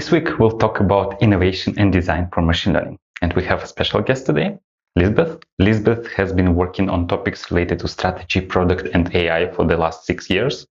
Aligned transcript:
This 0.00 0.10
week, 0.10 0.38
we'll 0.38 0.56
talk 0.56 0.80
about 0.80 1.20
innovation 1.20 1.74
and 1.76 1.92
design 1.92 2.30
for 2.32 2.40
machine 2.40 2.72
learning. 2.72 2.98
And 3.20 3.34
we 3.34 3.44
have 3.44 3.62
a 3.62 3.66
special 3.66 4.00
guest 4.00 4.24
today, 4.24 4.58
Lisbeth. 4.96 5.40
Lisbeth 5.58 6.06
has 6.12 6.32
been 6.32 6.54
working 6.54 6.88
on 6.88 7.06
topics 7.06 7.50
related 7.50 7.80
to 7.80 7.88
strategy, 7.88 8.40
product, 8.40 8.88
and 8.94 9.14
AI 9.14 9.52
for 9.52 9.66
the 9.66 9.76
last 9.76 10.06
six 10.06 10.30
years. 10.30 10.66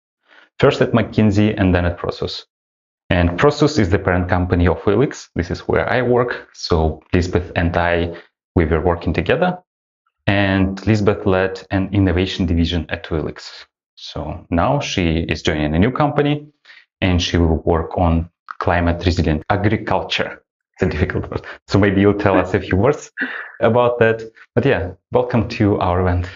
First 0.59 0.79
at 0.79 0.91
McKinsey 0.91 1.59
and 1.59 1.73
then 1.73 1.85
at 1.85 1.97
Prosus. 1.97 2.45
And 3.09 3.31
Prosus 3.39 3.79
is 3.79 3.89
the 3.89 3.97
parent 3.97 4.29
company 4.29 4.67
of 4.67 4.79
OLX. 4.83 5.29
This 5.33 5.49
is 5.49 5.61
where 5.61 5.89
I 5.89 6.03
work. 6.03 6.47
So 6.53 7.01
Lisbeth 7.11 7.51
and 7.55 7.75
I, 7.75 8.15
we 8.55 8.65
were 8.65 8.79
working 8.79 9.11
together. 9.11 9.57
And 10.27 10.85
Lisbeth 10.85 11.25
led 11.25 11.65
an 11.71 11.89
innovation 11.93 12.45
division 12.45 12.85
at 12.89 13.05
OLX. 13.05 13.65
So 13.95 14.45
now 14.51 14.79
she 14.81 15.25
is 15.27 15.41
joining 15.41 15.73
a 15.73 15.79
new 15.79 15.89
company 15.89 16.45
and 17.01 17.19
she 17.19 17.37
will 17.37 17.63
work 17.63 17.97
on 17.97 18.29
climate 18.59 19.05
resilient 19.05 19.43
agriculture. 19.49 20.43
It's 20.73 20.83
a 20.83 20.89
difficult 20.89 21.29
word. 21.31 21.45
So 21.67 21.79
maybe 21.79 22.01
you'll 22.01 22.19
tell 22.19 22.37
us 22.37 22.53
a 22.53 22.59
few 22.59 22.77
words 22.77 23.11
about 23.61 23.99
that. 23.99 24.23
But 24.53 24.65
yeah, 24.65 24.91
welcome 25.11 25.47
to 25.49 25.79
our 25.79 26.01
event. 26.01 26.27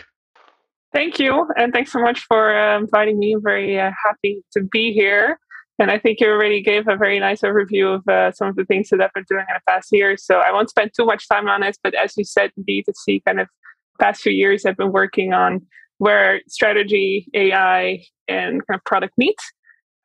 Thank 0.93 1.19
you. 1.19 1.45
And 1.57 1.73
thanks 1.73 1.91
so 1.91 1.99
much 1.99 2.25
for 2.27 2.57
uh, 2.57 2.79
inviting 2.79 3.19
me. 3.19 3.33
I'm 3.33 3.43
very 3.43 3.79
uh, 3.79 3.91
happy 4.05 4.43
to 4.53 4.63
be 4.63 4.93
here. 4.93 5.37
And 5.77 5.91
I 5.91 5.97
think 5.97 6.19
you 6.19 6.27
already 6.27 6.61
gave 6.61 6.87
a 6.87 6.97
very 6.97 7.19
nice 7.19 7.41
overview 7.41 7.95
of 7.95 8.07
uh, 8.07 8.31
some 8.31 8.47
of 8.49 8.55
the 8.55 8.65
things 8.65 8.89
that 8.89 9.01
I've 9.01 9.13
been 9.13 9.25
doing 9.29 9.45
in 9.47 9.55
the 9.55 9.71
past 9.71 9.89
year. 9.91 10.17
So 10.17 10.39
I 10.39 10.51
won't 10.51 10.69
spend 10.69 10.91
too 10.95 11.05
much 11.05 11.27
time 11.29 11.47
on 11.47 11.63
it. 11.63 11.77
But 11.83 11.93
as 11.95 12.13
you 12.17 12.25
said, 12.25 12.51
indeed, 12.57 12.83
to 12.85 12.93
see 12.95 13.21
kind 13.25 13.39
of 13.39 13.47
past 13.99 14.21
few 14.21 14.31
years 14.31 14.65
I've 14.65 14.77
been 14.77 14.91
working 14.91 15.33
on 15.33 15.61
where 15.99 16.41
strategy, 16.47 17.27
AI, 17.33 18.03
and 18.27 18.65
kind 18.65 18.77
of 18.77 18.83
product 18.85 19.13
meet. 19.17 19.37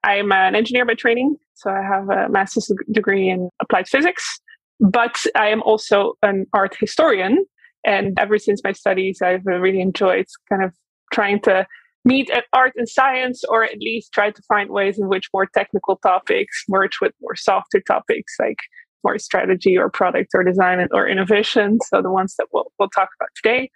I'm 0.04 0.32
an 0.32 0.54
engineer 0.54 0.84
by 0.84 0.94
training, 0.94 1.36
so 1.54 1.70
I 1.70 1.82
have 1.82 2.08
a 2.10 2.28
master's 2.28 2.70
degree 2.90 3.28
in 3.28 3.50
applied 3.60 3.88
physics, 3.88 4.40
but 4.80 5.16
I 5.34 5.48
am 5.48 5.62
also 5.62 6.14
an 6.22 6.46
art 6.52 6.76
historian. 6.78 7.44
And 7.86 8.18
ever 8.18 8.38
since 8.38 8.62
my 8.64 8.72
studies, 8.72 9.20
I've 9.22 9.44
really 9.44 9.80
enjoyed 9.80 10.26
kind 10.48 10.64
of 10.64 10.72
trying 11.12 11.40
to 11.42 11.66
meet 12.04 12.30
at 12.30 12.44
art 12.52 12.72
and 12.76 12.88
science, 12.88 13.44
or 13.44 13.64
at 13.64 13.78
least 13.78 14.12
try 14.12 14.30
to 14.30 14.42
find 14.48 14.70
ways 14.70 14.98
in 14.98 15.08
which 15.08 15.28
more 15.32 15.46
technical 15.46 15.96
topics 15.96 16.64
merge 16.68 16.98
with 17.00 17.12
more 17.20 17.36
softer 17.36 17.80
topics 17.80 18.34
like 18.38 18.58
more 19.02 19.18
strategy 19.18 19.76
or 19.76 19.90
product 19.90 20.30
or 20.34 20.42
design 20.42 20.86
or 20.92 21.06
innovation. 21.06 21.78
So 21.86 22.02
the 22.02 22.10
ones 22.10 22.34
that 22.38 22.46
we'll, 22.52 22.72
we'll 22.78 22.88
talk 22.88 23.10
about 23.18 23.28
today. 23.36 23.70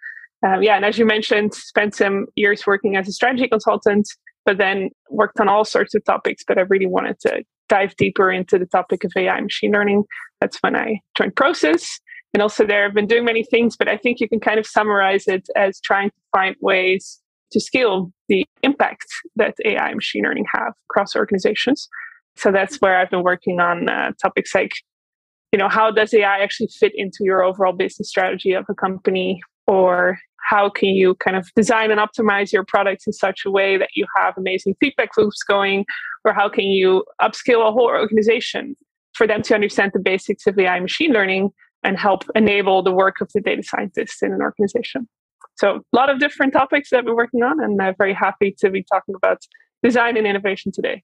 Um, 0.45 0.63
yeah, 0.63 0.75
and 0.75 0.85
as 0.85 0.97
you 0.97 1.05
mentioned, 1.05 1.53
spent 1.53 1.95
some 1.95 2.25
years 2.35 2.65
working 2.65 2.95
as 2.95 3.07
a 3.07 3.11
strategy 3.11 3.47
consultant, 3.47 4.07
but 4.45 4.57
then 4.57 4.89
worked 5.09 5.39
on 5.39 5.49
all 5.49 5.65
sorts 5.65 5.93
of 5.93 6.03
topics. 6.05 6.43
But 6.47 6.57
I 6.57 6.61
really 6.61 6.87
wanted 6.87 7.19
to 7.21 7.43
dive 7.69 7.95
deeper 7.95 8.31
into 8.31 8.59
the 8.59 8.65
topic 8.65 9.03
of 9.03 9.11
AI 9.15 9.39
machine 9.39 9.71
learning. 9.71 10.03
That's 10.41 10.57
when 10.61 10.75
I 10.75 10.99
joined 11.17 11.35
Prosus. 11.35 11.99
And 12.33 12.43
also 12.43 12.65
there, 12.65 12.85
I've 12.85 12.93
been 12.93 13.07
doing 13.07 13.25
many 13.25 13.43
things, 13.43 13.75
but 13.75 13.87
I 13.87 13.97
think 13.97 14.19
you 14.19 14.29
can 14.29 14.39
kind 14.39 14.59
of 14.59 14.67
summarize 14.67 15.27
it 15.27 15.47
as 15.55 15.79
trying 15.79 16.09
to 16.09 16.15
find 16.35 16.55
ways 16.61 17.19
to 17.51 17.59
scale 17.59 18.11
the 18.27 18.45
impact 18.61 19.05
that 19.35 19.55
AI 19.65 19.93
machine 19.93 20.23
learning 20.23 20.45
have 20.53 20.73
across 20.89 21.15
organizations. 21.15 21.89
So 22.35 22.51
that's 22.51 22.77
where 22.77 22.97
I've 22.97 23.09
been 23.09 23.23
working 23.23 23.59
on 23.59 23.89
uh, 23.89 24.11
topics 24.21 24.53
like, 24.53 24.71
you 25.51 25.57
know, 25.57 25.69
how 25.69 25.89
does 25.89 26.13
AI 26.13 26.39
actually 26.39 26.69
fit 26.79 26.91
into 26.95 27.19
your 27.21 27.43
overall 27.43 27.73
business 27.73 28.09
strategy 28.09 28.53
of 28.53 28.65
a 28.69 28.75
company? 28.75 29.41
Or 29.65 30.19
how 30.47 30.69
can 30.69 30.89
you 30.89 31.15
kind 31.15 31.37
of 31.37 31.47
design 31.55 31.91
and 31.91 31.99
optimize 31.99 32.51
your 32.51 32.63
products 32.63 33.05
in 33.07 33.13
such 33.13 33.41
a 33.45 33.51
way 33.51 33.77
that 33.77 33.89
you 33.95 34.05
have 34.17 34.37
amazing 34.37 34.75
feedback 34.79 35.15
loops 35.17 35.43
going? 35.43 35.85
Or 36.25 36.33
how 36.33 36.49
can 36.49 36.65
you 36.65 37.03
upskill 37.21 37.67
a 37.67 37.71
whole 37.71 37.85
organization 37.85 38.75
for 39.13 39.27
them 39.27 39.41
to 39.43 39.55
understand 39.55 39.91
the 39.93 39.99
basics 39.99 40.47
of 40.47 40.57
ai 40.57 40.79
machine 40.79 41.11
learning 41.11 41.51
and 41.83 41.97
help 41.97 42.23
enable 42.35 42.83
the 42.83 42.91
work 42.91 43.21
of 43.21 43.29
the 43.33 43.41
data 43.41 43.63
scientists 43.63 44.21
in 44.21 44.33
an 44.33 44.41
organization? 44.41 45.07
So 45.55 45.77
a 45.77 45.95
lot 45.95 46.09
of 46.09 46.19
different 46.19 46.53
topics 46.53 46.89
that 46.91 47.05
we're 47.05 47.15
working 47.15 47.43
on 47.43 47.61
and 47.61 47.81
i'm 47.81 47.95
very 47.97 48.13
happy 48.13 48.55
to 48.59 48.69
be 48.69 48.83
talking 48.83 49.15
about 49.15 49.39
design 49.83 50.17
and 50.17 50.25
innovation 50.25 50.71
today. 50.71 51.03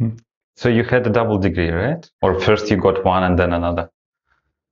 Mm-hmm. 0.00 0.16
so 0.56 0.68
you 0.68 0.84
had 0.84 1.04
a 1.06 1.10
double 1.10 1.38
degree 1.38 1.70
right? 1.70 2.08
Or 2.22 2.40
first 2.40 2.70
you 2.70 2.76
got 2.76 3.04
one 3.04 3.24
and 3.24 3.38
then 3.38 3.52
another? 3.52 3.90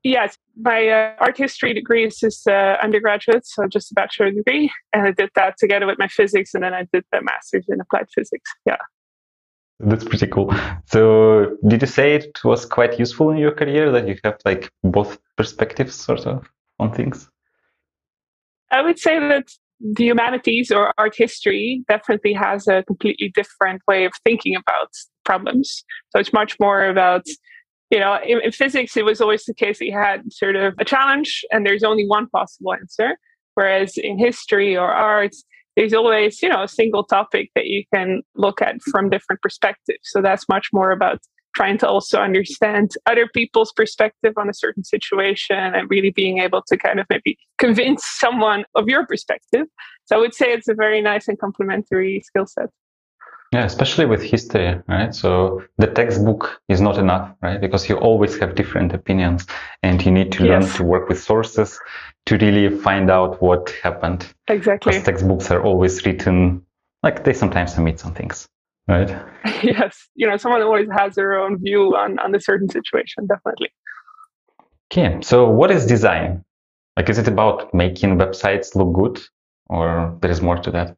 Yes, 0.02 0.38
my 0.62 0.88
uh, 0.88 1.14
art 1.20 1.36
history 1.36 1.74
degree 1.74 2.06
is 2.06 2.18
just 2.18 2.46
uh, 2.46 2.76
undergraduate, 2.82 3.46
so 3.46 3.66
just 3.66 3.90
a 3.90 3.94
bachelor 3.94 4.30
degree, 4.30 4.70
and 4.92 5.08
I 5.08 5.12
did 5.12 5.30
that 5.34 5.56
together 5.58 5.86
with 5.86 5.98
my 5.98 6.08
physics, 6.08 6.54
and 6.54 6.62
then 6.62 6.74
I 6.74 6.86
did 6.92 7.04
the 7.12 7.22
master's 7.22 7.66
in 7.68 7.80
applied 7.80 8.06
physics. 8.14 8.50
Yeah, 8.66 8.76
that's 9.78 10.04
pretty 10.04 10.26
cool. 10.26 10.54
So, 10.86 11.56
did 11.66 11.80
you 11.82 11.86
say 11.86 12.14
it 12.14 12.38
was 12.44 12.66
quite 12.66 12.98
useful 12.98 13.30
in 13.30 13.38
your 13.38 13.52
career 13.52 13.90
that 13.92 14.06
you 14.06 14.16
have 14.24 14.38
like 14.44 14.70
both 14.82 15.18
perspectives, 15.36 15.94
sort 15.94 16.26
of, 16.26 16.48
on 16.78 16.92
things? 16.92 17.28
I 18.70 18.82
would 18.82 18.98
say 18.98 19.18
that 19.18 19.48
the 19.80 20.04
humanities 20.04 20.70
or 20.70 20.92
art 20.98 21.14
history 21.16 21.82
definitely 21.88 22.34
has 22.34 22.68
a 22.68 22.82
completely 22.82 23.32
different 23.34 23.80
way 23.88 24.04
of 24.04 24.12
thinking 24.24 24.54
about 24.54 24.90
problems. 25.24 25.84
So 26.10 26.20
it's 26.20 26.32
much 26.32 26.56
more 26.60 26.84
about 26.84 27.24
you 27.90 27.98
know, 27.98 28.18
in, 28.24 28.40
in, 28.40 28.52
physics, 28.52 28.96
it 28.96 29.04
was 29.04 29.20
always 29.20 29.44
the 29.44 29.54
case 29.54 29.78
that 29.80 29.86
you 29.86 29.92
had 29.92 30.32
sort 30.32 30.56
of 30.56 30.74
a 30.78 30.84
challenge 30.84 31.44
and 31.50 31.66
there's 31.66 31.82
only 31.82 32.06
one 32.06 32.28
possible 32.28 32.72
answer. 32.72 33.16
Whereas 33.54 33.94
in 33.96 34.18
history 34.18 34.76
or 34.76 34.92
arts, 34.92 35.44
there's 35.76 35.92
always, 35.92 36.40
you 36.42 36.48
know, 36.48 36.62
a 36.62 36.68
single 36.68 37.04
topic 37.04 37.50
that 37.54 37.66
you 37.66 37.84
can 37.92 38.22
look 38.36 38.62
at 38.62 38.76
from 38.90 39.10
different 39.10 39.42
perspectives. 39.42 40.00
So 40.04 40.22
that's 40.22 40.48
much 40.48 40.68
more 40.72 40.92
about 40.92 41.20
trying 41.54 41.78
to 41.78 41.88
also 41.88 42.20
understand 42.20 42.92
other 43.06 43.28
people's 43.34 43.72
perspective 43.72 44.34
on 44.36 44.48
a 44.48 44.54
certain 44.54 44.84
situation 44.84 45.56
and 45.56 45.90
really 45.90 46.10
being 46.10 46.38
able 46.38 46.62
to 46.68 46.76
kind 46.76 47.00
of 47.00 47.06
maybe 47.10 47.36
convince 47.58 48.04
someone 48.04 48.64
of 48.76 48.88
your 48.88 49.04
perspective. 49.04 49.66
So 50.04 50.16
I 50.16 50.20
would 50.20 50.34
say 50.34 50.52
it's 50.52 50.68
a 50.68 50.74
very 50.74 51.00
nice 51.00 51.26
and 51.26 51.38
complementary 51.38 52.22
skill 52.24 52.46
set. 52.46 52.68
Yeah, 53.52 53.64
especially 53.64 54.06
with 54.06 54.22
history, 54.22 54.80
right? 54.86 55.12
So 55.12 55.64
the 55.76 55.88
textbook 55.88 56.60
is 56.68 56.80
not 56.80 56.98
enough, 56.98 57.34
right? 57.42 57.60
Because 57.60 57.88
you 57.88 57.96
always 57.96 58.38
have 58.38 58.54
different 58.54 58.92
opinions 58.92 59.44
and 59.82 60.04
you 60.04 60.12
need 60.12 60.30
to 60.32 60.44
yes. 60.44 60.50
learn 60.50 60.76
to 60.76 60.84
work 60.84 61.08
with 61.08 61.20
sources 61.20 61.80
to 62.26 62.36
really 62.38 62.78
find 62.78 63.10
out 63.10 63.42
what 63.42 63.70
happened. 63.82 64.32
Exactly. 64.46 64.92
Because 64.92 65.04
textbooks 65.04 65.50
are 65.50 65.64
always 65.64 66.06
written, 66.06 66.64
like 67.02 67.24
they 67.24 67.32
sometimes 67.32 67.76
omit 67.76 67.98
some 67.98 68.14
things, 68.14 68.48
right? 68.86 69.10
yes. 69.64 70.08
You 70.14 70.28
know, 70.28 70.36
someone 70.36 70.62
always 70.62 70.88
has 70.96 71.16
their 71.16 71.36
own 71.36 71.58
view 71.58 71.96
on, 71.96 72.20
on 72.20 72.32
a 72.32 72.40
certain 72.40 72.68
situation, 72.68 73.26
definitely. 73.26 73.70
Okay. 74.92 75.18
So 75.22 75.48
what 75.50 75.72
is 75.72 75.86
design? 75.86 76.44
Like, 76.96 77.08
is 77.08 77.18
it 77.18 77.26
about 77.26 77.74
making 77.74 78.16
websites 78.16 78.76
look 78.76 78.92
good 78.92 79.20
or 79.68 80.16
there 80.20 80.30
is 80.30 80.40
more 80.40 80.58
to 80.58 80.70
that? 80.70 80.96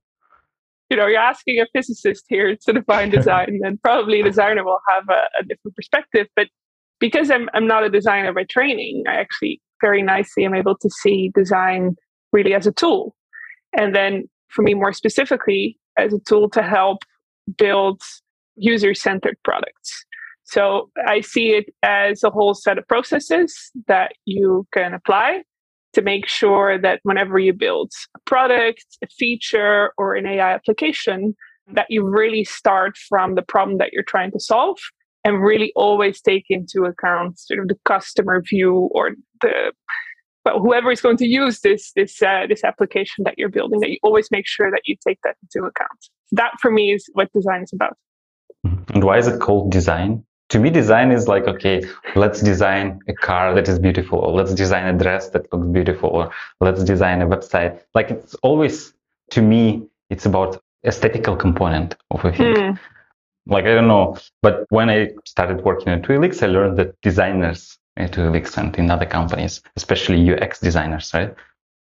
You 0.93 0.97
know, 0.99 1.07
you're 1.07 1.19
asking 1.19 1.59
a 1.59 1.65
physicist 1.73 2.27
here 2.29 2.55
to 2.55 2.73
define 2.75 3.09
design, 3.19 3.61
and 3.63 3.81
probably 3.81 4.21
a 4.21 4.25
designer 4.25 4.63
will 4.63 4.81
have 4.91 5.05
a, 5.09 5.23
a, 5.41 5.43
different 5.43 5.75
perspective. 5.75 6.27
But 6.37 6.49
because 7.01 7.31
I'm 7.31 7.49
I'm 7.55 7.67
not 7.67 7.83
a 7.83 7.89
designer 7.89 8.31
by 8.35 8.45
training, 8.45 9.05
I 9.09 9.15
actually 9.15 9.63
very 9.81 10.03
nicely 10.03 10.45
am 10.45 10.55
able 10.55 10.77
to 10.77 10.91
see 10.91 11.33
design 11.35 11.97
really 12.31 12.53
as 12.53 12.67
a 12.67 12.73
tool, 12.73 13.17
and 13.73 13.95
then 13.95 14.29
for 14.49 14.61
me 14.61 14.75
more 14.75 14.93
specifically 14.93 15.79
as 15.97 16.13
a 16.13 16.19
tool 16.29 16.51
to 16.51 16.63
help 16.63 16.99
build 17.57 18.03
user-centered 18.57 19.39
products. 19.45 20.05
So 20.45 20.91
I 21.07 21.23
see 21.23 21.53
it 21.53 21.75
as 21.83 22.23
a 22.23 22.29
whole 22.29 22.53
set 22.53 22.77
of 22.77 22.87
processes 22.87 23.55
that 23.89 24.13
you 24.27 24.67
can 24.75 24.93
apply 24.93 25.45
to 25.95 26.03
make 26.03 26.27
sure 26.27 26.79
that 26.79 27.01
whenever 27.03 27.39
you 27.39 27.53
build 27.53 27.91
a 28.17 28.21
product, 28.21 28.85
a 29.03 29.07
feature, 29.07 29.93
or 29.99 30.15
an 30.15 30.27
AI 30.27 30.53
application, 30.53 31.35
that 31.69 31.87
you 31.89 32.05
really 32.05 32.45
start 32.45 32.97
from 32.97 33.35
the 33.35 33.43
problem 33.43 33.79
that 33.79 33.93
you're 33.93 34.03
trying 34.03 34.31
to 34.33 34.41
solve 34.41 34.79
and 35.25 35.43
really 35.43 35.73
always 35.77 36.21
take 36.21 36.47
into 36.49 36.85
account 36.85 37.39
sort 37.39 37.61
of 37.61 37.69
the 37.69 37.79
customer 37.85 38.43
view 38.43 38.91
or 38.93 39.13
the 39.41 39.73
but 40.45 40.55
whoever 40.59 40.91
is 40.91 41.01
going 41.01 41.17
to 41.19 41.27
use 41.27 41.61
this 41.61 41.93
this 41.95 42.21
uh, 42.21 42.47
this 42.49 42.65
application 42.65 43.23
that 43.25 43.35
you're 43.39 43.49
building 43.49 43.79
that 43.81 43.91
you 43.91 43.99
always 44.03 44.29
make 44.31 44.47
sure 44.47 44.71
that 44.71 44.83
you 44.87 44.97
take 45.07 45.19
that 45.23 45.37
into 45.43 45.67
account. 45.67 46.09
That 46.33 46.53
for 46.61 46.71
me 46.71 46.93
is 46.93 47.09
what 47.13 47.33
design 47.33 47.63
is 47.63 47.73
about. 47.73 47.97
And 48.93 49.05
why 49.05 49.19
is 49.19 49.29
it 49.29 49.41
called 49.41 49.71
design 49.71 50.25
to 50.53 50.59
me 50.59 50.69
design 50.69 51.11
is 51.11 51.29
like 51.29 51.45
okay 51.45 51.83
let's 52.15 52.41
design 52.43 53.01
a 53.09 53.15
car 53.15 53.55
that 53.55 53.67
is 53.69 53.79
beautiful 53.79 54.19
or 54.19 54.33
let's 54.33 54.53
design 54.53 54.87
a 54.95 54.97
dress 54.97 55.31
that 55.31 55.51
looks 55.51 55.67
beautiful 55.69 56.11
or 56.11 56.31
let's 56.61 56.85
design 56.85 57.23
a 57.23 57.27
website. 57.27 57.81
Like 57.95 58.11
it's 58.11 58.35
always 58.47 58.93
to 59.31 59.41
me 59.41 59.89
it's 60.11 60.27
about 60.27 60.63
aesthetical 60.85 61.37
component 61.37 61.97
of 62.11 62.23
a 62.25 62.33
thing. 62.33 62.55
Mm. 62.55 62.79
like 63.47 63.65
i 63.65 63.75
don't 63.77 63.89
know 63.89 64.17
but 64.43 64.67
when 64.69 64.91
i 64.91 64.99
started 65.25 65.65
working 65.65 65.89
at 65.89 66.03
OLX, 66.03 66.43
i 66.43 66.47
learned 66.47 66.77
that 66.79 67.01
designers 67.01 67.79
at 67.97 68.13
OLX 68.13 68.59
and 68.59 68.77
in 68.77 68.91
other 68.91 69.07
companies 69.07 69.63
especially 69.77 70.19
ux 70.33 70.61
designers 70.61 71.15
right? 71.15 71.35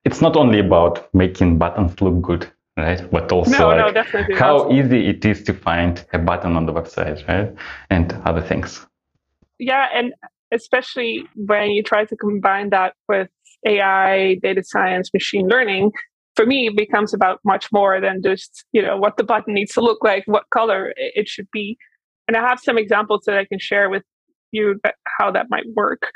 It's 0.04 0.20
not 0.20 0.36
only 0.36 0.58
about 0.58 1.12
making 1.14 1.58
buttons 1.58 2.00
look 2.00 2.20
good 2.20 2.50
right? 2.80 3.10
But 3.10 3.30
also 3.32 3.50
no, 3.50 3.68
like 3.68 3.94
no, 3.94 4.36
how 4.36 4.70
easy 4.70 5.08
it 5.08 5.24
is 5.24 5.42
to 5.44 5.54
find 5.54 6.04
a 6.12 6.18
button 6.18 6.56
on 6.56 6.66
the 6.66 6.72
website, 6.72 7.26
right? 7.28 7.54
And 7.90 8.12
other 8.24 8.40
things. 8.40 8.86
yeah, 9.58 9.88
and 9.94 10.12
especially 10.52 11.24
when 11.34 11.70
you 11.70 11.82
try 11.82 12.04
to 12.04 12.16
combine 12.16 12.70
that 12.70 12.94
with 13.08 13.28
AI, 13.66 14.36
data 14.42 14.62
science, 14.64 15.10
machine 15.12 15.46
learning, 15.48 15.92
for 16.36 16.46
me, 16.46 16.68
it 16.68 16.76
becomes 16.76 17.12
about 17.12 17.40
much 17.44 17.70
more 17.72 18.00
than 18.00 18.22
just, 18.22 18.64
you 18.72 18.82
know, 18.82 18.96
what 18.96 19.16
the 19.16 19.24
button 19.24 19.54
needs 19.54 19.72
to 19.74 19.80
look 19.80 20.02
like, 20.02 20.22
what 20.26 20.44
color 20.50 20.92
it 20.96 21.28
should 21.28 21.48
be. 21.52 21.76
And 22.26 22.36
I 22.36 22.40
have 22.40 22.60
some 22.60 22.78
examples 22.78 23.22
that 23.26 23.36
I 23.36 23.44
can 23.44 23.58
share 23.58 23.90
with 23.90 24.04
you 24.52 24.80
that, 24.84 24.94
how 25.18 25.30
that 25.32 25.46
might 25.50 25.66
work. 25.74 26.10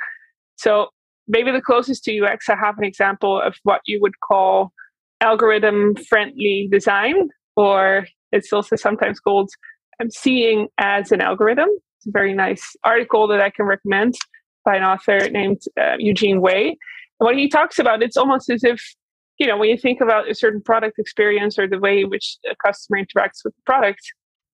So 0.57 0.89
maybe 1.29 1.51
the 1.51 1.61
closest 1.61 2.05
to 2.05 2.19
UX, 2.19 2.49
I 2.49 2.57
have 2.57 2.79
an 2.79 2.85
example 2.85 3.41
of 3.41 3.57
what 3.65 3.81
you 3.87 3.99
would 4.01 4.21
call 4.21 4.73
algorithm 5.21 5.95
friendly 5.97 6.69
design, 6.71 7.29
or 7.57 8.07
it's 8.33 8.53
also 8.53 8.77
sometimes 8.77 9.21
called 9.21 9.51
I'm 10.01 10.11
seeing 10.11 10.69
as 10.79 11.13
an 11.13 11.21
algorithm. 11.21 11.69
It's 11.99 12.07
a 12.09 12.11
very 12.11 12.35
nice 12.35 12.77
article 12.85 13.29
that 13.29 13.41
I 13.41 13.51
can 13.51 13.67
recommend 13.67 14.15
by 14.65 14.77
an 14.77 14.83
author 14.83 15.29
named 15.31 15.61
uh, 15.81 15.95
Eugene 15.99 16.41
Wei. 16.41 16.69
And 16.69 16.77
what 17.27 17.37
he 17.37 17.49
talks 17.49 17.79
about, 17.79 18.03
it's 18.03 18.17
almost 18.17 18.51
as 18.51 18.65
if, 18.65 18.83
you 19.39 19.47
know, 19.47 19.57
when 19.57 19.69
you 19.69 19.79
think 19.79 20.01
about 20.01 20.29
a 20.29 20.35
certain 20.35 20.63
product 20.63 20.99
experience 20.99 21.59
or 21.59 21.69
the 21.69 21.79
way 21.79 22.01
in 22.01 22.11
which 22.11 22.39
a 22.51 22.57
customer 22.65 22.99
interacts 22.99 23.41
with 23.45 23.55
the 23.55 23.63
product, 23.67 24.01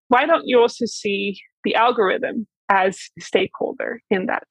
why 0.09 0.27
don't 0.27 0.45
you 0.47 0.61
also 0.61 0.85
see 0.87 1.41
the 1.65 1.75
algorithm 1.75 2.47
as 2.71 2.99
a 3.19 3.23
stakeholder 3.23 4.03
in 4.11 4.27
that? 4.27 4.47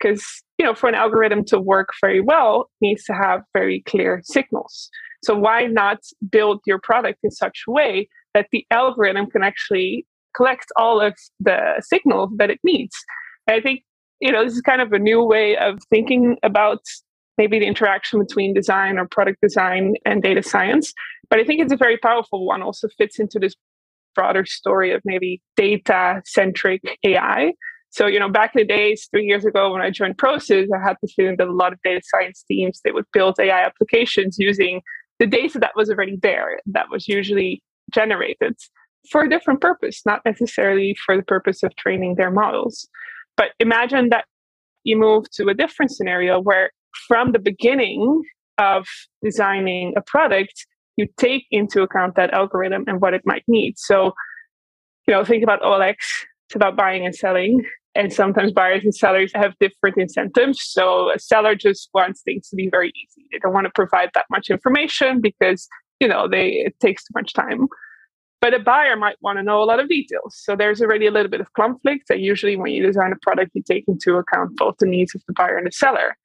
Because, 0.00 0.24
you 0.58 0.64
know, 0.64 0.74
for 0.74 0.88
an 0.88 0.94
algorithm 0.94 1.44
to 1.46 1.58
work 1.58 1.88
very 2.00 2.20
well, 2.20 2.70
needs 2.80 3.04
to 3.04 3.12
have 3.12 3.40
very 3.52 3.82
clear 3.86 4.20
signals. 4.24 4.90
So 5.22 5.34
why 5.34 5.66
not 5.66 5.98
build 6.30 6.60
your 6.66 6.78
product 6.78 7.18
in 7.22 7.30
such 7.30 7.62
a 7.66 7.70
way 7.70 8.08
that 8.34 8.46
the 8.52 8.64
algorithm 8.70 9.26
can 9.26 9.42
actually 9.42 10.06
collect 10.36 10.66
all 10.76 11.00
of 11.00 11.14
the 11.40 11.82
signals 11.82 12.30
that 12.36 12.50
it 12.50 12.60
needs? 12.62 12.94
And 13.46 13.56
I 13.56 13.60
think 13.60 13.82
you 14.20 14.32
know 14.32 14.44
this 14.44 14.54
is 14.54 14.60
kind 14.62 14.82
of 14.82 14.92
a 14.92 14.98
new 14.98 15.22
way 15.22 15.56
of 15.56 15.78
thinking 15.90 16.36
about 16.42 16.80
maybe 17.38 17.58
the 17.58 17.66
interaction 17.66 18.18
between 18.18 18.52
design 18.52 18.98
or 18.98 19.06
product 19.06 19.40
design 19.40 19.94
and 20.04 20.22
data 20.22 20.42
science. 20.42 20.92
But 21.30 21.38
I 21.38 21.44
think 21.44 21.60
it's 21.60 21.72
a 21.72 21.76
very 21.76 21.96
powerful 21.96 22.44
one. 22.46 22.62
Also 22.62 22.88
fits 22.98 23.18
into 23.18 23.38
this 23.38 23.54
broader 24.14 24.44
story 24.44 24.92
of 24.92 25.00
maybe 25.04 25.40
data 25.56 26.20
centric 26.26 26.82
AI. 27.04 27.52
So, 27.90 28.06
you 28.06 28.18
know, 28.18 28.28
back 28.28 28.54
in 28.54 28.62
the 28.62 28.66
days, 28.66 29.08
three 29.10 29.24
years 29.24 29.44
ago 29.44 29.72
when 29.72 29.80
I 29.80 29.90
joined 29.90 30.18
Prosus, 30.18 30.68
I 30.74 30.86
had 30.86 30.96
the 31.00 31.08
feeling 31.08 31.36
that 31.38 31.48
a 31.48 31.52
lot 31.52 31.72
of 31.72 31.78
data 31.82 32.02
science 32.04 32.44
teams 32.46 32.80
they 32.84 32.90
would 32.90 33.06
build 33.12 33.36
AI 33.40 33.62
applications 33.64 34.36
using 34.38 34.82
the 35.18 35.26
data 35.26 35.58
that 35.58 35.72
was 35.76 35.90
already 35.90 36.18
there, 36.22 36.60
that 36.66 36.86
was 36.90 37.08
usually 37.08 37.62
generated 37.92 38.56
for 39.10 39.22
a 39.22 39.30
different 39.30 39.60
purpose, 39.60 40.02
not 40.04 40.20
necessarily 40.24 40.96
for 41.04 41.16
the 41.16 41.22
purpose 41.22 41.62
of 41.62 41.74
training 41.76 42.16
their 42.16 42.30
models. 42.30 42.88
But 43.36 43.48
imagine 43.58 44.10
that 44.10 44.24
you 44.84 44.96
move 44.96 45.30
to 45.32 45.48
a 45.48 45.54
different 45.54 45.92
scenario 45.92 46.40
where 46.40 46.70
from 47.06 47.32
the 47.32 47.38
beginning 47.38 48.22
of 48.58 48.86
designing 49.22 49.94
a 49.96 50.02
product, 50.02 50.66
you 50.96 51.06
take 51.16 51.46
into 51.50 51.82
account 51.82 52.16
that 52.16 52.32
algorithm 52.32 52.84
and 52.86 53.00
what 53.00 53.14
it 53.14 53.22
might 53.24 53.44
need. 53.46 53.74
So, 53.76 54.12
you 55.06 55.14
know, 55.14 55.24
think 55.24 55.42
about 55.44 55.62
OLX, 55.62 55.94
it's 56.48 56.56
about 56.56 56.76
buying 56.76 57.06
and 57.06 57.14
selling. 57.14 57.64
And 57.94 58.12
sometimes 58.12 58.52
buyers 58.52 58.84
and 58.84 58.94
sellers 58.94 59.32
have 59.34 59.54
different 59.58 59.96
incentives. 59.96 60.62
So 60.62 61.10
a 61.10 61.18
seller 61.18 61.54
just 61.54 61.88
wants 61.92 62.22
things 62.22 62.48
to 62.50 62.56
be 62.56 62.68
very 62.68 62.90
easy. 62.90 63.26
They 63.32 63.38
don't 63.38 63.52
want 63.52 63.64
to 63.64 63.72
provide 63.74 64.10
that 64.14 64.26
much 64.30 64.50
information 64.50 65.20
because, 65.20 65.66
you 65.98 66.06
know, 66.06 66.28
they 66.28 66.48
it 66.48 66.78
takes 66.80 67.04
too 67.04 67.12
much 67.14 67.32
time. 67.32 67.66
But 68.40 68.54
a 68.54 68.60
buyer 68.60 68.94
might 68.94 69.16
want 69.20 69.38
to 69.38 69.42
know 69.42 69.60
a 69.62 69.64
lot 69.64 69.80
of 69.80 69.88
details. 69.88 70.38
So 70.38 70.54
there's 70.54 70.80
already 70.80 71.06
a 71.06 71.10
little 71.10 71.30
bit 71.30 71.40
of 71.40 71.52
conflict. 71.54 72.08
And 72.08 72.20
usually, 72.20 72.56
when 72.56 72.72
you 72.72 72.86
design 72.86 73.12
a 73.12 73.18
product, 73.20 73.50
you 73.54 73.62
take 73.62 73.84
into 73.88 74.16
account 74.16 74.56
both 74.56 74.76
the 74.78 74.86
needs 74.86 75.14
of 75.14 75.22
the 75.26 75.32
buyer 75.32 75.56
and 75.56 75.66
the 75.66 75.72
seller. 75.72 76.16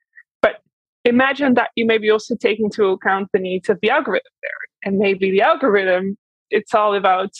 But 0.41 0.61
imagine 1.05 1.55
that 1.55 1.71
you 1.75 1.87
maybe 1.87 2.11
also 2.11 2.35
take 2.35 2.59
into 2.59 2.85
account 2.87 3.29
the 3.33 3.39
needs 3.39 3.67
of 3.67 3.79
the 3.81 3.89
algorithm 3.89 4.31
there. 4.43 4.51
And 4.83 4.99
maybe 4.99 5.31
the 5.31 5.41
algorithm, 5.41 6.17
it's 6.51 6.75
all 6.75 6.93
about, 6.93 7.31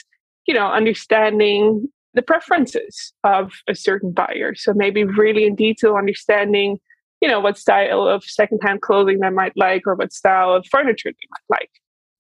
you 0.48 0.56
know, 0.56 0.68
understanding 0.68 1.88
the 2.14 2.22
preferences 2.22 3.14
of 3.24 3.52
a 3.68 3.76
certain 3.76 4.12
buyer. 4.12 4.54
So 4.56 4.74
maybe 4.74 5.04
really 5.04 5.46
in 5.46 5.56
detail 5.56 5.96
understanding, 5.96 6.80
you 7.22 7.28
know, 7.28 7.40
what 7.40 7.58
style 7.58 8.08
of 8.08 8.24
secondhand 8.24 8.82
clothing 8.82 9.20
they 9.20 9.30
might 9.30 9.54
like 9.56 9.84
or 9.88 9.96
what 9.96 10.14
style 10.14 10.54
of 10.54 10.66
furniture 10.68 11.10
they 11.10 11.28
might 11.32 11.60
like. 11.60 11.70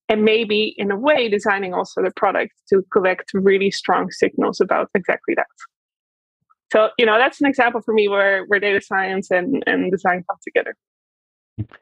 And 0.09 0.23
maybe 0.23 0.73
in 0.77 0.91
a 0.91 0.97
way 0.97 1.29
designing 1.29 1.73
also 1.73 2.01
the 2.03 2.11
product 2.15 2.53
to 2.69 2.83
collect 2.91 3.31
really 3.33 3.71
strong 3.71 4.11
signals 4.11 4.59
about 4.59 4.89
exactly 4.95 5.35
that. 5.35 5.47
So 6.71 6.89
you 6.97 7.05
know 7.05 7.17
that's 7.17 7.39
an 7.39 7.47
example 7.47 7.81
for 7.81 7.93
me 7.93 8.07
where 8.07 8.45
where 8.45 8.59
data 8.59 8.81
science 8.81 9.29
and, 9.29 9.63
and 9.67 9.91
design 9.91 10.23
come 10.27 10.37
together 10.43 10.75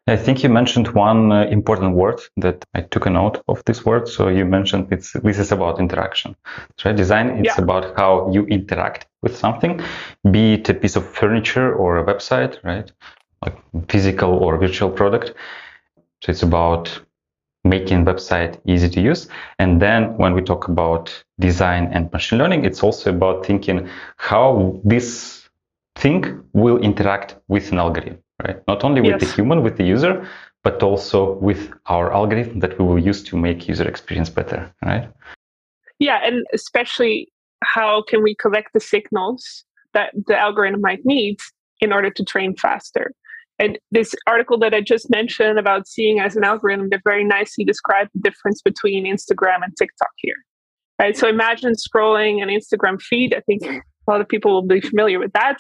I 0.06 0.18
think 0.18 0.44
you 0.44 0.50
mentioned 0.50 0.90
one 0.90 1.32
uh, 1.32 1.46
important 1.46 1.96
word 1.96 2.20
that 2.38 2.66
I 2.74 2.82
took 2.82 3.06
a 3.06 3.10
note 3.10 3.42
of 3.48 3.64
this 3.66 3.86
word. 3.86 4.08
So 4.08 4.28
you 4.28 4.46
mentioned 4.46 4.88
it's 4.92 5.14
this 5.14 5.40
is 5.40 5.52
about 5.52 5.80
interaction. 5.80 6.36
Right? 6.84 6.96
Design 6.96 7.30
it's 7.40 7.58
yeah. 7.58 7.64
about 7.64 7.96
how 7.98 8.30
you 8.32 8.46
interact 8.48 9.08
with 9.22 9.38
something, 9.38 9.82
be 10.30 10.54
it 10.54 10.70
a 10.70 10.74
piece 10.74 10.96
of 10.96 11.08
furniture 11.08 11.74
or 11.74 11.98
a 11.98 12.04
website, 12.04 12.62
right? 12.64 12.92
Like 13.42 13.58
physical 13.88 14.34
or 14.34 14.58
virtual 14.58 14.90
product. 14.90 15.34
So 16.22 16.32
it's 16.32 16.44
about 16.44 17.02
making 17.64 18.06
website 18.06 18.60
easy 18.66 18.90
to 18.90 19.02
use. 19.02 19.28
And 19.60 19.82
then 19.82 20.18
when 20.18 20.34
we 20.34 20.42
talk 20.42 20.68
about 20.68 21.24
design 21.40 21.90
and 21.94 22.12
machine 22.12 22.40
learning, 22.40 22.66
it's 22.66 22.84
also 22.84 23.12
about 23.12 23.46
thinking 23.46 23.88
how 24.18 24.82
this 24.84 25.48
thing 25.96 26.44
will 26.54 26.80
interact 26.80 27.36
with 27.48 27.72
an 27.72 27.78
algorithm, 27.78 28.18
right? 28.44 28.58
Not 28.68 28.84
only 28.84 29.02
with 29.02 29.12
yes. 29.12 29.22
the 29.22 29.36
human, 29.36 29.64
with 29.64 29.78
the 29.78 29.84
user, 29.84 30.28
but 30.64 30.82
also 30.84 31.34
with 31.40 31.72
our 31.88 32.14
algorithm 32.14 32.60
that 32.60 32.78
we 32.78 32.86
will 32.86 33.00
use 33.00 33.24
to 33.24 33.38
make 33.38 33.68
user 33.68 33.88
experience 33.88 34.30
better, 34.30 34.72
right? 34.84 35.10
Yeah, 36.00 36.20
and 36.24 36.46
especially 36.54 37.32
how 37.64 38.04
can 38.08 38.24
we 38.24 38.36
collect 38.36 38.70
the 38.74 38.80
signals 38.80 39.64
that 39.94 40.14
the 40.28 40.38
algorithm 40.38 40.82
might 40.82 41.02
need 41.06 41.38
in 41.80 41.92
order 41.92 42.10
to 42.10 42.24
train 42.24 42.56
faster? 42.56 43.12
And 43.60 43.78
this 43.92 44.16
article 44.26 44.58
that 44.60 44.74
I 44.74 44.82
just 44.82 45.12
mentioned 45.12 45.60
about 45.60 45.88
seeing 45.88 46.20
as 46.20 46.36
an 46.36 46.44
algorithm 46.44 46.90
that 46.90 47.02
very 47.04 47.24
nicely 47.24 47.64
described 47.64 48.10
the 48.16 48.22
difference 48.22 48.62
between 48.64 49.06
Instagram 49.06 49.64
and 49.64 49.72
TikTok 49.78 50.10
here. 50.18 50.38
Right. 51.00 51.16
So 51.16 51.28
imagine 51.28 51.74
scrolling 51.74 52.42
an 52.42 52.50
Instagram 52.50 53.02
feed. 53.02 53.36
I 53.36 53.42
think 53.42 53.64
a 54.08 54.12
lot 54.12 54.22
of 54.22 54.28
people 54.28 54.54
will 54.54 54.68
be 54.68 54.82
familiar 54.82 55.20
with 55.20 55.32
that. 55.34 55.60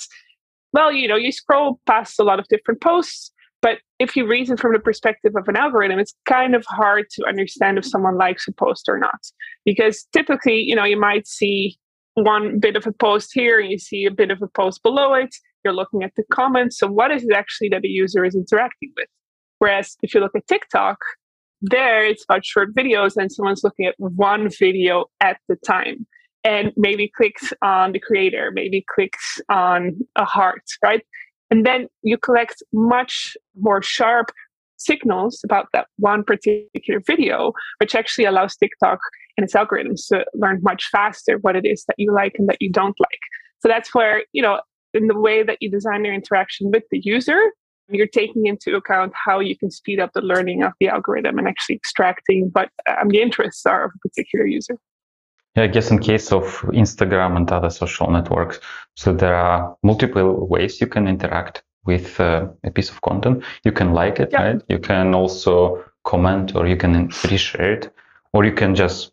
Well, 0.74 0.92
you 0.92 1.08
know, 1.08 1.16
you 1.16 1.32
scroll 1.32 1.80
past 1.86 2.20
a 2.20 2.24
lot 2.24 2.40
of 2.40 2.48
different 2.48 2.82
posts, 2.82 3.32
but 3.62 3.80
if 4.00 4.16
you 4.16 4.28
reason 4.28 4.58
from 4.58 4.74
the 4.74 4.80
perspective 4.80 5.34
of 5.36 5.48
an 5.48 5.58
algorithm, 5.58 6.00
it's 6.00 6.16
kind 6.25 6.56
of 6.56 6.66
hard 6.68 7.06
to 7.12 7.25
understand 7.28 7.78
if 7.78 7.86
someone 7.86 8.18
likes 8.18 8.48
a 8.48 8.54
post 8.54 8.88
or 8.88 8.98
not. 8.98 9.20
Because 9.66 10.06
typically, 10.13 10.60
you 10.62 10.75
know, 10.75 10.86
you 10.86 11.00
might 11.00 11.28
see 11.28 11.78
one 12.16 12.60
bit 12.60 12.75
of 12.75 12.88
a 12.88 12.92
post 12.92 13.32
here 13.34 13.60
and 13.60 13.70
you 13.70 13.78
see 13.78 14.06
a 14.06 14.12
bit 14.12 14.32
of 14.32 14.42
a 14.42 14.48
post 14.48 14.82
below 14.84 15.13
it 15.13 15.34
you're 15.63 15.74
looking 15.74 16.04
at 16.04 16.13
the 16.16 16.24
comments. 16.32 16.78
So, 16.78 16.88
what 16.88 17.12
is 17.12 17.24
it 17.24 17.34
actually 17.34 17.70
that 17.70 17.82
the 17.82 17.90
user 17.90 18.25
is 18.25 18.36
interacting 18.36 18.92
with? 18.96 19.08
Whereas 19.60 19.96
if 20.01 20.13
you 20.13 20.20
look 20.20 20.36
at 20.36 20.48
TikTok, 20.48 20.98
there 21.62 22.06
it's 22.06 22.24
about 22.24 22.46
short 22.46 22.74
videos 22.74 23.16
and 23.16 23.32
someone's 23.32 23.63
looking 23.63 23.86
at 23.86 23.96
one 23.98 24.50
video 24.50 25.06
at 25.20 25.38
the 25.48 25.56
time 25.58 26.08
and 26.44 26.72
maybe 26.76 27.12
clicks 27.16 27.54
on 27.62 27.92
the 27.92 28.00
creator, 28.00 28.52
maybe 28.54 28.86
clicks 28.94 29.40
on 29.50 30.00
a 30.16 30.26
heart, 30.26 30.64
right? 30.84 31.06
And 31.50 31.66
then 31.66 31.88
you 32.02 32.18
collect 32.18 32.64
much 32.74 33.36
more 33.60 33.82
sharp 33.82 34.32
signals 34.78 35.42
about 35.44 35.68
that 35.74 35.88
one 35.98 36.24
particular 36.24 37.02
video, 37.06 37.54
which 37.80 37.94
actually 37.94 38.26
allows 38.26 38.56
TikTok 38.56 39.00
and 39.38 39.44
its 39.44 39.54
algorithms 39.54 40.08
to 40.08 40.26
learn 40.34 40.60
much 40.64 40.88
faster 40.92 41.38
what 41.42 41.56
it 41.56 41.66
is 41.66 41.84
that 41.88 41.96
you 41.98 42.14
like 42.14 42.34
and 42.38 42.50
that 42.50 42.62
you 42.62 42.72
don't 42.72 43.00
like. 43.00 43.20
So 43.60 43.68
that's 43.68 43.94
where, 43.94 44.24
you 44.32 44.42
know, 44.42 44.60
in 44.94 45.08
the 45.08 45.18
way 45.18 45.44
that 45.44 45.58
you 45.62 45.70
design 45.70 46.04
your 46.04 46.14
interaction 46.14 46.72
with 46.72 46.84
the 46.90 47.00
user, 47.04 47.40
you're 47.90 48.08
taking 48.08 48.48
into 48.48 48.76
account 48.76 49.14
how 49.14 49.40
you 49.40 49.58
can 49.58 49.70
speed 49.70 50.00
up 50.00 50.12
the 50.14 50.22
learning 50.22 50.64
of 50.64 50.72
the 50.80 50.88
algorithm 50.88 51.38
and 51.38 51.48
actually 51.48 51.76
extracting 51.76 52.50
what 52.54 52.70
um, 52.88 53.10
the 53.10 53.22
interests 53.22 53.66
are 53.66 53.86
of 53.86 53.92
a 53.96 54.08
particular 54.08 54.46
user. 54.46 54.78
Yeah, 55.55 55.63
I 55.63 55.67
guess 55.67 55.91
in 55.91 56.00
case 56.00 56.31
of 56.31 56.43
Instagram 56.70 57.36
and 57.36 57.51
other 57.51 57.70
social 57.70 58.10
networks, 58.10 58.60
so 58.96 59.13
there 59.13 59.36
are 59.36 59.75
multiple 59.84 60.48
ways 60.48 60.79
you 60.79 60.88
can 60.88 61.08
interact 61.08 61.63
with 61.86 62.20
uh, 62.20 62.48
a 62.63 62.72
piece 62.72 62.89
of 62.89 63.01
content. 63.01 63.43
You 63.63 63.72
can 63.72 63.93
like 63.93 64.20
it, 64.20 64.29
yeah. 64.31 64.43
right? 64.43 64.62
You 64.70 64.79
can 64.79 65.13
also 65.13 65.84
comment 66.03 66.55
or 66.55 66.67
you 66.67 66.77
can 66.77 67.10
reshare 67.10 67.77
it, 67.77 67.93
or 68.34 68.46
you 68.46 68.53
can 68.53 68.75
just 68.75 69.12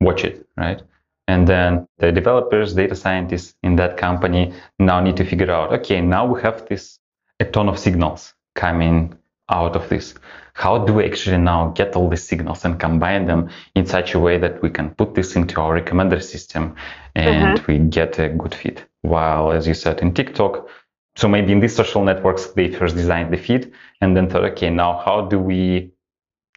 watch 0.00 0.24
it, 0.24 0.46
right? 0.56 0.82
And 1.26 1.46
then 1.46 1.86
the 1.98 2.10
developers, 2.12 2.74
data 2.74 2.96
scientists 2.96 3.54
in 3.62 3.76
that 3.76 3.96
company 3.96 4.52
now 4.78 5.00
need 5.00 5.16
to 5.18 5.24
figure 5.24 5.50
out, 5.50 5.72
okay, 5.72 6.00
now 6.00 6.26
we 6.26 6.40
have 6.42 6.66
this 6.68 6.98
a 7.40 7.44
ton 7.44 7.68
of 7.68 7.78
signals 7.78 8.34
coming 8.54 9.16
out 9.48 9.76
of 9.76 9.88
this. 9.88 10.14
How 10.58 10.76
do 10.76 10.92
we 10.94 11.04
actually 11.04 11.38
now 11.38 11.68
get 11.68 11.94
all 11.94 12.08
these 12.10 12.24
signals 12.24 12.64
and 12.64 12.80
combine 12.80 13.26
them 13.26 13.48
in 13.76 13.86
such 13.86 14.14
a 14.14 14.18
way 14.18 14.38
that 14.38 14.60
we 14.60 14.70
can 14.70 14.90
put 14.90 15.14
this 15.14 15.36
into 15.36 15.60
our 15.60 15.80
recommender 15.80 16.20
system 16.20 16.74
and 17.14 17.58
mm-hmm. 17.58 17.72
we 17.72 17.78
get 17.78 18.18
a 18.18 18.28
good 18.28 18.56
feed? 18.56 18.82
While, 19.02 19.52
as 19.52 19.68
you 19.68 19.74
said, 19.74 20.00
in 20.00 20.14
TikTok, 20.14 20.68
so 21.14 21.28
maybe 21.28 21.52
in 21.52 21.60
these 21.60 21.76
social 21.76 22.02
networks, 22.02 22.46
they 22.56 22.72
first 22.72 22.96
designed 22.96 23.32
the 23.32 23.36
feed 23.36 23.72
and 24.00 24.16
then 24.16 24.28
thought, 24.28 24.44
okay, 24.46 24.68
now 24.68 25.00
how 25.04 25.26
do 25.26 25.38
we 25.38 25.92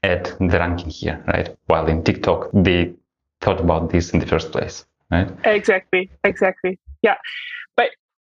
add 0.01 0.31
the 0.39 0.57
ranking 0.57 0.89
here, 0.89 1.23
right? 1.27 1.55
While 1.67 1.85
in 1.85 2.03
TikTok, 2.03 2.49
they 2.53 2.95
thought 3.41 3.59
about 3.59 3.91
this 3.91 4.09
in 4.13 4.19
the 4.19 4.25
first 4.25 4.51
place, 4.51 4.83
right? 5.11 5.29
Exactly, 5.43 6.09
exactly. 6.23 6.79
Yeah. 7.03 7.17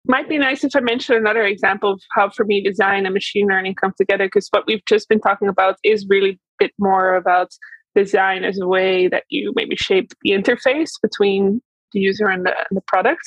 Might 0.07 0.29
be 0.29 0.37
nice 0.37 0.63
if 0.63 0.75
I 0.75 0.79
mention 0.79 1.15
another 1.15 1.43
example 1.43 1.93
of 1.93 2.01
how, 2.13 2.29
for 2.29 2.45
me, 2.45 2.61
design 2.61 3.05
and 3.05 3.13
machine 3.13 3.47
learning 3.47 3.75
come 3.75 3.93
together, 3.97 4.25
because 4.25 4.47
what 4.51 4.65
we've 4.65 4.85
just 4.87 5.09
been 5.09 5.19
talking 5.19 5.49
about 5.49 5.75
is 5.83 6.07
really 6.07 6.31
a 6.31 6.39
bit 6.57 6.71
more 6.79 7.15
about 7.15 7.49
design 7.95 8.43
as 8.43 8.59
a 8.59 8.67
way 8.67 9.07
that 9.07 9.23
you 9.29 9.51
maybe 9.55 9.75
shape 9.75 10.13
the 10.21 10.31
interface 10.31 10.91
between 11.01 11.61
the 11.91 11.99
user 11.99 12.27
and 12.27 12.45
the, 12.45 12.51
and 12.51 12.77
the 12.77 12.81
product. 12.81 13.21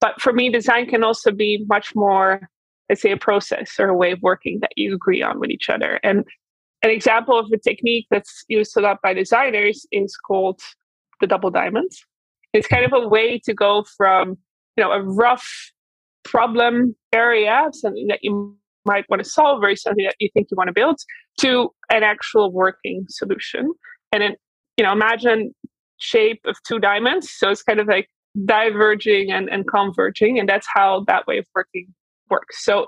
But 0.00 0.20
for 0.20 0.32
me, 0.32 0.50
design 0.50 0.86
can 0.86 1.04
also 1.04 1.30
be 1.30 1.64
much 1.68 1.94
more, 1.94 2.48
let's 2.88 3.02
say, 3.02 3.12
a 3.12 3.16
process 3.16 3.78
or 3.78 3.88
a 3.88 3.96
way 3.96 4.12
of 4.12 4.22
working 4.22 4.58
that 4.60 4.72
you 4.76 4.94
agree 4.94 5.22
on 5.22 5.38
with 5.38 5.50
each 5.50 5.68
other. 5.68 6.00
And 6.02 6.24
an 6.82 6.90
example 6.90 7.38
of 7.38 7.50
a 7.52 7.58
technique 7.58 8.06
that's 8.10 8.44
used 8.48 8.76
a 8.76 8.80
lot 8.80 8.98
by 9.02 9.14
designers 9.14 9.86
is 9.92 10.16
called 10.16 10.60
the 11.20 11.26
double 11.26 11.50
diamonds. 11.50 12.04
It's 12.52 12.66
kind 12.66 12.84
of 12.84 12.92
a 12.92 13.08
way 13.08 13.40
to 13.44 13.54
go 13.54 13.84
from, 13.96 14.38
you 14.76 14.84
know, 14.84 14.92
a 14.92 15.02
rough 15.02 15.72
problem 16.24 16.94
area, 17.12 17.68
something 17.72 18.06
that 18.08 18.20
you 18.22 18.56
might 18.84 19.08
want 19.08 19.22
to 19.22 19.28
solve 19.28 19.62
or 19.62 19.74
something 19.76 20.04
that 20.04 20.16
you 20.20 20.28
think 20.34 20.48
you 20.50 20.56
want 20.56 20.68
to 20.68 20.74
build, 20.74 20.98
to 21.40 21.70
an 21.90 22.02
actual 22.02 22.52
working 22.52 23.06
solution. 23.08 23.72
And 24.12 24.22
then, 24.22 24.36
you 24.76 24.84
know, 24.84 24.92
imagine 24.92 25.54
shape 25.98 26.40
of 26.44 26.56
two 26.66 26.78
diamonds. 26.78 27.30
So 27.30 27.50
it's 27.50 27.62
kind 27.62 27.80
of 27.80 27.86
like 27.86 28.08
diverging 28.44 29.30
and, 29.30 29.48
and 29.48 29.66
converging. 29.66 30.38
And 30.38 30.48
that's 30.48 30.66
how 30.72 31.04
that 31.06 31.26
way 31.26 31.38
of 31.38 31.46
working 31.54 31.86
works. 32.30 32.64
So 32.64 32.86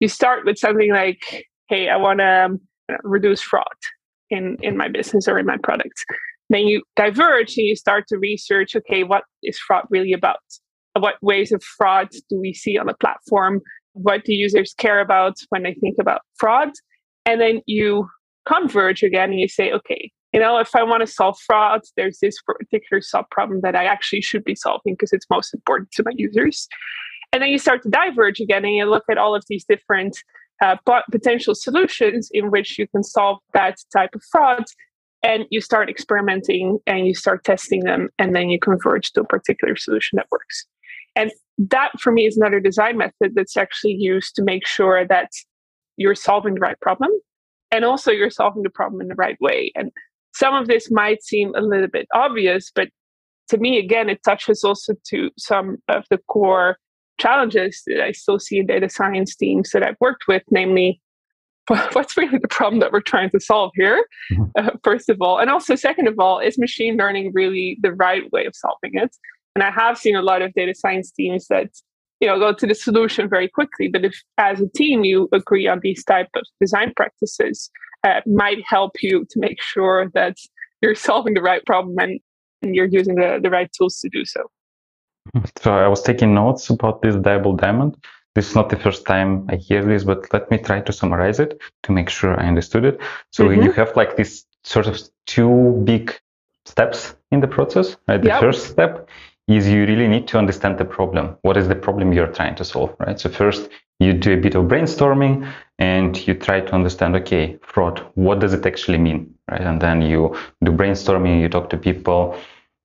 you 0.00 0.08
start 0.08 0.44
with 0.44 0.58
something 0.58 0.92
like, 0.92 1.44
hey, 1.68 1.88
I 1.88 1.96
want 1.96 2.20
to 2.20 2.44
um, 2.46 2.60
reduce 3.02 3.40
fraud 3.40 3.64
in, 4.30 4.56
in 4.62 4.76
my 4.76 4.88
business 4.88 5.28
or 5.28 5.38
in 5.38 5.46
my 5.46 5.56
products. 5.62 6.04
Then 6.48 6.62
you 6.62 6.82
diverge 6.96 7.56
and 7.56 7.66
you 7.66 7.76
start 7.76 8.04
to 8.08 8.18
research, 8.18 8.76
okay, 8.76 9.02
what 9.04 9.24
is 9.42 9.58
fraud 9.58 9.84
really 9.90 10.12
about? 10.12 10.38
What 10.98 11.14
ways 11.22 11.52
of 11.52 11.62
fraud 11.62 12.08
do 12.28 12.40
we 12.40 12.52
see 12.54 12.78
on 12.78 12.86
the 12.86 12.94
platform? 12.94 13.60
What 13.92 14.24
do 14.24 14.32
users 14.32 14.74
care 14.74 15.00
about 15.00 15.34
when 15.50 15.62
they 15.62 15.74
think 15.74 15.96
about 16.00 16.22
fraud? 16.36 16.70
And 17.24 17.40
then 17.40 17.60
you 17.66 18.08
converge 18.46 19.02
again 19.02 19.30
and 19.30 19.40
you 19.40 19.48
say, 19.48 19.72
okay, 19.72 20.10
you 20.32 20.40
know, 20.40 20.58
if 20.58 20.74
I 20.76 20.82
want 20.82 21.00
to 21.00 21.06
solve 21.06 21.38
fraud, 21.46 21.80
there's 21.96 22.18
this 22.20 22.36
particular 22.42 23.00
sub 23.00 23.28
problem 23.30 23.60
that 23.62 23.74
I 23.74 23.84
actually 23.84 24.20
should 24.20 24.44
be 24.44 24.54
solving 24.54 24.94
because 24.94 25.12
it's 25.12 25.26
most 25.30 25.54
important 25.54 25.90
to 25.92 26.02
my 26.04 26.12
users. 26.14 26.68
And 27.32 27.42
then 27.42 27.50
you 27.50 27.58
start 27.58 27.82
to 27.82 27.88
diverge 27.88 28.40
again 28.40 28.64
and 28.64 28.74
you 28.74 28.84
look 28.84 29.04
at 29.10 29.18
all 29.18 29.34
of 29.34 29.44
these 29.48 29.64
different 29.64 30.16
uh, 30.62 30.76
potential 31.10 31.54
solutions 31.54 32.28
in 32.32 32.50
which 32.50 32.78
you 32.78 32.86
can 32.88 33.02
solve 33.02 33.38
that 33.52 33.76
type 33.92 34.10
of 34.14 34.22
fraud. 34.30 34.64
And 35.22 35.44
you 35.50 35.60
start 35.60 35.90
experimenting 35.90 36.78
and 36.86 37.06
you 37.06 37.14
start 37.14 37.42
testing 37.42 37.80
them, 37.80 38.10
and 38.18 38.36
then 38.36 38.48
you 38.48 38.60
converge 38.60 39.12
to 39.12 39.22
a 39.22 39.24
particular 39.24 39.74
solution 39.74 40.16
that 40.16 40.26
works. 40.30 40.66
And 41.16 41.32
that 41.58 41.90
for 42.00 42.12
me 42.12 42.26
is 42.26 42.36
another 42.36 42.60
design 42.60 42.98
method 42.98 43.32
that's 43.34 43.56
actually 43.56 43.94
used 43.94 44.36
to 44.36 44.42
make 44.42 44.66
sure 44.66 45.06
that 45.06 45.30
you're 45.96 46.14
solving 46.14 46.54
the 46.54 46.60
right 46.60 46.78
problem 46.80 47.10
and 47.72 47.84
also 47.84 48.10
you're 48.10 48.30
solving 48.30 48.62
the 48.62 48.70
problem 48.70 49.00
in 49.00 49.08
the 49.08 49.14
right 49.14 49.40
way. 49.40 49.72
And 49.74 49.90
some 50.34 50.54
of 50.54 50.68
this 50.68 50.90
might 50.90 51.22
seem 51.22 51.54
a 51.56 51.62
little 51.62 51.88
bit 51.88 52.06
obvious, 52.14 52.70
but 52.74 52.88
to 53.48 53.58
me, 53.58 53.78
again, 53.78 54.10
it 54.10 54.20
touches 54.24 54.62
also 54.64 54.94
to 55.08 55.30
some 55.38 55.78
of 55.88 56.04
the 56.10 56.18
core 56.28 56.76
challenges 57.18 57.82
that 57.86 58.02
I 58.02 58.12
still 58.12 58.38
see 58.38 58.58
in 58.58 58.66
data 58.66 58.88
science 58.88 59.34
teams 59.34 59.70
that 59.70 59.82
I've 59.82 59.96
worked 60.00 60.24
with, 60.28 60.42
namely, 60.50 61.00
what's 61.92 62.16
really 62.16 62.38
the 62.38 62.48
problem 62.48 62.80
that 62.80 62.92
we're 62.92 63.00
trying 63.00 63.30
to 63.30 63.40
solve 63.40 63.72
here, 63.74 64.04
mm-hmm. 64.32 64.44
uh, 64.56 64.70
first 64.84 65.08
of 65.08 65.18
all? 65.20 65.38
And 65.38 65.50
also, 65.50 65.74
second 65.74 66.06
of 66.06 66.18
all, 66.18 66.38
is 66.38 66.58
machine 66.58 66.96
learning 66.96 67.32
really 67.34 67.78
the 67.80 67.92
right 67.92 68.30
way 68.32 68.44
of 68.46 68.54
solving 68.54 68.92
it? 68.94 69.16
And 69.56 69.62
I 69.62 69.70
have 69.70 69.96
seen 69.96 70.14
a 70.14 70.20
lot 70.20 70.42
of 70.42 70.52
data 70.52 70.74
science 70.74 71.10
teams 71.10 71.46
that 71.46 71.70
you 72.20 72.28
know 72.28 72.38
go 72.38 72.52
to 72.52 72.66
the 72.66 72.74
solution 72.74 73.26
very 73.26 73.48
quickly 73.48 73.88
but 73.88 74.04
if 74.04 74.14
as 74.36 74.60
a 74.60 74.68
team 74.68 75.02
you 75.02 75.28
agree 75.32 75.66
on 75.66 75.80
these 75.82 76.04
type 76.04 76.28
of 76.34 76.44
design 76.60 76.92
practices 76.94 77.70
uh, 78.04 78.20
might 78.26 78.58
help 78.66 78.92
you 79.02 79.26
to 79.30 79.38
make 79.38 79.60
sure 79.62 80.10
that 80.12 80.36
you're 80.82 80.94
solving 81.08 81.32
the 81.32 81.40
right 81.40 81.64
problem 81.64 81.96
and, 81.98 82.20
and 82.60 82.74
you're 82.74 82.92
using 83.00 83.14
the, 83.14 83.40
the 83.42 83.48
right 83.50 83.70
tools 83.72 83.98
to 84.00 84.10
do 84.10 84.26
so. 84.26 84.42
So 85.62 85.72
I 85.72 85.88
was 85.88 86.02
taking 86.02 86.34
notes 86.34 86.68
about 86.68 87.00
this 87.00 87.16
double 87.16 87.54
diamond. 87.56 87.96
This 88.34 88.50
is 88.50 88.54
not 88.54 88.68
the 88.68 88.76
first 88.76 89.06
time 89.06 89.46
I 89.48 89.56
hear 89.56 89.82
this, 89.82 90.04
but 90.04 90.30
let 90.34 90.50
me 90.50 90.58
try 90.58 90.82
to 90.82 90.92
summarize 90.92 91.40
it 91.40 91.58
to 91.84 91.92
make 91.92 92.10
sure 92.10 92.38
I 92.38 92.46
understood 92.46 92.84
it. 92.84 93.00
So 93.32 93.48
mm-hmm. 93.48 93.62
you 93.62 93.72
have 93.72 93.96
like 93.96 94.16
this 94.16 94.44
sort 94.62 94.86
of 94.86 95.00
two 95.26 95.80
big 95.84 96.14
steps 96.66 97.16
in 97.30 97.40
the 97.40 97.48
process. 97.48 97.96
Right? 98.06 98.20
The 98.20 98.28
yep. 98.28 98.40
first 98.40 98.68
step 98.68 99.08
is 99.48 99.68
you 99.68 99.86
really 99.86 100.08
need 100.08 100.26
to 100.28 100.38
understand 100.38 100.78
the 100.78 100.84
problem. 100.84 101.36
What 101.42 101.56
is 101.56 101.68
the 101.68 101.74
problem 101.74 102.12
you're 102.12 102.32
trying 102.32 102.56
to 102.56 102.64
solve, 102.64 102.94
right? 102.98 103.18
So 103.18 103.30
first 103.30 103.68
you 104.00 104.12
do 104.12 104.34
a 104.34 104.36
bit 104.36 104.54
of 104.54 104.64
brainstorming 104.64 105.50
and 105.78 106.26
you 106.26 106.34
try 106.34 106.60
to 106.60 106.72
understand, 106.72 107.14
okay, 107.16 107.58
fraud, 107.62 108.04
what 108.14 108.40
does 108.40 108.52
it 108.52 108.66
actually 108.66 108.98
mean, 108.98 109.34
right? 109.50 109.60
And 109.60 109.80
then 109.80 110.02
you 110.02 110.36
do 110.64 110.72
brainstorming, 110.72 111.40
you 111.40 111.48
talk 111.48 111.70
to 111.70 111.76
people, 111.76 112.36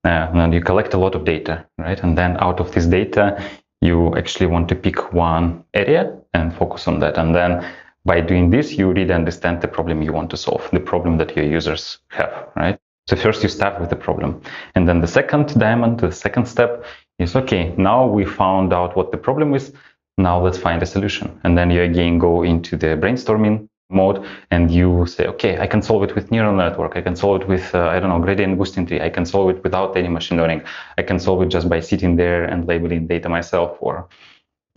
uh, 0.03 0.29
and 0.33 0.53
you 0.53 0.61
collect 0.61 0.93
a 0.93 0.97
lot 0.97 1.15
of 1.15 1.25
data, 1.25 1.65
right? 1.77 2.01
And 2.03 2.17
then 2.17 2.37
out 2.39 2.59
of 2.59 2.71
this 2.71 2.85
data, 2.85 3.43
you 3.81 4.15
actually 4.15 4.47
want 4.47 4.69
to 4.69 4.75
pick 4.75 5.13
one 5.13 5.63
area 5.73 6.15
and 6.33 6.53
focus 6.55 6.87
on 6.87 6.99
that. 6.99 7.17
And 7.17 7.35
then 7.35 7.65
by 8.05 8.21
doing 8.21 8.49
this, 8.49 8.73
you 8.73 8.91
really 8.91 9.13
understand 9.13 9.61
the 9.61 9.67
problem 9.67 10.01
you 10.01 10.13
want 10.13 10.29
to 10.31 10.37
solve, 10.37 10.67
the 10.71 10.79
problem 10.79 11.17
that 11.17 11.35
your 11.35 11.45
users 11.45 11.99
have, 12.09 12.49
right? 12.55 12.79
So 13.11 13.17
first 13.17 13.43
you 13.43 13.49
start 13.49 13.77
with 13.81 13.89
the 13.89 13.97
problem. 13.97 14.41
And 14.73 14.87
then 14.87 15.01
the 15.01 15.07
second 15.07 15.59
diamond, 15.59 15.99
the 15.99 16.13
second 16.13 16.45
step 16.45 16.85
is, 17.19 17.35
okay, 17.35 17.75
now 17.75 18.07
we 18.07 18.23
found 18.23 18.71
out 18.71 18.95
what 18.95 19.11
the 19.11 19.17
problem 19.17 19.53
is. 19.53 19.73
Now 20.17 20.41
let's 20.41 20.57
find 20.57 20.81
a 20.81 20.85
solution. 20.85 21.37
And 21.43 21.57
then 21.57 21.71
you 21.71 21.81
again 21.81 22.19
go 22.19 22.43
into 22.43 22.77
the 22.77 22.95
brainstorming 22.95 23.67
mode 23.89 24.25
and 24.49 24.71
you 24.71 25.05
say, 25.07 25.25
okay, 25.27 25.59
I 25.59 25.67
can 25.67 25.81
solve 25.81 26.03
it 26.03 26.15
with 26.15 26.31
neural 26.31 26.55
network. 26.55 26.95
I 26.95 27.01
can 27.01 27.17
solve 27.17 27.41
it 27.41 27.49
with, 27.49 27.75
uh, 27.75 27.87
I 27.87 27.99
don't 27.99 28.07
know, 28.07 28.19
gradient 28.19 28.57
boosting 28.57 28.85
tree. 28.85 29.01
I 29.01 29.09
can 29.09 29.25
solve 29.25 29.49
it 29.49 29.61
without 29.61 29.97
any 29.97 30.07
machine 30.07 30.37
learning. 30.37 30.61
I 30.97 31.01
can 31.01 31.19
solve 31.19 31.41
it 31.41 31.49
just 31.49 31.67
by 31.67 31.81
sitting 31.81 32.15
there 32.15 32.45
and 32.45 32.65
labeling 32.65 33.07
data 33.07 33.27
myself. 33.27 33.75
Or 33.81 34.07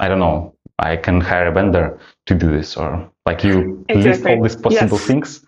I 0.01 0.09
don't 0.09 0.19
know, 0.19 0.57
I 0.81 0.97
can 0.97 1.21
hire 1.21 1.47
a 1.47 1.53
vendor 1.53 2.01
to 2.27 2.35
do 2.35 2.51
this. 2.51 2.77
Or 2.77 3.09
like 3.27 3.45
you 3.45 3.85
exactly. 3.89 4.03
list 4.03 4.27
all 4.27 4.43
these 4.43 4.57
possible 4.57 4.99
yes. 4.99 5.07
things, 5.07 5.45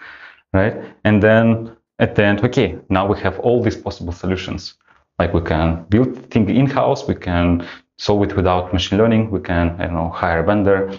right? 0.52 0.76
And 1.02 1.20
then 1.20 1.75
at 1.98 2.14
the 2.14 2.24
end, 2.24 2.44
okay, 2.44 2.78
now 2.88 3.06
we 3.06 3.18
have 3.20 3.38
all 3.40 3.62
these 3.62 3.76
possible 3.76 4.12
solutions. 4.12 4.74
Like 5.18 5.32
we 5.32 5.40
can 5.40 5.84
build 5.88 6.30
things 6.30 6.50
in-house, 6.50 7.08
we 7.08 7.14
can 7.14 7.66
solve 7.96 8.22
it 8.24 8.36
without 8.36 8.72
machine 8.72 8.98
learning, 8.98 9.30
we 9.30 9.40
can, 9.40 9.70
I 9.80 9.86
don't 9.86 9.94
know, 9.94 10.10
hire 10.10 10.40
a 10.40 10.44
vendor. 10.44 10.98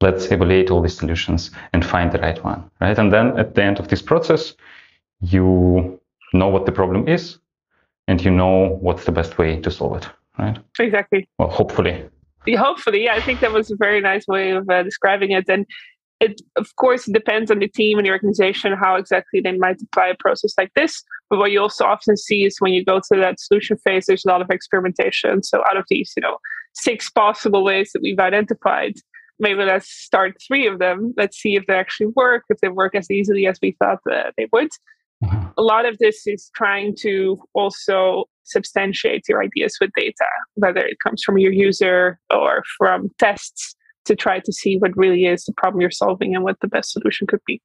Let's 0.00 0.26
evaluate 0.26 0.70
all 0.70 0.82
these 0.82 0.96
solutions 0.96 1.50
and 1.72 1.84
find 1.84 2.12
the 2.12 2.18
right 2.18 2.42
one, 2.44 2.70
right? 2.80 2.96
And 2.96 3.12
then 3.12 3.38
at 3.38 3.54
the 3.54 3.62
end 3.62 3.80
of 3.80 3.88
this 3.88 4.02
process, 4.02 4.54
you 5.20 5.98
know 6.32 6.48
what 6.48 6.66
the 6.66 6.72
problem 6.72 7.08
is 7.08 7.38
and 8.06 8.22
you 8.22 8.30
know 8.30 8.78
what's 8.80 9.04
the 9.04 9.12
best 9.12 9.38
way 9.38 9.60
to 9.60 9.70
solve 9.70 9.96
it, 9.96 10.08
right? 10.38 10.58
Exactly. 10.78 11.28
Well, 11.38 11.48
hopefully. 11.48 12.04
Hopefully, 12.56 13.04
yeah, 13.04 13.14
I 13.14 13.20
think 13.20 13.40
that 13.40 13.52
was 13.52 13.72
a 13.72 13.76
very 13.76 14.00
nice 14.00 14.28
way 14.28 14.50
of 14.50 14.68
uh, 14.70 14.84
describing 14.84 15.32
it. 15.32 15.48
And 15.48 15.66
it 16.20 16.40
of 16.56 16.74
course 16.76 17.04
depends 17.06 17.50
on 17.50 17.58
the 17.58 17.68
team 17.68 17.98
and 17.98 18.06
the 18.06 18.10
organization 18.10 18.72
how 18.72 18.96
exactly 18.96 19.40
they 19.40 19.52
might 19.52 19.80
apply 19.82 20.08
a 20.08 20.14
process 20.18 20.54
like 20.56 20.72
this. 20.74 21.02
But 21.28 21.38
what 21.38 21.50
you 21.50 21.60
also 21.60 21.84
often 21.84 22.16
see 22.16 22.44
is 22.44 22.56
when 22.60 22.72
you 22.72 22.84
go 22.84 23.00
to 23.00 23.20
that 23.20 23.40
solution 23.40 23.76
phase 23.78 24.06
there's 24.06 24.24
a 24.24 24.28
lot 24.28 24.42
of 24.42 24.50
experimentation. 24.50 25.42
So 25.42 25.62
out 25.68 25.76
of 25.76 25.84
these 25.88 26.12
you 26.16 26.22
know 26.22 26.38
six 26.74 27.10
possible 27.10 27.64
ways 27.64 27.90
that 27.92 28.02
we've 28.02 28.18
identified 28.18 28.94
maybe 29.38 29.62
let's 29.64 29.90
start 29.90 30.34
three 30.46 30.66
of 30.66 30.78
them. 30.78 31.12
Let's 31.16 31.36
see 31.36 31.56
if 31.56 31.66
they 31.66 31.74
actually 31.74 32.12
work 32.16 32.44
if 32.48 32.58
they 32.60 32.68
work 32.68 32.94
as 32.94 33.10
easily 33.10 33.46
as 33.46 33.58
we 33.60 33.76
thought 33.78 34.00
uh, 34.10 34.30
they 34.36 34.48
would. 34.52 34.70
Mm-hmm. 35.24 35.46
a 35.56 35.62
lot 35.62 35.86
of 35.86 35.96
this 35.96 36.26
is 36.26 36.50
trying 36.54 36.94
to 37.00 37.38
also 37.54 38.26
substantiate 38.44 39.22
your 39.30 39.42
ideas 39.42 39.74
with 39.80 39.88
data 39.96 40.26
whether 40.56 40.84
it 40.84 40.98
comes 41.02 41.22
from 41.22 41.38
your 41.38 41.52
user 41.52 42.20
or 42.30 42.62
from 42.76 43.08
tests 43.18 43.74
to 44.06 44.16
try 44.16 44.40
to 44.40 44.52
see 44.52 44.76
what 44.78 44.96
really 44.96 45.26
is 45.26 45.44
the 45.44 45.52
problem 45.52 45.80
you're 45.80 45.90
solving 45.90 46.34
and 46.34 46.44
what 46.44 46.58
the 46.60 46.68
best 46.68 46.92
solution 46.92 47.26
could 47.26 47.40
be. 47.46 47.60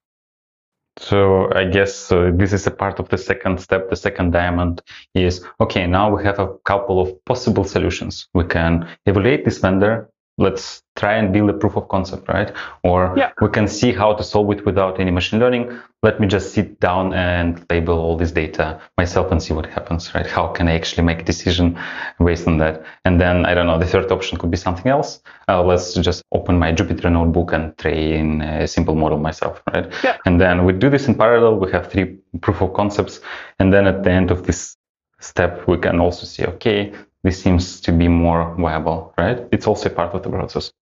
So 0.98 1.50
I 1.54 1.64
guess 1.64 2.12
uh, 2.12 2.32
this 2.34 2.52
is 2.52 2.66
a 2.66 2.70
part 2.70 2.98
of 2.98 3.08
the 3.08 3.16
second 3.16 3.60
step. 3.60 3.88
The 3.88 3.96
second 3.96 4.32
diamond 4.32 4.82
is 5.14 5.44
okay. 5.58 5.86
Now 5.86 6.14
we 6.14 6.22
have 6.24 6.38
a 6.38 6.52
couple 6.64 7.00
of 7.00 7.24
possible 7.24 7.64
solutions. 7.64 8.28
We 8.34 8.44
can 8.44 8.86
evaluate 9.06 9.46
this 9.46 9.58
vendor 9.58 10.10
let's 10.38 10.82
try 10.96 11.14
and 11.14 11.32
build 11.32 11.50
a 11.50 11.52
proof 11.52 11.76
of 11.76 11.88
concept, 11.88 12.28
right? 12.28 12.52
Or 12.82 13.14
yeah. 13.16 13.32
we 13.40 13.48
can 13.48 13.68
see 13.68 13.92
how 13.92 14.14
to 14.14 14.24
solve 14.24 14.50
it 14.50 14.64
without 14.64 14.98
any 14.98 15.10
machine 15.10 15.40
learning. 15.40 15.78
Let 16.02 16.20
me 16.20 16.26
just 16.26 16.52
sit 16.52 16.80
down 16.80 17.12
and 17.14 17.64
label 17.70 17.98
all 17.98 18.16
this 18.16 18.32
data 18.32 18.80
myself 18.98 19.30
and 19.30 19.42
see 19.42 19.54
what 19.54 19.66
happens, 19.66 20.14
right? 20.14 20.26
How 20.26 20.48
can 20.48 20.68
I 20.68 20.74
actually 20.74 21.04
make 21.04 21.20
a 21.20 21.24
decision 21.24 21.78
based 22.22 22.46
on 22.46 22.58
that? 22.58 22.82
And 23.04 23.20
then, 23.20 23.46
I 23.46 23.54
don't 23.54 23.66
know, 23.66 23.78
the 23.78 23.86
third 23.86 24.10
option 24.10 24.38
could 24.38 24.50
be 24.50 24.56
something 24.56 24.90
else. 24.90 25.22
Uh, 25.48 25.62
let's 25.62 25.94
just 25.94 26.22
open 26.32 26.58
my 26.58 26.72
Jupyter 26.72 27.12
notebook 27.12 27.52
and 27.52 27.76
train 27.78 28.40
a 28.42 28.66
simple 28.66 28.94
model 28.94 29.18
myself, 29.18 29.62
right? 29.72 29.92
Yeah. 30.02 30.16
And 30.26 30.40
then 30.40 30.64
we 30.64 30.72
do 30.72 30.90
this 30.90 31.08
in 31.08 31.14
parallel. 31.14 31.58
We 31.58 31.70
have 31.72 31.90
three 31.90 32.16
proof 32.40 32.62
of 32.62 32.72
concepts. 32.74 33.20
And 33.58 33.72
then 33.72 33.86
at 33.86 34.02
the 34.02 34.10
end 34.10 34.30
of 34.30 34.44
this 34.46 34.76
step, 35.20 35.68
we 35.68 35.78
can 35.78 36.00
also 36.00 36.26
see, 36.26 36.44
okay, 36.44 36.92
this 37.22 37.40
seems 37.40 37.80
to 37.80 37.92
be 37.92 38.08
more 38.08 38.54
viable, 38.58 39.14
right? 39.16 39.46
It's 39.52 39.66
also 39.66 39.88
part 39.88 40.14
of 40.14 40.22
the 40.22 40.30
process. 40.30 40.72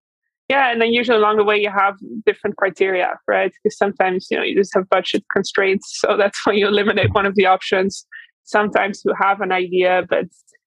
Yeah, 0.48 0.72
and 0.72 0.80
then 0.82 0.92
usually 0.92 1.16
along 1.16 1.36
the 1.36 1.44
way 1.44 1.58
you 1.58 1.70
have 1.70 1.94
different 2.26 2.56
criteria, 2.56 3.18
right? 3.28 3.52
Because 3.62 3.78
sometimes 3.78 4.26
you 4.30 4.36
know 4.36 4.42
you 4.42 4.56
just 4.56 4.74
have 4.74 4.88
budget 4.88 5.24
constraints, 5.32 6.00
so 6.00 6.16
that's 6.18 6.44
when 6.44 6.56
you 6.56 6.66
eliminate 6.66 7.12
one 7.12 7.26
of 7.26 7.36
the 7.36 7.46
options. 7.46 8.04
Sometimes 8.42 9.02
you 9.04 9.14
have 9.20 9.40
an 9.40 9.52
idea, 9.52 10.02
but 10.08 10.24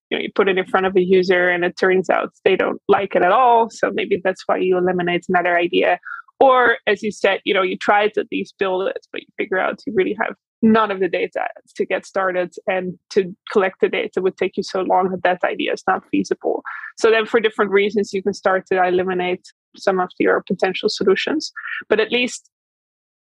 you 0.09 0.17
know 0.17 0.21
you 0.21 0.29
put 0.33 0.47
it 0.47 0.57
in 0.57 0.65
front 0.65 0.85
of 0.85 0.95
a 0.95 1.01
user 1.01 1.49
and 1.49 1.65
it 1.65 1.75
turns 1.77 2.09
out 2.09 2.31
they 2.45 2.55
don't 2.55 2.81
like 2.87 3.15
it 3.15 3.23
at 3.23 3.31
all. 3.31 3.69
So 3.69 3.91
maybe 3.93 4.21
that's 4.23 4.43
why 4.45 4.57
you 4.57 4.77
eliminate 4.77 5.25
another 5.27 5.57
idea. 5.57 5.99
Or 6.39 6.77
as 6.87 7.03
you 7.03 7.11
said, 7.11 7.41
you 7.43 7.53
know, 7.53 7.61
you 7.61 7.77
try 7.77 8.07
to 8.09 8.21
at 8.21 8.27
least 8.31 8.55
build 8.57 8.87
it, 8.87 9.05
but 9.11 9.21
you 9.21 9.27
figure 9.37 9.59
out 9.59 9.79
you 9.85 9.93
really 9.95 10.15
have 10.19 10.35
none 10.63 10.89
of 10.89 11.01
the 11.01 11.09
data 11.09 11.45
to 11.75 11.85
get 11.85 12.05
started 12.05 12.53
and 12.67 12.97
to 13.09 13.35
collect 13.51 13.81
the 13.81 13.89
data 13.89 14.21
would 14.21 14.37
take 14.37 14.55
you 14.55 14.63
so 14.63 14.81
long 14.81 15.09
that 15.09 15.21
that 15.23 15.43
idea 15.43 15.73
is 15.73 15.83
not 15.87 16.03
feasible. 16.09 16.63
So 16.97 17.11
then 17.11 17.25
for 17.25 17.41
different 17.41 17.71
reasons, 17.71 18.13
you 18.13 18.23
can 18.23 18.33
start 18.33 18.65
to 18.67 18.81
eliminate 18.81 19.45
some 19.75 19.99
of 19.99 20.09
your 20.19 20.41
potential 20.47 20.87
solutions. 20.87 21.51
But 21.89 21.99
at 21.99 22.11
least 22.11 22.49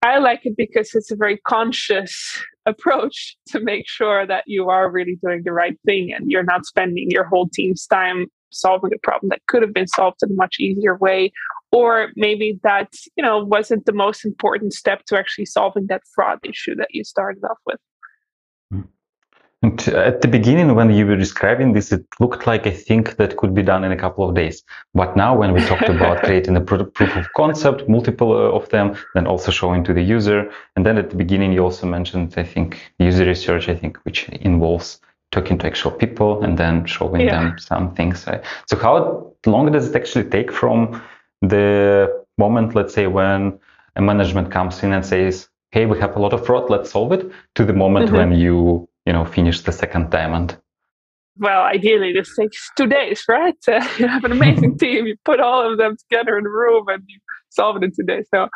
I 0.04 0.20
like 0.20 0.42
it 0.46 0.56
because 0.56 0.94
it's 0.94 1.12
a 1.12 1.16
very 1.16 1.38
conscious 1.48 2.44
approach 2.68 3.36
to 3.48 3.60
make 3.60 3.88
sure 3.88 4.28
that 4.28 4.44
you 4.46 4.70
are 4.70 4.92
really 4.92 5.18
doing 5.24 5.42
the 5.44 5.52
right 5.52 5.78
thing 5.84 6.14
and 6.14 6.30
you're 6.30 6.44
not 6.44 6.66
spending 6.68 7.10
your 7.10 7.26
whole 7.26 7.50
team's 7.50 7.88
time 7.88 8.28
solving 8.52 8.92
a 8.94 9.00
problem 9.00 9.30
that 9.30 9.42
could 9.48 9.64
have 9.64 9.74
been 9.74 9.88
solved 9.88 10.18
in 10.22 10.30
a 10.30 10.36
much 10.36 10.58
easier 10.60 10.96
way 10.98 11.32
or 11.72 12.10
maybe 12.16 12.60
that 12.64 12.90
you 13.16 13.24
know 13.24 13.44
wasn't 13.44 13.86
the 13.86 13.94
most 13.94 14.26
important 14.26 14.74
step 14.74 15.06
to 15.06 15.18
actually 15.18 15.46
solving 15.46 15.88
that 15.88 16.02
fraud 16.14 16.40
issue 16.44 16.76
that 16.76 16.90
you 16.92 17.04
started 17.04 17.44
off 17.44 17.58
with 17.66 17.80
hmm. 18.72 18.82
and 19.64 19.88
at 19.90 20.22
the 20.22 20.28
beginning 20.28 20.74
when 20.76 20.90
you 20.92 21.06
were 21.06 21.16
describing 21.16 21.74
this 21.74 21.92
it 21.92 22.06
looked 22.20 22.46
like 22.48 22.66
a 22.66 22.72
thing 22.72 23.04
that 23.18 23.38
could 23.38 23.54
be 23.54 23.64
done 23.64 23.84
in 23.84 23.92
a 23.92 23.98
couple 23.98 24.28
of 24.28 24.36
days 24.36 24.64
but 24.94 25.16
now 25.16 25.36
when 25.36 25.54
we 25.54 25.62
talked 25.62 25.90
about 25.90 26.24
creating 26.26 26.56
a 26.56 26.62
proof 26.62 27.16
of 27.16 27.28
concept 27.36 27.88
multiple 27.88 28.32
uh, 28.34 28.58
of 28.58 28.68
them 28.70 28.96
then 29.16 29.28
also 29.28 29.52
showing 29.52 29.84
to 29.84 29.94
the 29.94 30.04
user 30.04 30.52
and 30.76 30.86
then 30.86 30.98
at 30.98 31.10
the 31.10 31.16
beginning 31.16 31.52
you 31.52 31.64
also 31.64 31.88
mentioned 31.88 32.34
i 32.38 32.44
think 32.44 32.92
user 33.00 33.26
research 33.26 33.70
i 33.70 33.76
think 33.76 33.98
which 34.04 34.30
involves 34.30 35.00
talking 35.32 35.58
to 35.58 35.66
actual 35.66 35.92
people 35.92 36.44
and 36.44 36.58
then 36.58 36.86
showing 36.86 37.22
yeah. 37.22 37.40
them 37.40 37.58
some 37.58 37.96
things 37.96 38.26
so 38.68 38.76
how 38.76 39.34
long 39.46 39.72
does 39.72 39.90
it 39.90 39.96
actually 39.96 40.26
take 40.30 40.52
from 40.52 41.02
the 41.42 42.26
moment, 42.38 42.76
let's 42.76 42.94
say, 42.94 43.08
when 43.08 43.60
a 43.96 44.02
management 44.02 44.52
comes 44.52 44.84
in 44.84 44.94
and 44.94 45.06
says, 45.06 45.50
"Hey, 45.72 45.86
we 45.86 46.00
have 46.00 46.16
a 46.16 46.20
lot 46.20 46.34
of 46.34 46.46
fraud, 46.46 46.70
let's 46.70 46.92
solve 46.92 47.12
it," 47.12 47.32
to 47.56 47.66
the 47.66 47.74
moment 47.74 48.08
mm-hmm. 48.08 48.18
when 48.18 48.32
you 48.34 48.88
you 49.06 49.14
know 49.14 49.26
finish 49.26 49.62
the 49.62 49.72
second 49.72 50.10
diamond? 50.10 50.58
Well, 51.38 51.64
ideally, 51.64 52.14
this 52.14 52.36
takes 52.36 52.70
two 52.78 52.88
days, 52.88 53.24
right? 53.28 53.56
Uh, 53.68 53.86
you 53.98 54.08
have 54.08 54.24
an 54.24 54.32
amazing 54.32 54.78
team. 54.82 55.06
You 55.06 55.16
put 55.26 55.40
all 55.40 55.72
of 55.72 55.78
them 55.78 55.96
together 55.98 56.38
in 56.38 56.46
a 56.46 56.50
room 56.50 56.86
and 56.88 57.04
you 57.08 57.20
solve 57.50 57.78
it 57.78 57.84
in 57.84 57.92
two 57.92 58.04
days. 58.06 58.28
So, 58.34 58.48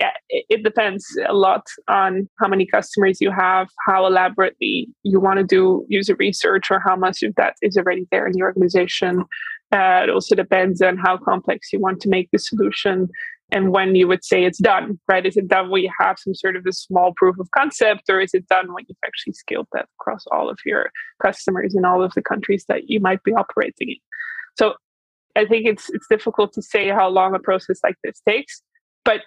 yeah, 0.00 0.10
it, 0.28 0.44
it 0.48 0.62
depends 0.64 1.06
a 1.28 1.34
lot 1.34 1.66
on 1.88 2.28
how 2.40 2.48
many 2.48 2.66
customers 2.66 3.20
you 3.20 3.30
have, 3.30 3.68
how 3.86 4.06
elaborately 4.06 4.88
you 5.02 5.20
want 5.20 5.38
to 5.38 5.44
do 5.44 5.84
user 5.88 6.16
research, 6.18 6.70
or 6.70 6.80
how 6.80 6.96
much 6.96 7.22
of 7.22 7.34
that 7.36 7.54
is 7.62 7.76
already 7.76 8.06
there 8.10 8.26
in 8.26 8.36
your 8.36 8.48
organization. 8.48 9.24
Uh, 9.72 10.02
it 10.04 10.10
also 10.10 10.34
depends 10.34 10.82
on 10.82 10.98
how 10.98 11.16
complex 11.16 11.72
you 11.72 11.80
want 11.80 12.00
to 12.00 12.08
make 12.08 12.28
the 12.30 12.38
solution 12.38 13.08
and 13.52 13.70
when 13.70 13.94
you 13.94 14.08
would 14.08 14.24
say 14.24 14.44
it's 14.44 14.58
done, 14.58 14.98
right? 15.06 15.26
Is 15.26 15.36
it 15.36 15.46
done 15.46 15.68
when 15.68 15.82
you 15.82 15.90
have 16.00 16.18
some 16.18 16.34
sort 16.34 16.56
of 16.56 16.64
a 16.66 16.72
small 16.72 17.12
proof 17.14 17.38
of 17.38 17.50
concept, 17.50 18.04
or 18.08 18.18
is 18.18 18.32
it 18.32 18.48
done 18.48 18.72
when 18.72 18.84
you've 18.88 18.96
actually 19.04 19.34
scaled 19.34 19.68
that 19.74 19.88
across 20.00 20.24
all 20.32 20.48
of 20.48 20.58
your 20.64 20.90
customers 21.22 21.74
in 21.74 21.84
all 21.84 22.02
of 22.02 22.14
the 22.14 22.22
countries 22.22 22.64
that 22.68 22.88
you 22.88 22.98
might 22.98 23.22
be 23.24 23.34
operating 23.34 23.90
in? 23.90 23.96
So 24.58 24.74
I 25.36 25.44
think 25.44 25.66
it's 25.66 25.90
it's 25.90 26.06
difficult 26.08 26.54
to 26.54 26.62
say 26.62 26.88
how 26.88 27.08
long 27.10 27.34
a 27.34 27.38
process 27.38 27.78
like 27.84 27.96
this 28.02 28.20
takes, 28.26 28.62
but 29.04 29.20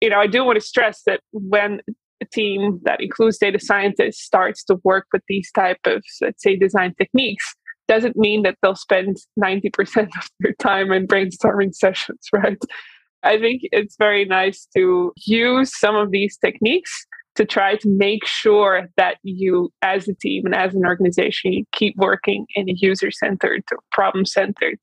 you 0.00 0.10
know, 0.10 0.18
I 0.18 0.26
do 0.26 0.44
want 0.44 0.56
to 0.58 0.64
stress 0.64 1.02
that 1.06 1.20
when 1.32 1.82
a 2.20 2.26
team 2.32 2.80
that 2.82 3.00
includes 3.00 3.38
data 3.38 3.60
scientists 3.60 4.22
starts 4.22 4.64
to 4.64 4.78
work 4.82 5.06
with 5.12 5.22
these 5.28 5.50
type 5.52 5.78
of 5.84 6.02
let's 6.20 6.42
say 6.42 6.56
design 6.56 6.94
techniques 6.98 7.54
doesn't 7.90 8.16
mean 8.16 8.42
that 8.44 8.56
they'll 8.62 8.76
spend 8.76 9.16
90% 9.36 10.04
of 10.16 10.30
their 10.38 10.52
time 10.60 10.92
in 10.92 11.08
brainstorming 11.08 11.74
sessions, 11.74 12.20
right? 12.32 12.62
I 13.24 13.36
think 13.36 13.62
it's 13.72 13.96
very 13.98 14.24
nice 14.24 14.68
to 14.76 15.12
use 15.26 15.76
some 15.76 15.96
of 15.96 16.12
these 16.12 16.38
techniques 16.38 17.04
to 17.34 17.44
try 17.44 17.74
to 17.74 17.88
make 17.88 18.24
sure 18.24 18.88
that 18.96 19.16
you, 19.24 19.72
as 19.82 20.06
a 20.06 20.14
team 20.14 20.46
and 20.46 20.54
as 20.54 20.72
an 20.74 20.86
organization, 20.86 21.66
keep 21.72 21.96
working 21.96 22.46
in 22.54 22.68
a 22.68 22.74
user 22.76 23.10
centered 23.10 23.64
problem 23.90 24.24
centered 24.24 24.78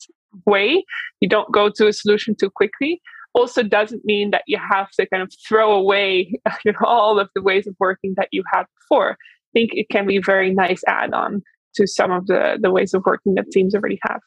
way. 0.46 0.84
You 1.22 1.30
don't 1.30 1.52
go 1.52 1.70
to 1.70 1.88
a 1.88 1.94
solution 1.94 2.36
too 2.36 2.50
quickly. 2.50 3.02
Also, 3.34 3.64
doesn't 3.64 4.04
mean 4.04 4.32
that 4.32 4.44
you 4.48 4.58
have 4.70 4.90
to 5.00 5.08
kind 5.08 5.24
of 5.24 5.32
throw 5.48 5.74
away 5.74 6.34
you 6.66 6.74
know, 6.74 6.86
all 6.86 7.20
of 7.20 7.30
the 7.36 7.42
ways 7.42 7.68
of 7.68 7.76
working 7.80 8.16
that 8.18 8.28
you 8.32 8.44
had 8.52 8.66
before. 8.82 9.12
I 9.12 9.52
think 9.54 9.72
it 9.74 9.88
can 9.90 10.06
be 10.06 10.18
a 10.18 10.22
very 10.22 10.54
nice 10.54 10.84
add 10.88 11.14
on 11.14 11.42
to 11.78 11.88
some 11.88 12.12
of 12.12 12.28
the, 12.28 12.58
the 12.62 12.72
ways 12.72 12.94
of 12.94 13.04
working 13.06 13.36
that 13.36 13.50
teams 13.52 13.74
already 13.74 14.00
have. 14.08 14.22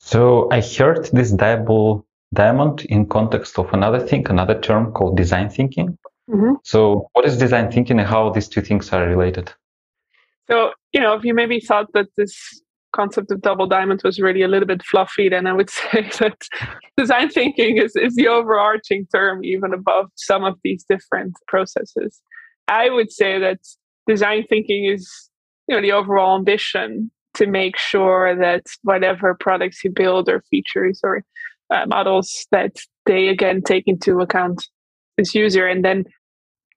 So 0.00 0.48
I 0.50 0.60
heard 0.60 1.06
this 1.12 1.32
double 1.32 2.06
diamond 2.32 2.84
in 2.86 3.06
context 3.06 3.58
of 3.58 3.72
another 3.72 4.00
thing, 4.00 4.28
another 4.28 4.58
term 4.60 4.92
called 4.92 5.16
design 5.16 5.50
thinking. 5.50 5.98
Mm-hmm. 6.30 6.54
So 6.62 7.08
what 7.12 7.24
is 7.24 7.38
design 7.38 7.70
thinking 7.72 7.98
and 7.98 8.08
how 8.08 8.30
these 8.30 8.48
two 8.48 8.60
things 8.60 8.92
are 8.92 9.06
related? 9.06 9.52
So, 10.50 10.72
you 10.92 11.00
know, 11.00 11.14
if 11.14 11.24
you 11.24 11.34
maybe 11.34 11.60
thought 11.60 11.92
that 11.94 12.06
this 12.16 12.62
concept 12.94 13.30
of 13.30 13.42
double 13.42 13.66
diamond 13.66 14.00
was 14.04 14.18
really 14.18 14.42
a 14.42 14.48
little 14.48 14.66
bit 14.66 14.82
fluffy, 14.82 15.28
then 15.28 15.46
I 15.46 15.52
would 15.52 15.70
say 15.80 16.10
that 16.20 16.42
design 16.96 17.30
thinking 17.30 17.78
is, 17.78 17.96
is 17.96 18.14
the 18.14 18.28
overarching 18.28 19.06
term, 19.06 19.44
even 19.44 19.72
above 19.72 20.10
some 20.16 20.44
of 20.44 20.54
these 20.64 20.84
different 20.88 21.34
processes. 21.46 22.20
I 22.66 22.90
would 22.90 23.10
say 23.10 23.38
that 23.38 23.60
design 24.06 24.44
thinking 24.48 24.84
is 24.84 25.27
you 25.68 25.74
know 25.74 25.82
the 25.82 25.92
overall 25.92 26.36
ambition 26.36 27.10
to 27.34 27.46
make 27.46 27.76
sure 27.76 28.34
that 28.36 28.64
whatever 28.82 29.34
products 29.34 29.84
you 29.84 29.90
build 29.90 30.28
or 30.28 30.42
features 30.50 31.00
or 31.04 31.22
uh, 31.70 31.84
models 31.86 32.46
that 32.50 32.76
they 33.06 33.28
again 33.28 33.62
take 33.62 33.84
into 33.86 34.20
account 34.20 34.66
this 35.16 35.34
user. 35.34 35.66
And 35.66 35.84
then 35.84 36.04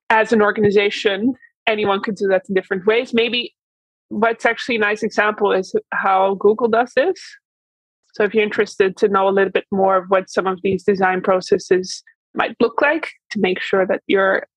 as 0.09 0.33
an 0.33 0.41
organization 0.41 1.33
anyone 1.67 2.01
could 2.01 2.15
do 2.15 2.27
that 2.27 2.43
in 2.49 2.55
different 2.55 2.85
ways. 2.85 3.13
Maybe 3.13 3.55
what's 4.09 4.45
actually 4.45 4.75
a 4.75 4.79
nice 4.79 5.03
example 5.03 5.51
is 5.53 5.73
how 5.93 6.35
google 6.35 6.67
does 6.67 6.91
this. 6.95 7.19
So 8.13 8.23
if 8.23 8.33
you're 8.33 8.43
interested 8.43 8.97
to 8.97 9.07
know 9.07 9.29
a 9.29 9.31
little 9.31 9.51
bit 9.51 9.65
more 9.71 9.97
of 9.97 10.05
what 10.09 10.29
some 10.29 10.47
of 10.47 10.59
these 10.63 10.83
design 10.83 11.21
processes 11.21 12.03
might 12.33 12.55
look 12.59 12.81
like 12.81 13.11
to 13.31 13.39
make 13.39 13.61
sure 13.61 13.85
that 13.85 14.01
you're 14.07 14.47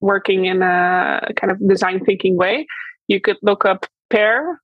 working 0.00 0.46
in 0.46 0.62
a 0.62 1.28
kind 1.36 1.52
of 1.52 1.68
design 1.68 2.04
thinking 2.04 2.36
way 2.36 2.66
you 3.08 3.20
could 3.20 3.36
look 3.42 3.64
up 3.64 3.86
pair 4.10 4.60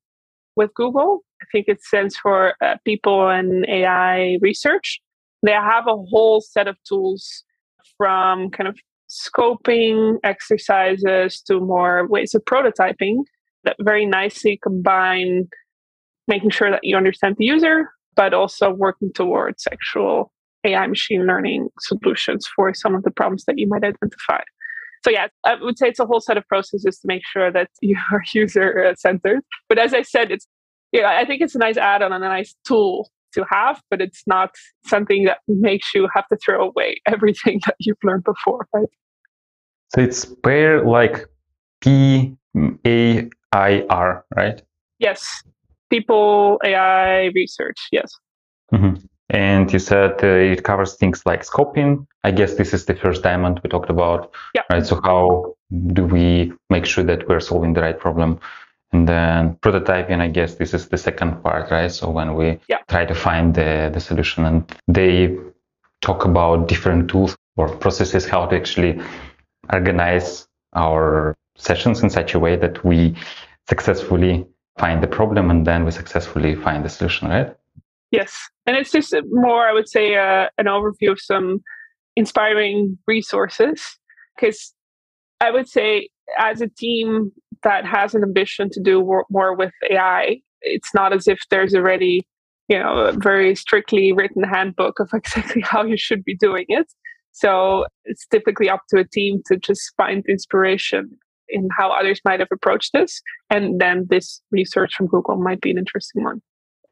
with 0.56 0.72
Google. 0.74 1.20
I 1.42 1.46
think 1.52 1.66
it 1.68 1.82
stands 1.82 2.16
for 2.16 2.54
uh, 2.62 2.76
People 2.84 3.28
and 3.28 3.66
AI 3.68 4.38
Research. 4.40 5.00
They 5.42 5.52
have 5.52 5.86
a 5.86 5.96
whole 5.96 6.40
set 6.40 6.68
of 6.68 6.76
tools 6.86 7.44
from 7.96 8.50
kind 8.50 8.68
of 8.68 8.78
scoping 9.10 10.18
exercises 10.22 11.42
to 11.42 11.60
more 11.60 12.06
ways 12.08 12.34
of 12.34 12.44
prototyping 12.44 13.24
that 13.64 13.76
very 13.80 14.06
nicely 14.06 14.58
combine 14.62 15.48
making 16.28 16.50
sure 16.50 16.70
that 16.70 16.80
you 16.82 16.96
understand 16.96 17.36
the 17.38 17.44
user, 17.44 17.90
but 18.14 18.32
also 18.32 18.70
working 18.70 19.12
towards 19.12 19.66
actual 19.72 20.32
AI 20.64 20.86
machine 20.86 21.26
learning 21.26 21.68
solutions 21.80 22.46
for 22.54 22.72
some 22.74 22.94
of 22.94 23.02
the 23.02 23.10
problems 23.10 23.44
that 23.46 23.58
you 23.58 23.66
might 23.66 23.82
identify 23.82 24.40
so 25.04 25.10
yeah, 25.10 25.28
I 25.44 25.54
would 25.54 25.78
say 25.78 25.88
it's 25.88 26.00
a 26.00 26.06
whole 26.06 26.20
set 26.20 26.36
of 26.36 26.46
processes 26.46 26.98
to 27.00 27.06
make 27.06 27.22
sure 27.24 27.50
that 27.50 27.70
you 27.80 27.98
are 28.12 28.22
user 28.32 28.94
centered. 28.98 29.40
But 29.68 29.78
as 29.78 29.94
I 29.94 30.02
said, 30.02 30.30
it's 30.30 30.46
yeah, 30.92 31.16
I 31.18 31.24
think 31.24 31.40
it's 31.40 31.54
a 31.54 31.58
nice 31.58 31.76
add-on 31.76 32.12
and 32.12 32.24
a 32.24 32.28
nice 32.28 32.54
tool 32.66 33.10
to 33.34 33.44
have, 33.48 33.80
but 33.90 34.00
it's 34.00 34.22
not 34.26 34.50
something 34.84 35.24
that 35.24 35.38
makes 35.46 35.94
you 35.94 36.08
have 36.14 36.26
to 36.28 36.36
throw 36.44 36.68
away 36.68 37.00
everything 37.06 37.60
that 37.66 37.76
you've 37.78 37.98
learned 38.02 38.24
before, 38.24 38.66
right? 38.74 38.88
So 39.94 40.02
it's 40.02 40.24
pair 40.24 40.84
like 40.84 41.26
P 41.80 42.36
A 42.86 43.28
I 43.52 43.86
R, 43.88 44.24
right? 44.36 44.62
Yes. 44.98 45.42
People 45.90 46.60
AI 46.64 47.26
research. 47.34 47.78
Yes. 47.90 48.12
Mm-hmm. 48.72 49.04
And 49.30 49.72
you 49.72 49.78
said 49.78 50.22
uh, 50.24 50.26
it 50.26 50.64
covers 50.64 50.94
things 50.94 51.24
like 51.24 51.44
scoping. 51.44 52.06
I 52.24 52.32
guess 52.32 52.54
this 52.54 52.74
is 52.74 52.84
the 52.86 52.94
first 52.94 53.22
diamond 53.22 53.60
we 53.62 53.70
talked 53.70 53.88
about. 53.88 54.32
Yeah. 54.54 54.62
Right. 54.70 54.84
So 54.84 55.00
how 55.04 55.54
do 55.92 56.04
we 56.04 56.52
make 56.68 56.84
sure 56.84 57.04
that 57.04 57.28
we're 57.28 57.40
solving 57.40 57.72
the 57.72 57.80
right 57.80 57.98
problem? 57.98 58.40
And 58.92 59.08
then 59.08 59.54
prototyping, 59.62 60.20
I 60.20 60.26
guess 60.26 60.56
this 60.56 60.74
is 60.74 60.88
the 60.88 60.98
second 60.98 61.44
part, 61.44 61.70
right? 61.70 61.92
So 61.92 62.10
when 62.10 62.34
we 62.34 62.58
yeah. 62.68 62.78
try 62.88 63.04
to 63.04 63.14
find 63.14 63.54
the, 63.54 63.90
the 63.94 64.00
solution 64.00 64.44
and 64.44 64.76
they 64.88 65.36
talk 66.02 66.24
about 66.24 66.66
different 66.66 67.08
tools 67.08 67.36
or 67.56 67.68
processes, 67.68 68.26
how 68.26 68.46
to 68.46 68.56
actually 68.56 69.00
organize 69.72 70.48
our 70.74 71.36
sessions 71.56 72.02
in 72.02 72.10
such 72.10 72.34
a 72.34 72.38
way 72.40 72.56
that 72.56 72.84
we 72.84 73.14
successfully 73.68 74.44
find 74.76 75.00
the 75.00 75.06
problem 75.06 75.50
and 75.50 75.64
then 75.64 75.84
we 75.84 75.92
successfully 75.92 76.56
find 76.56 76.84
the 76.84 76.88
solution, 76.88 77.28
right? 77.28 77.54
Yes. 78.10 78.36
And 78.66 78.76
it's 78.76 78.90
just 78.90 79.14
more, 79.30 79.68
I 79.68 79.72
would 79.72 79.88
say, 79.88 80.16
uh, 80.16 80.48
an 80.58 80.66
overview 80.66 81.12
of 81.12 81.20
some 81.20 81.60
inspiring 82.16 82.98
resources. 83.06 83.82
Because 84.36 84.74
I 85.40 85.50
would 85.50 85.68
say, 85.68 86.08
as 86.38 86.60
a 86.60 86.68
team 86.68 87.32
that 87.62 87.84
has 87.84 88.14
an 88.14 88.22
ambition 88.22 88.70
to 88.70 88.80
do 88.80 89.22
more 89.30 89.54
with 89.54 89.72
AI, 89.90 90.40
it's 90.62 90.94
not 90.94 91.12
as 91.12 91.28
if 91.28 91.38
there's 91.50 91.74
already 91.74 92.26
you 92.68 92.78
know 92.78 92.98
a 92.98 93.12
very 93.12 93.56
strictly 93.56 94.12
written 94.12 94.44
handbook 94.44 95.00
of 95.00 95.10
exactly 95.14 95.62
how 95.62 95.82
you 95.82 95.96
should 95.96 96.22
be 96.22 96.36
doing 96.36 96.66
it 96.68 96.86
so 97.32 97.86
it's 98.04 98.26
typically 98.26 98.68
up 98.68 98.82
to 98.90 99.00
a 99.00 99.04
team 99.04 99.42
to 99.46 99.56
just 99.56 99.92
find 99.96 100.24
inspiration 100.28 101.10
in 101.48 101.68
how 101.76 101.90
others 101.90 102.20
might 102.24 102.40
have 102.40 102.48
approached 102.52 102.92
this. 102.92 103.20
And 103.50 103.80
then 103.80 104.06
this 104.08 104.40
research 104.50 104.94
from 104.96 105.06
Google 105.06 105.36
might 105.36 105.60
be 105.60 105.70
an 105.70 105.78
interesting 105.78 106.24
one. 106.24 106.40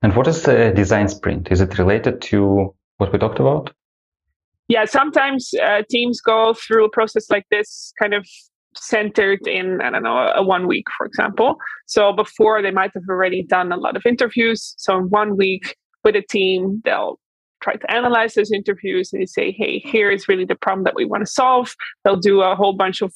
And 0.03 0.15
what 0.15 0.29
is 0.29 0.43
the 0.43 0.73
design 0.75 1.09
sprint? 1.09 1.51
Is 1.51 1.61
it 1.61 1.79
related 1.79 2.21
to 2.23 2.75
what 2.99 3.13
we 3.13 3.19
talked 3.19 3.41
about? 3.41 3.73
Yeah, 4.69 4.85
sometimes 4.85 5.53
uh, 5.63 5.83
teams 5.89 6.21
go 6.21 6.55
through 6.55 6.85
a 6.85 6.91
process 6.91 7.31
like 7.31 7.47
this, 7.51 7.93
kind 7.99 8.15
of 8.15 8.27
centered 8.77 9.47
in, 9.47 9.81
I 9.81 9.91
don't 9.91 10.03
know, 10.03 10.33
a 10.35 10.43
one 10.43 10.67
week, 10.67 10.85
for 10.97 11.07
example. 11.07 11.57
So 11.87 12.13
before 12.13 12.63
they 12.63 12.71
might 12.71 12.93
have 12.95 13.05
already 13.09 13.43
done 13.43 13.73
a 13.73 13.77
lot 13.77 13.97
of 13.97 14.05
interviews. 14.05 14.75
So 14.77 14.99
in 14.99 15.05
one 15.05 15.37
week 15.37 15.77
with 16.05 16.15
a 16.17 16.23
team, 16.23 16.83
they'll 16.85 17.19
try 17.61 17.75
to 17.75 17.91
analyze 17.91 18.35
those 18.35 18.53
interviews 18.53 19.13
and 19.13 19.29
say, 19.29 19.51
hey, 19.51 19.79
here 19.81 20.11
is 20.11 20.29
really 20.29 20.45
the 20.45 20.55
problem 20.55 20.85
that 20.85 20.95
we 20.95 21.05
want 21.05 21.23
to 21.23 21.31
solve. 21.31 21.75
They'll 22.05 22.17
do 22.17 22.43
a 22.43 22.55
whole 22.55 22.75
bunch 22.75 23.03
of 23.03 23.13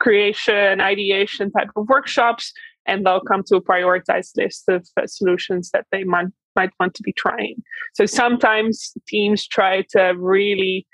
creation, 0.00 0.80
ideation 0.80 1.50
type 1.50 1.68
of 1.76 1.88
workshops, 1.88 2.52
and 2.86 3.04
they'll 3.04 3.20
come 3.20 3.42
to 3.46 3.56
a 3.56 3.62
prioritized 3.62 4.36
list 4.36 4.64
of 4.68 4.86
uh, 5.00 5.06
solutions 5.06 5.70
that 5.72 5.86
they 5.92 6.04
might, 6.04 6.26
might 6.56 6.70
want 6.80 6.94
to 6.94 7.02
be 7.02 7.12
trying. 7.12 7.56
So 7.94 8.06
sometimes 8.06 8.92
teams 9.08 9.46
try 9.46 9.84
to 9.90 10.14
really 10.16 10.86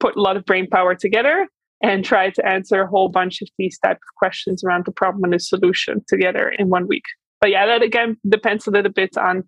put 0.00 0.16
a 0.16 0.20
lot 0.20 0.36
of 0.36 0.44
brain 0.44 0.68
power 0.68 0.94
together 0.94 1.48
and 1.82 2.04
try 2.04 2.30
to 2.30 2.46
answer 2.46 2.82
a 2.82 2.86
whole 2.86 3.08
bunch 3.08 3.42
of 3.42 3.48
these 3.58 3.78
type 3.78 3.96
of 3.96 4.14
questions 4.16 4.64
around 4.64 4.86
the 4.86 4.92
problem 4.92 5.24
and 5.24 5.32
the 5.32 5.40
solution 5.40 6.02
together 6.08 6.48
in 6.48 6.68
one 6.68 6.86
week. 6.86 7.04
But 7.40 7.50
yeah, 7.50 7.66
that 7.66 7.82
again 7.82 8.16
depends 8.28 8.66
a 8.66 8.70
little 8.70 8.92
bit 8.92 9.16
on 9.16 9.44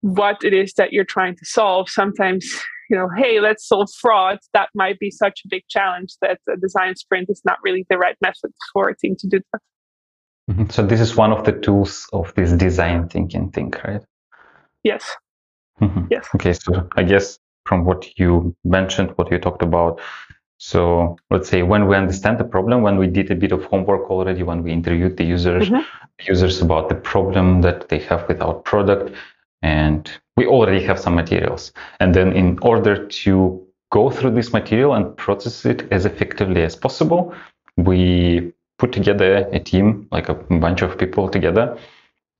what 0.00 0.44
it 0.44 0.52
is 0.52 0.74
that 0.74 0.92
you're 0.92 1.04
trying 1.04 1.36
to 1.36 1.44
solve. 1.44 1.88
Sometimes, 1.88 2.44
you 2.90 2.96
know, 2.96 3.08
hey, 3.16 3.40
let's 3.40 3.66
solve 3.66 3.88
fraud. 4.00 4.38
That 4.52 4.68
might 4.74 4.98
be 4.98 5.10
such 5.10 5.42
a 5.44 5.48
big 5.48 5.62
challenge 5.68 6.14
that 6.22 6.38
a 6.48 6.56
design 6.56 6.96
sprint 6.96 7.30
is 7.30 7.42
not 7.44 7.58
really 7.62 7.86
the 7.88 7.98
right 7.98 8.16
method 8.20 8.50
for 8.72 8.88
a 8.88 8.96
team 8.96 9.16
to 9.20 9.28
do 9.28 9.40
that. 9.52 9.60
Mm-hmm. 10.48 10.70
So 10.70 10.86
this 10.86 11.00
is 11.00 11.16
one 11.16 11.32
of 11.32 11.44
the 11.44 11.52
tools 11.52 12.06
of 12.12 12.34
this 12.34 12.52
design 12.52 13.08
thinking 13.08 13.50
thing, 13.50 13.72
right? 13.84 14.02
Yes. 14.82 15.16
Mm-hmm. 15.80 16.06
Yes. 16.10 16.28
Okay. 16.34 16.52
So 16.54 16.88
I 16.96 17.02
guess 17.02 17.38
from 17.66 17.84
what 17.84 18.18
you 18.18 18.56
mentioned, 18.64 19.12
what 19.16 19.30
you 19.30 19.38
talked 19.38 19.62
about, 19.62 20.00
so 20.56 21.16
let's 21.30 21.48
say 21.48 21.62
when 21.62 21.86
we 21.86 21.96
understand 21.96 22.38
the 22.38 22.44
problem, 22.44 22.82
when 22.82 22.96
we 22.96 23.06
did 23.06 23.30
a 23.30 23.34
bit 23.34 23.52
of 23.52 23.64
homework 23.64 24.10
already, 24.10 24.42
when 24.42 24.62
we 24.62 24.72
interviewed 24.72 25.16
the 25.16 25.24
users, 25.24 25.68
mm-hmm. 25.68 25.82
users 26.26 26.60
about 26.60 26.88
the 26.88 26.96
problem 26.96 27.60
that 27.60 27.88
they 27.88 27.98
have 28.00 28.26
with 28.26 28.40
our 28.40 28.54
product, 28.54 29.14
and 29.62 30.10
we 30.36 30.46
already 30.46 30.84
have 30.84 30.98
some 30.98 31.14
materials. 31.14 31.72
And 32.00 32.14
then 32.14 32.32
in 32.32 32.58
order 32.62 33.06
to 33.06 33.64
go 33.90 34.10
through 34.10 34.32
this 34.32 34.52
material 34.52 34.94
and 34.94 35.16
process 35.16 35.64
it 35.64 35.92
as 35.92 36.06
effectively 36.06 36.62
as 36.62 36.74
possible, 36.74 37.34
we 37.76 38.52
put 38.78 38.92
together 38.92 39.48
a 39.52 39.60
team, 39.60 40.08
like 40.10 40.28
a 40.28 40.34
bunch 40.34 40.82
of 40.82 40.96
people 40.98 41.28
together, 41.28 41.78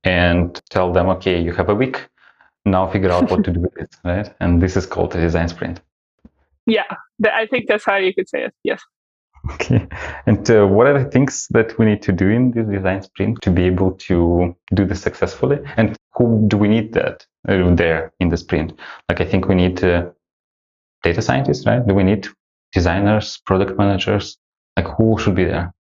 and 0.04 0.60
tell 0.70 0.92
them, 0.92 1.08
okay, 1.08 1.40
you 1.40 1.52
have 1.52 1.68
a 1.68 1.74
week. 1.74 2.08
Now 2.64 2.88
figure 2.88 3.10
out 3.10 3.30
what 3.30 3.44
to 3.44 3.52
do 3.52 3.60
with 3.60 3.76
it, 3.76 3.94
right? 4.04 4.32
And 4.40 4.60
this 4.62 4.76
is 4.76 4.86
called 4.86 5.14
a 5.14 5.20
design 5.20 5.48
sprint. 5.48 5.80
Yeah, 6.66 6.84
I 7.24 7.46
think 7.46 7.66
that's 7.66 7.84
how 7.84 7.96
you 7.96 8.14
could 8.14 8.28
say 8.28 8.44
it. 8.44 8.54
Yes. 8.64 8.80
Okay. 9.54 9.86
And 10.26 10.50
uh, 10.50 10.66
what 10.66 10.88
are 10.88 11.02
the 11.02 11.08
things 11.08 11.46
that 11.50 11.78
we 11.78 11.86
need 11.86 12.02
to 12.02 12.12
do 12.12 12.28
in 12.28 12.50
this 12.50 12.66
design 12.66 13.02
sprint 13.02 13.40
to 13.42 13.50
be 13.50 13.64
able 13.64 13.92
to 13.92 14.54
do 14.74 14.84
this 14.84 15.00
successfully? 15.00 15.60
And 15.76 15.96
who 16.14 16.44
do 16.48 16.58
we 16.58 16.68
need 16.68 16.92
that 16.94 17.24
uh, 17.48 17.74
there 17.74 18.12
in 18.18 18.28
the 18.28 18.36
sprint? 18.36 18.78
Like, 19.08 19.20
I 19.20 19.24
think 19.24 19.46
we 19.48 19.54
need 19.54 19.82
uh, 19.82 20.10
data 21.02 21.22
scientists, 21.22 21.64
right? 21.66 21.86
Do 21.86 21.94
we 21.94 22.02
need 22.02 22.26
designers, 22.72 23.38
product 23.46 23.78
managers? 23.78 24.36
Like, 24.76 24.88
who 24.88 25.16
should 25.18 25.36
be 25.36 25.44
there? 25.44 25.72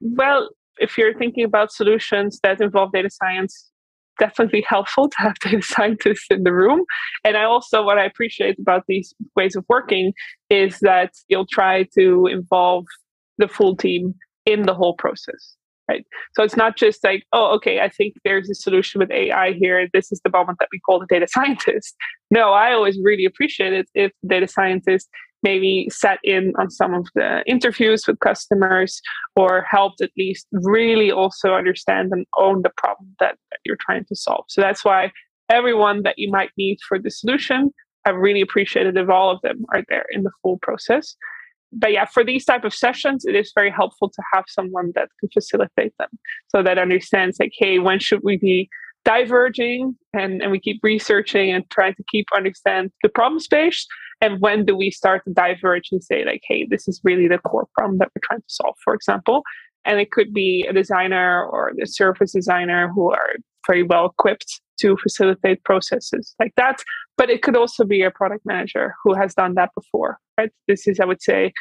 Well, 0.00 0.50
if 0.78 0.98
you're 0.98 1.16
thinking 1.18 1.44
about 1.44 1.72
solutions 1.72 2.38
that 2.42 2.60
involve 2.60 2.92
data 2.92 3.10
science, 3.10 3.70
definitely 4.18 4.64
helpful 4.66 5.08
to 5.10 5.16
have 5.18 5.38
data 5.40 5.62
scientists 5.62 6.26
in 6.30 6.42
the 6.42 6.52
room. 6.52 6.84
And 7.24 7.36
I 7.36 7.44
also, 7.44 7.82
what 7.82 7.98
I 7.98 8.04
appreciate 8.04 8.58
about 8.58 8.84
these 8.88 9.14
ways 9.34 9.56
of 9.56 9.64
working 9.68 10.12
is 10.50 10.78
that 10.80 11.12
you'll 11.28 11.46
try 11.46 11.84
to 11.98 12.26
involve 12.26 12.84
the 13.38 13.48
full 13.48 13.76
team 13.76 14.14
in 14.44 14.62
the 14.62 14.74
whole 14.74 14.94
process. 14.94 15.56
Right. 15.88 16.04
So 16.34 16.42
it's 16.42 16.56
not 16.56 16.76
just 16.76 17.04
like, 17.04 17.22
oh, 17.32 17.54
okay, 17.54 17.78
I 17.78 17.88
think 17.88 18.14
there's 18.24 18.50
a 18.50 18.56
solution 18.56 18.98
with 18.98 19.08
AI 19.12 19.52
here. 19.52 19.86
This 19.92 20.10
is 20.10 20.20
the 20.24 20.30
moment 20.30 20.58
that 20.58 20.68
we 20.72 20.80
call 20.80 20.98
the 20.98 21.06
data 21.06 21.28
scientist. 21.30 21.94
No, 22.28 22.50
I 22.50 22.72
always 22.72 22.98
really 23.00 23.24
appreciate 23.24 23.72
it 23.72 23.88
if 23.94 24.10
the 24.20 24.28
data 24.28 24.48
scientist 24.48 25.08
maybe 25.46 25.88
sat 25.90 26.18
in 26.24 26.52
on 26.58 26.68
some 26.70 26.92
of 26.92 27.06
the 27.14 27.30
interviews 27.46 28.02
with 28.06 28.18
customers 28.18 29.00
or 29.36 29.64
helped 29.70 30.00
at 30.00 30.10
least 30.18 30.44
really 30.50 31.10
also 31.12 31.48
understand 31.54 32.10
and 32.12 32.26
own 32.36 32.62
the 32.62 32.72
problem 32.76 33.08
that, 33.20 33.36
that 33.50 33.60
you're 33.64 33.82
trying 33.86 34.04
to 34.06 34.16
solve. 34.16 34.44
So 34.48 34.60
that's 34.60 34.84
why 34.84 35.12
everyone 35.48 36.02
that 36.02 36.18
you 36.18 36.28
might 36.32 36.50
need 36.58 36.78
for 36.88 36.98
the 36.98 37.12
solution, 37.12 37.70
I 38.04 38.10
really 38.10 38.40
appreciated 38.40 38.96
if 38.96 39.08
all 39.08 39.30
of 39.30 39.40
them 39.42 39.64
are 39.72 39.84
there 39.88 40.06
in 40.10 40.24
the 40.24 40.32
full 40.42 40.58
process. 40.62 41.14
But 41.72 41.92
yeah, 41.92 42.06
for 42.06 42.24
these 42.24 42.44
type 42.44 42.64
of 42.64 42.74
sessions, 42.74 43.24
it 43.24 43.36
is 43.36 43.52
very 43.54 43.70
helpful 43.70 44.08
to 44.08 44.22
have 44.32 44.44
someone 44.48 44.90
that 44.96 45.08
can 45.20 45.28
facilitate 45.32 45.92
them. 45.98 46.08
So 46.48 46.62
that 46.64 46.78
understands 46.78 47.38
like, 47.38 47.52
hey, 47.56 47.78
when 47.78 48.00
should 48.00 48.22
we 48.24 48.36
be 48.36 48.68
diverging 49.04 49.96
and, 50.12 50.42
and 50.42 50.50
we 50.50 50.58
keep 50.58 50.80
researching 50.82 51.52
and 51.52 51.62
trying 51.70 51.94
to 51.94 52.04
keep 52.10 52.26
understand 52.34 52.90
the 53.04 53.08
problem 53.08 53.38
space 53.38 53.86
and 54.20 54.40
when 54.40 54.64
do 54.64 54.76
we 54.76 54.90
start 54.90 55.22
to 55.24 55.32
diverge 55.32 55.88
and 55.92 56.02
say 56.02 56.24
like 56.24 56.42
hey 56.48 56.66
this 56.68 56.88
is 56.88 57.00
really 57.04 57.28
the 57.28 57.38
core 57.38 57.68
problem 57.74 57.98
that 57.98 58.10
we're 58.14 58.22
trying 58.24 58.40
to 58.40 58.48
solve 58.48 58.76
for 58.82 58.94
example? 58.94 59.42
And 59.84 60.00
it 60.00 60.10
could 60.10 60.32
be 60.32 60.66
a 60.68 60.72
designer 60.72 61.44
or 61.44 61.72
the 61.76 61.86
service 61.86 62.32
designer 62.32 62.90
who 62.92 63.12
are 63.12 63.34
very 63.68 63.84
well 63.84 64.06
equipped 64.06 64.60
to 64.80 64.96
facilitate 64.96 65.62
processes 65.62 66.34
like 66.40 66.52
that. 66.56 66.82
But 67.16 67.30
it 67.30 67.42
could 67.42 67.56
also 67.56 67.84
be 67.84 68.02
a 68.02 68.10
product 68.10 68.44
manager 68.44 68.94
who 69.04 69.14
has 69.14 69.32
done 69.34 69.54
that 69.54 69.70
before 69.76 70.18
right? 70.38 70.50
This 70.68 70.86
is 70.86 71.00
i 71.00 71.04
would 71.04 71.22
say 71.22 71.52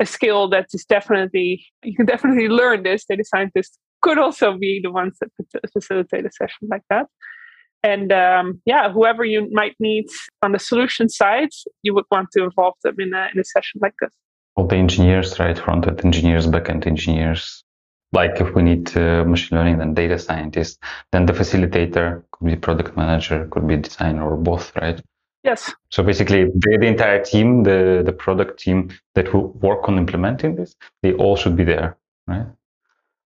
a 0.00 0.06
skill 0.06 0.48
that 0.48 0.66
is 0.72 0.84
definitely 0.84 1.64
you 1.84 1.94
can 1.94 2.06
definitely 2.06 2.48
learn 2.48 2.82
this. 2.82 3.04
Data 3.04 3.24
scientists 3.24 3.78
could 4.02 4.18
also 4.18 4.56
be 4.56 4.80
the 4.82 4.90
ones 4.90 5.18
that 5.20 5.30
facilitate 5.72 6.24
a 6.24 6.32
session 6.32 6.68
like 6.70 6.82
that 6.88 7.06
and 7.82 8.12
um, 8.12 8.60
yeah, 8.66 8.92
whoever 8.92 9.24
you 9.24 9.48
might 9.52 9.74
meet 9.80 10.10
on 10.42 10.52
the 10.52 10.58
solution 10.58 11.08
side, 11.08 11.50
you 11.82 11.94
would 11.94 12.04
want 12.10 12.28
to 12.32 12.42
involve 12.44 12.74
them 12.82 12.96
in 12.98 13.14
a, 13.14 13.28
in 13.32 13.40
a 13.40 13.44
session 13.44 13.80
like 13.82 13.94
this. 14.00 14.12
All 14.56 14.66
the 14.66 14.76
engineers, 14.76 15.38
right? 15.38 15.58
Front 15.58 15.86
end 15.86 16.04
engineers, 16.04 16.46
back 16.46 16.68
end 16.68 16.86
engineers. 16.86 17.64
Like 18.12 18.40
if 18.40 18.54
we 18.54 18.62
need 18.62 18.94
uh, 18.96 19.24
machine 19.24 19.56
learning, 19.56 19.78
then 19.78 19.94
data 19.94 20.18
scientists, 20.18 20.78
then 21.12 21.26
the 21.26 21.32
facilitator 21.32 22.24
could 22.32 22.46
be 22.46 22.56
product 22.56 22.96
manager, 22.96 23.46
could 23.50 23.66
be 23.68 23.76
designer, 23.76 24.28
or 24.28 24.36
both, 24.36 24.74
right? 24.76 25.00
Yes. 25.44 25.72
So 25.90 26.02
basically, 26.02 26.44
the, 26.44 26.76
the 26.78 26.86
entire 26.86 27.22
team, 27.24 27.62
the 27.62 28.02
the 28.04 28.12
product 28.12 28.58
team 28.58 28.90
that 29.14 29.32
will 29.32 29.48
work 29.52 29.88
on 29.88 29.96
implementing 29.96 30.56
this, 30.56 30.74
they 31.02 31.12
all 31.14 31.36
should 31.36 31.56
be 31.56 31.64
there, 31.64 31.96
right? 32.26 32.46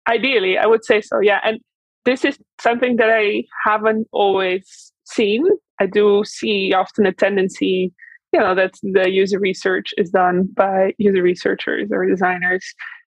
Ideally, 0.07 0.59
I 0.59 0.67
would 0.67 0.85
say 0.85 1.01
so. 1.01 1.19
Yeah, 1.21 1.41
and 1.43 1.61
this 2.05 2.25
is 2.25 2.39
something 2.61 2.97
that 2.97 3.11
I 3.11 3.45
haven't 3.65 4.07
always 4.13 4.93
seen. 5.05 5.47
I 5.81 5.87
do 5.87 6.23
see 6.25 6.73
often 6.73 7.07
a 7.07 7.13
tendency, 7.13 7.93
you 8.33 8.41
know, 8.41 8.55
that 8.55 8.75
the 8.83 9.11
user 9.11 9.39
research 9.39 9.93
is 9.97 10.11
done 10.11 10.49
by 10.55 10.95
user 10.99 11.23
researchers 11.23 11.89
or 11.91 12.07
designers. 12.07 12.65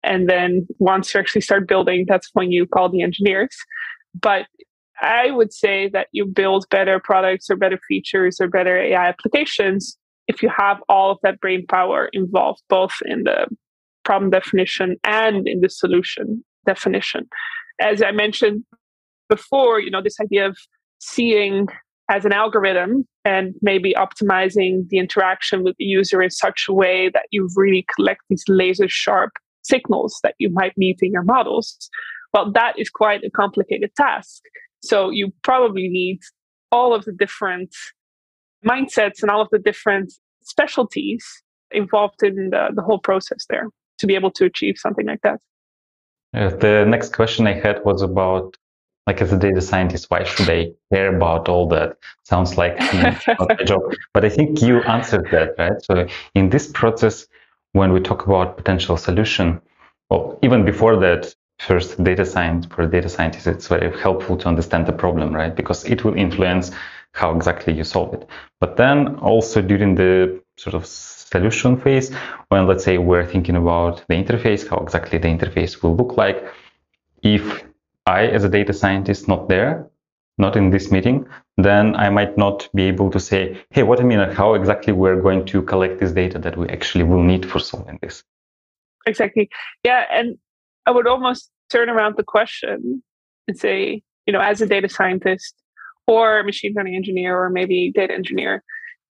And 0.03 0.29
then 0.29 0.67
once 0.79 1.15
you 1.15 1.21
actually 1.21 1.43
start 1.43 1.69
building, 1.69 2.05
that's 2.09 2.31
when 2.33 2.51
you 2.51 2.67
call 2.67 2.89
the 2.89 3.03
engineers. 3.03 3.57
But 4.21 4.47
I 5.01 5.31
would 5.31 5.53
say 5.53 5.89
that 5.91 6.09
you 6.13 6.27
build 6.27 6.67
better 6.71 7.01
products 7.03 7.49
or 7.49 7.57
better 7.57 7.79
features 7.89 8.39
or 8.41 8.49
better 8.49 8.79
AI 8.79 9.09
applications 9.09 9.97
if 10.29 10.43
you 10.43 10.51
have 10.57 10.79
all 10.89 11.11
of 11.11 11.19
that 11.23 11.41
brain 11.41 11.67
power 11.67 12.09
involved, 12.13 12.63
both 12.69 12.93
in 13.05 13.25
the 13.25 13.47
problem 14.05 14.31
definition 14.31 14.97
and 15.05 15.49
in 15.49 15.61
the 15.61 15.69
solution 15.69 16.45
definition. 16.67 17.29
As 17.81 18.03
I 18.03 18.13
mentioned 18.13 18.65
before, 19.31 19.81
you 19.81 19.91
know, 19.91 20.03
this 20.03 20.21
idea 20.21 20.47
of 20.47 20.59
seeing 20.99 21.69
as 22.11 22.25
an 22.25 22.33
algorithm 22.33 23.07
and 23.25 23.55
maybe 23.63 23.95
optimizing 23.95 24.87
the 24.89 24.99
interaction 24.99 25.63
with 25.63 25.77
the 25.79 25.85
user 25.85 26.21
in 26.21 26.31
such 26.31 26.67
a 26.69 26.73
way 26.73 27.09
that 27.09 27.27
you 27.31 27.49
really 27.57 27.87
collect 27.95 28.21
these 28.29 28.45
laser 28.49 28.89
sharp 28.89 29.31
signals 29.63 30.19
that 30.23 30.35
you 30.39 30.51
might 30.51 30.73
need 30.77 30.97
in 31.01 31.13
your 31.13 31.23
models. 31.23 31.89
Well, 32.35 32.51
that 32.53 32.79
is 32.79 32.91
quite 32.91 33.23
a 33.25 33.31
complicated 33.31 33.95
task. 33.97 34.43
So 34.83 35.11
you 35.11 35.33
probably 35.45 35.89
need 35.89 36.21
all 36.73 36.95
of 36.95 37.05
the 37.05 37.13
different 37.13 37.75
mindsets 38.67 39.23
and 39.23 39.31
all 39.31 39.41
of 39.41 39.49
the 39.51 39.59
different 39.59 40.13
specialties 40.43 41.25
involved 41.71 42.23
in 42.23 42.51
the, 42.51 42.71
the 42.75 42.83
whole 42.83 42.99
process 42.99 43.47
there 43.49 43.69
to 43.99 44.07
be 44.07 44.15
able 44.15 44.31
to 44.33 44.45
achieve 44.45 44.77
something 44.79 45.07
like 45.07 45.21
that. 45.23 45.41
The 46.33 46.85
next 46.89 47.13
question 47.15 47.47
I 47.47 47.55
had 47.55 47.85
was 47.85 48.03
about 48.03 48.57
like 49.11 49.21
as 49.21 49.33
a 49.33 49.37
data 49.37 49.61
scientist, 49.61 50.07
why 50.09 50.23
should 50.23 50.49
I 50.49 50.61
care 50.93 51.17
about 51.17 51.49
all 51.49 51.67
that? 51.75 51.97
Sounds 52.23 52.57
like 52.57 52.79
not 52.95 53.49
my 53.59 53.65
job. 53.71 53.83
But 54.15 54.25
I 54.25 54.29
think 54.29 54.63
you 54.63 54.75
answered 54.83 55.27
that, 55.33 55.49
right? 55.59 55.79
So 55.83 56.07
in 56.37 56.51
this 56.51 56.69
process, 56.69 57.27
when 57.73 57.93
we 57.93 58.01
talk 58.01 58.21
about 58.27 58.57
potential 58.57 58.97
solution, 58.97 59.61
well, 60.11 60.39
even 60.43 60.65
before 60.65 60.95
that, 61.07 61.35
first 61.59 62.03
data 62.03 62.25
science 62.25 62.67
for 62.67 62.83
a 62.83 62.91
data 62.97 63.09
scientist, 63.09 63.49
it's 63.49 63.67
very 63.67 63.91
helpful 63.99 64.37
to 64.37 64.47
understand 64.49 64.87
the 64.87 64.93
problem, 64.93 65.35
right? 65.35 65.55
Because 65.57 65.85
it 65.85 66.05
will 66.05 66.15
influence 66.15 66.71
how 67.13 67.35
exactly 67.35 67.73
you 67.79 67.85
solve 67.85 68.15
it. 68.15 68.29
But 68.61 68.77
then 68.77 69.17
also 69.17 69.61
during 69.61 69.97
the 69.97 70.41
sort 70.57 70.75
of 70.75 70.87
solution 70.87 71.77
phase, 71.81 72.15
when 72.49 72.69
let's 72.69 72.85
say 72.85 72.97
we're 72.99 73.27
thinking 73.27 73.57
about 73.57 74.05
the 74.09 74.15
interface, 74.15 74.69
how 74.71 74.79
exactly 74.79 75.19
the 75.19 75.29
interface 75.37 75.83
will 75.83 75.97
look 75.97 76.17
like, 76.17 76.39
if 77.23 77.43
I, 78.07 78.27
as 78.27 78.45
a 78.45 78.49
data 78.49 78.73
scientist, 78.73 79.29
not 79.29 79.49
there, 79.49 79.89
not 80.39 80.57
in 80.57 80.71
this 80.71 80.91
meeting, 80.91 81.27
then 81.57 81.95
I 81.95 82.09
might 82.11 82.37
not 82.37 82.69
be 82.75 82.85
able 82.85 83.11
to 83.11 83.21
say, 83.21 83.57
hey, 83.71 83.83
what 83.83 84.01
I 84.01 84.05
mean, 84.05 84.19
how 84.31 84.55
exactly 84.55 84.93
we're 84.93 85.21
going 85.21 85.45
to 85.47 85.63
collect 85.63 86.01
this 86.01 86.13
data 86.13 86.39
that 86.39 86.57
we 86.57 86.69
actually 86.69 87.05
will 87.05 87.23
need 87.23 87.45
for 87.49 87.59
solving 87.59 87.99
this. 88.03 88.25
Exactly. 89.07 89.49
Yeah. 89.85 90.05
And 90.11 90.39
I 90.87 90.91
would 90.91 91.07
almost 91.07 91.51
turn 91.71 91.89
around 91.89 92.17
the 92.17 92.25
question 92.25 93.03
and 93.47 93.59
say, 93.59 94.03
you 94.27 94.33
know, 94.33 94.41
as 94.41 94.61
a 94.61 94.67
data 94.67 94.89
scientist 94.89 95.55
or 96.07 96.43
machine 96.43 96.73
learning 96.75 96.97
engineer 96.97 97.39
or 97.39 97.51
maybe 97.51 97.93
data 97.95 98.15
engineer, 98.15 98.63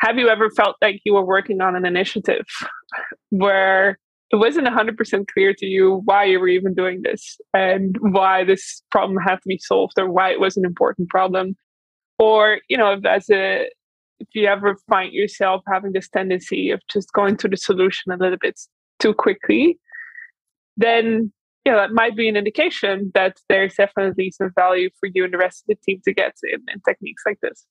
have 0.01 0.17
you 0.17 0.29
ever 0.29 0.49
felt 0.49 0.77
like 0.81 1.01
you 1.03 1.13
were 1.13 1.25
working 1.25 1.61
on 1.61 1.75
an 1.75 1.85
initiative 1.85 2.45
where 3.29 3.99
it 4.31 4.35
wasn't 4.35 4.67
100% 4.67 5.27
clear 5.33 5.53
to 5.55 5.65
you 5.65 6.01
why 6.05 6.23
you 6.25 6.39
were 6.39 6.47
even 6.47 6.73
doing 6.75 7.01
this 7.03 7.39
and 7.53 7.97
why 7.99 8.43
this 8.43 8.83
problem 8.91 9.17
had 9.17 9.35
to 9.35 9.47
be 9.47 9.57
solved 9.57 9.97
or 9.97 10.09
why 10.09 10.29
it 10.31 10.39
was 10.39 10.55
an 10.55 10.65
important 10.65 11.09
problem. 11.09 11.55
Or 12.19 12.59
you 12.67 12.77
know 12.77 12.99
as 13.07 13.29
a 13.29 13.69
if 14.19 14.27
you 14.33 14.47
ever 14.47 14.75
find 14.89 15.13
yourself 15.13 15.63
having 15.71 15.93
this 15.93 16.09
tendency 16.09 16.71
of 16.71 16.81
just 16.91 17.13
going 17.13 17.37
to 17.37 17.47
the 17.47 17.57
solution 17.57 18.11
a 18.11 18.17
little 18.17 18.37
bit 18.39 18.59
too 18.99 19.13
quickly 19.13 19.79
then 20.77 21.31
you 21.65 21.71
know 21.71 21.77
that 21.77 21.91
might 21.91 22.15
be 22.15 22.27
an 22.27 22.35
indication 22.35 23.11
that 23.13 23.37
there's 23.47 23.75
definitely 23.75 24.31
some 24.31 24.51
value 24.55 24.89
for 24.99 25.09
you 25.13 25.23
and 25.23 25.33
the 25.33 25.37
rest 25.37 25.63
of 25.63 25.67
the 25.67 25.75
team 25.85 26.01
to 26.03 26.13
get 26.13 26.33
in, 26.43 26.59
in 26.73 26.81
techniques 26.87 27.23
like 27.25 27.39
this 27.41 27.65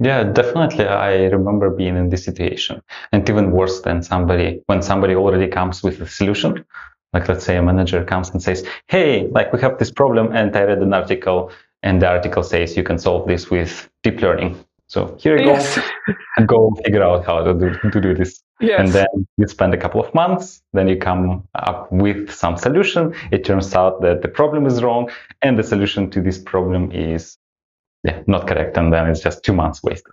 yeah, 0.00 0.22
definitely. 0.24 0.86
I 0.86 1.24
remember 1.26 1.70
being 1.70 1.96
in 1.96 2.08
this 2.10 2.24
situation, 2.24 2.82
and 3.12 3.28
even 3.28 3.50
worse 3.50 3.80
than 3.80 4.02
somebody 4.02 4.62
when 4.66 4.80
somebody 4.80 5.14
already 5.14 5.48
comes 5.48 5.82
with 5.82 6.00
a 6.00 6.06
solution. 6.06 6.64
Like, 7.12 7.28
let's 7.28 7.44
say 7.44 7.56
a 7.56 7.62
manager 7.62 8.04
comes 8.04 8.30
and 8.30 8.42
says, 8.42 8.64
"Hey, 8.86 9.26
like 9.28 9.52
we 9.52 9.60
have 9.60 9.78
this 9.78 9.90
problem, 9.90 10.32
and 10.32 10.54
I 10.56 10.62
read 10.64 10.78
an 10.78 10.94
article, 10.94 11.50
and 11.82 12.00
the 12.00 12.08
article 12.08 12.42
says 12.42 12.76
you 12.76 12.84
can 12.84 12.98
solve 12.98 13.26
this 13.26 13.50
with 13.50 13.88
deep 14.02 14.20
learning. 14.20 14.56
So 14.86 15.16
here 15.18 15.36
you 15.36 15.48
yes. 15.48 15.78
go, 16.38 16.46
go 16.46 16.76
figure 16.84 17.02
out 17.02 17.26
how 17.26 17.42
to 17.42 17.54
do 17.54 17.90
to 17.90 18.00
do 18.00 18.14
this." 18.14 18.42
Yes. 18.60 18.80
And 18.80 18.88
then 18.88 19.26
you 19.36 19.46
spend 19.46 19.72
a 19.74 19.76
couple 19.76 20.00
of 20.00 20.12
months, 20.14 20.62
then 20.72 20.88
you 20.88 20.96
come 20.96 21.44
up 21.54 21.90
with 21.92 22.30
some 22.30 22.56
solution. 22.56 23.14
It 23.30 23.44
turns 23.44 23.74
out 23.74 24.00
that 24.02 24.22
the 24.22 24.28
problem 24.28 24.66
is 24.66 24.82
wrong, 24.82 25.10
and 25.42 25.58
the 25.58 25.62
solution 25.62 26.10
to 26.10 26.20
this 26.20 26.38
problem 26.38 26.92
is 26.92 27.38
yeah, 28.04 28.22
not 28.26 28.46
correct. 28.46 28.76
And 28.76 28.92
then 28.92 29.08
it's 29.08 29.20
just 29.20 29.44
two 29.44 29.52
months 29.52 29.82
wasted. 29.82 30.12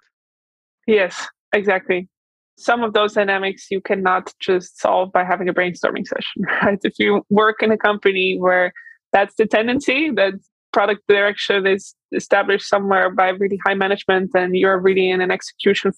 Yes, 0.88 1.28
exactly. 1.54 2.10
Some 2.58 2.84
of 2.84 2.94
those 2.94 3.14
dynamics 3.14 3.68
you 3.70 3.82
cannot 3.82 4.34
just 4.40 4.80
solve 4.80 5.12
by 5.12 5.24
having 5.24 5.50
a 5.50 5.54
brainstorming 5.54 6.08
session, 6.08 6.44
right? 6.64 6.80
If 6.84 6.94
you 7.00 7.24
work 7.30 7.62
in 7.62 7.72
a 7.72 7.78
company 7.78 8.38
where 8.40 8.72
that's 9.12 9.36
the 9.36 9.46
tendency, 9.46 10.12
that 10.12 10.34
product 10.74 11.02
direction 11.08 11.66
is 11.68 11.96
established 12.14 12.68
somewhere 12.68 13.10
by 13.10 13.30
really 13.30 13.60
high 13.66 13.74
management 13.74 14.32
and 14.36 14.56
you're 14.56 14.80
really 14.80 15.10
in 15.10 15.22
an 15.22 15.32
execution 15.32 15.92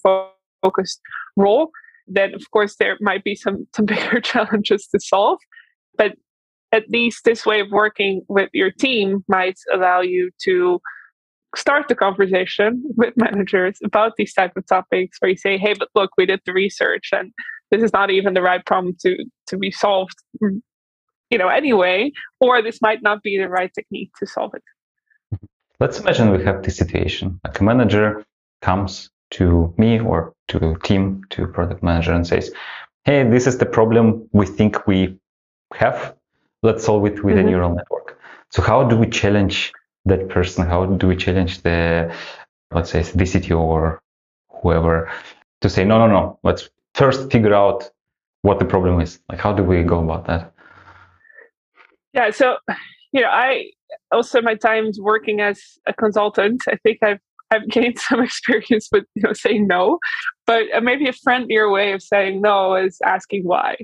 focused 0.62 1.00
role, 1.36 1.70
then 2.06 2.34
of 2.34 2.50
course 2.50 2.76
there 2.76 2.96
might 3.00 3.24
be 3.24 3.34
some, 3.34 3.66
some 3.74 3.86
bigger 3.92 4.20
challenges 4.20 4.86
to 4.88 5.00
solve. 5.00 5.38
But 5.96 6.14
at 6.72 6.88
least 6.90 7.24
this 7.24 7.46
way 7.46 7.60
of 7.60 7.70
working 7.70 8.22
with 8.28 8.50
your 8.52 8.70
team 8.70 9.24
might 9.26 9.58
allow 9.72 10.00
you 10.00 10.30
to 10.42 10.80
start 11.58 11.88
the 11.88 11.94
conversation 11.94 12.82
with 12.96 13.12
managers 13.16 13.78
about 13.84 14.12
these 14.16 14.32
type 14.32 14.52
of 14.56 14.64
topics 14.66 15.18
where 15.18 15.30
you 15.30 15.36
say 15.36 15.58
hey 15.58 15.74
but 15.78 15.88
look 15.94 16.10
we 16.16 16.24
did 16.24 16.40
the 16.46 16.52
research 16.52 17.08
and 17.12 17.32
this 17.70 17.82
is 17.82 17.92
not 17.92 18.10
even 18.10 18.34
the 18.34 18.42
right 18.42 18.64
problem 18.64 18.94
to 19.00 19.16
to 19.46 19.58
be 19.58 19.70
solved 19.70 20.18
you 20.40 21.38
know 21.38 21.48
anyway 21.48 22.10
or 22.40 22.62
this 22.62 22.80
might 22.80 23.02
not 23.02 23.22
be 23.22 23.36
the 23.36 23.48
right 23.48 23.72
technique 23.74 24.10
to 24.18 24.26
solve 24.26 24.52
it. 24.54 24.62
Let's 25.80 26.00
imagine 26.00 26.30
we 26.30 26.44
have 26.44 26.62
this 26.64 26.76
situation. 26.76 27.40
Like 27.44 27.60
a 27.60 27.64
manager 27.64 28.24
comes 28.62 29.10
to 29.30 29.72
me 29.76 30.00
or 30.00 30.32
to 30.48 30.76
team 30.82 31.22
to 31.30 31.46
product 31.46 31.82
manager 31.82 32.12
and 32.12 32.26
says 32.26 32.50
hey 33.04 33.28
this 33.28 33.46
is 33.46 33.58
the 33.58 33.66
problem 33.66 34.28
we 34.32 34.46
think 34.46 34.86
we 34.86 35.18
have. 35.74 36.14
Let's 36.62 36.84
solve 36.84 37.04
it 37.06 37.22
with 37.24 37.36
mm-hmm. 37.36 37.46
a 37.46 37.50
neural 37.50 37.74
network. 37.74 38.18
So 38.50 38.62
how 38.62 38.84
do 38.84 38.96
we 38.96 39.08
challenge 39.08 39.72
that 40.08 40.28
person? 40.28 40.66
How 40.66 40.84
do 40.86 41.06
we 41.06 41.16
challenge 41.16 41.62
the, 41.62 42.14
let's 42.72 42.90
say, 42.90 43.02
the 43.02 43.24
CTO 43.24 43.58
or 43.58 44.00
whoever 44.50 45.10
to 45.60 45.70
say, 45.70 45.84
no, 45.84 45.98
no, 45.98 46.06
no, 46.06 46.38
let's 46.42 46.68
first 46.94 47.30
figure 47.30 47.54
out 47.54 47.90
what 48.42 48.58
the 48.58 48.64
problem 48.64 49.00
is? 49.00 49.20
Like, 49.28 49.40
how 49.40 49.52
do 49.52 49.62
we 49.62 49.82
go 49.82 50.02
about 50.02 50.26
that? 50.26 50.52
Yeah, 52.12 52.30
so, 52.30 52.56
you 53.12 53.20
know, 53.20 53.28
I 53.28 53.70
also 54.12 54.40
my 54.40 54.54
times 54.54 54.98
working 55.00 55.40
as 55.40 55.60
a 55.86 55.92
consultant, 55.92 56.62
I 56.68 56.76
think 56.82 56.98
I've 57.02 57.20
I've 57.50 57.68
gained 57.68 57.98
some 58.08 58.20
experience 58.20 58.88
with 58.92 59.04
you 59.14 59.22
know 59.22 59.32
saying 59.32 59.66
no, 59.66 59.98
but 60.46 60.64
uh, 60.74 60.80
maybe 60.80 61.08
a 61.08 61.12
friendlier 61.12 61.70
way 61.70 61.92
of 61.92 62.02
saying 62.02 62.40
no 62.40 62.74
is 62.74 62.98
asking 63.04 63.44
why. 63.44 63.76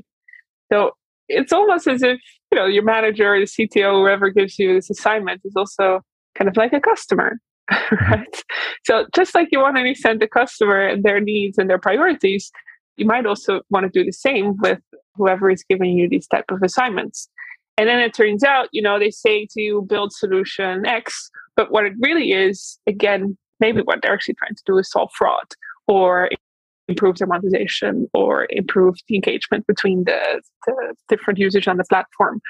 So 0.72 0.92
it's 1.28 1.52
almost 1.52 1.86
as 1.86 2.02
if 2.02 2.20
you 2.52 2.58
know 2.58 2.66
your 2.66 2.84
manager 2.84 3.34
or 3.34 3.40
the 3.40 3.46
CTO, 3.46 4.02
whoever 4.02 4.30
gives 4.30 4.58
you 4.58 4.74
this 4.74 4.90
assignment, 4.90 5.40
is 5.44 5.54
also 5.56 6.00
kind 6.34 6.48
of 6.48 6.56
like 6.56 6.72
a 6.72 6.80
customer, 6.80 7.38
mm-hmm. 7.70 8.12
right? 8.12 8.42
So 8.84 9.06
just 9.14 9.34
like 9.34 9.48
you 9.52 9.60
want 9.60 9.76
to 9.76 9.80
understand 9.80 10.20
the 10.20 10.28
customer 10.28 10.86
and 10.86 11.02
their 11.02 11.20
needs 11.20 11.58
and 11.58 11.68
their 11.68 11.78
priorities, 11.78 12.50
you 12.96 13.06
might 13.06 13.26
also 13.26 13.60
want 13.70 13.84
to 13.84 13.90
do 13.90 14.04
the 14.04 14.12
same 14.12 14.56
with 14.58 14.80
whoever 15.14 15.50
is 15.50 15.64
giving 15.68 15.96
you 15.96 16.08
these 16.08 16.26
type 16.26 16.44
of 16.50 16.62
assignments. 16.62 17.28
And 17.76 17.88
then 17.88 17.98
it 17.98 18.14
turns 18.14 18.44
out, 18.44 18.68
you 18.72 18.82
know, 18.82 18.98
they 18.98 19.10
say 19.10 19.46
to 19.50 19.60
you 19.60 19.82
build 19.82 20.12
solution 20.12 20.86
X, 20.86 21.30
but 21.56 21.72
what 21.72 21.84
it 21.84 21.92
really 22.00 22.32
is, 22.32 22.78
again, 22.86 23.36
maybe 23.60 23.82
what 23.82 24.00
they're 24.02 24.12
actually 24.12 24.34
trying 24.34 24.54
to 24.54 24.62
do 24.64 24.78
is 24.78 24.90
solve 24.90 25.10
fraud 25.16 25.54
or 25.88 26.30
improve 26.88 27.16
their 27.16 27.26
monetization 27.26 28.08
or 28.14 28.46
improve 28.50 28.96
the 29.08 29.14
engagement 29.16 29.66
between 29.66 30.04
the, 30.04 30.42
the 30.66 30.94
different 31.08 31.38
users 31.38 31.66
on 31.66 31.78
the 31.78 31.84
platform. 31.88 32.40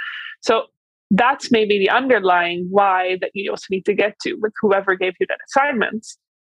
So 0.41 0.65
that's 1.11 1.51
maybe 1.51 1.79
the 1.79 1.91
underlying 1.91 2.67
why 2.71 3.19
that 3.21 3.31
you 3.35 3.51
also 3.51 3.67
need 3.71 3.85
to 3.87 3.95
get 3.95 4.19
to 4.21 4.35
with 4.41 4.53
whoever 4.61 4.95
gave 4.97 5.15
you 5.21 5.27
that 5.29 5.39
assignment. 5.49 6.07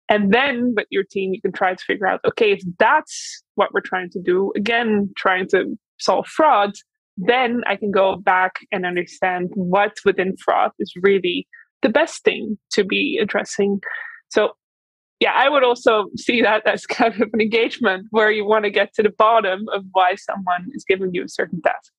And 0.08 0.34
then 0.34 0.74
with 0.76 0.88
your 0.92 1.04
team, 1.04 1.34
you 1.34 1.42
can 1.42 1.52
try 1.52 1.74
to 1.74 1.84
figure 1.84 2.08
out, 2.08 2.22
okay, 2.26 2.52
if 2.52 2.62
that's 2.80 3.44
what 3.56 3.74
we're 3.74 3.82
trying 3.82 4.10
to 4.12 4.22
do, 4.22 4.52
again, 4.56 5.10
trying 5.18 5.48
to 5.50 5.78
solve 6.00 6.28
fraud, 6.28 6.74
then 7.18 7.62
I 7.66 7.76
can 7.76 7.92
go 7.92 8.18
back 8.18 8.60
and 8.72 8.86
understand 8.86 9.50
what 9.56 9.98
within 10.06 10.36
fraud 10.38 10.72
is 10.80 10.94
really 11.02 11.48
the 11.82 11.90
best 11.90 12.24
thing 12.24 12.58
to 12.72 12.84
be 12.84 13.20
addressing. 13.22 13.80
So 14.30 14.52
yeah, 15.20 15.34
I 15.34 15.50
would 15.50 15.64
also 15.64 16.08
see 16.16 16.42
that 16.42 16.68
as 16.68 16.86
kind 16.86 17.14
of 17.22 17.30
an 17.34 17.42
engagement 17.42 18.08
where 18.12 18.32
you 18.32 18.46
want 18.46 18.66
to 18.66 18.72
get 18.72 18.94
to 18.96 19.04
the 19.04 19.14
bottom 19.18 19.66
of 19.74 19.84
why 19.92 20.16
someone 20.16 20.68
is 20.74 20.84
giving 20.88 21.14
you 21.14 21.24
a 21.24 21.30
certain 21.30 21.62
task. 21.62 21.92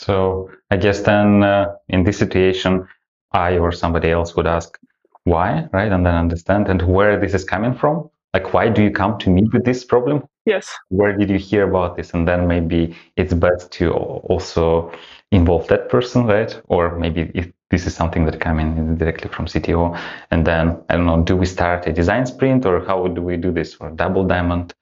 So 0.00 0.50
I 0.70 0.78
guess 0.78 1.02
then 1.02 1.42
uh, 1.42 1.74
in 1.90 2.04
this 2.04 2.16
situation, 2.16 2.88
I 3.32 3.58
or 3.58 3.70
somebody 3.70 4.10
else 4.10 4.34
would 4.34 4.46
ask 4.46 4.78
why, 5.24 5.68
right? 5.74 5.92
And 5.92 6.06
then 6.06 6.14
understand 6.14 6.68
and 6.68 6.80
where 6.80 7.20
this 7.20 7.34
is 7.34 7.44
coming 7.44 7.74
from. 7.74 8.08
Like, 8.32 8.54
why 8.54 8.70
do 8.70 8.82
you 8.82 8.90
come 8.92 9.18
to 9.18 9.28
me 9.28 9.46
with 9.52 9.66
this 9.66 9.84
problem? 9.84 10.22
Yes. 10.46 10.74
Where 10.88 11.14
did 11.14 11.28
you 11.28 11.36
hear 11.36 11.68
about 11.68 11.98
this? 11.98 12.14
And 12.14 12.26
then 12.26 12.48
maybe 12.48 12.96
it's 13.16 13.34
best 13.34 13.72
to 13.72 13.92
also 13.92 14.90
involve 15.32 15.68
that 15.68 15.90
person, 15.90 16.26
right? 16.26 16.58
Or 16.68 16.96
maybe 16.96 17.30
if 17.34 17.52
this 17.68 17.86
is 17.86 17.94
something 17.94 18.24
that 18.24 18.40
coming 18.40 18.96
directly 18.96 19.28
from 19.28 19.46
CTO, 19.46 20.00
and 20.30 20.46
then 20.46 20.82
I 20.88 20.96
don't 20.96 21.06
know, 21.06 21.22
do 21.22 21.36
we 21.36 21.44
start 21.44 21.86
a 21.86 21.92
design 21.92 22.24
sprint 22.24 22.64
or 22.64 22.82
how 22.86 23.06
do 23.06 23.20
we 23.20 23.36
do 23.36 23.52
this 23.52 23.76
or 23.78 23.90
double 23.90 24.24
diamond? 24.24 24.72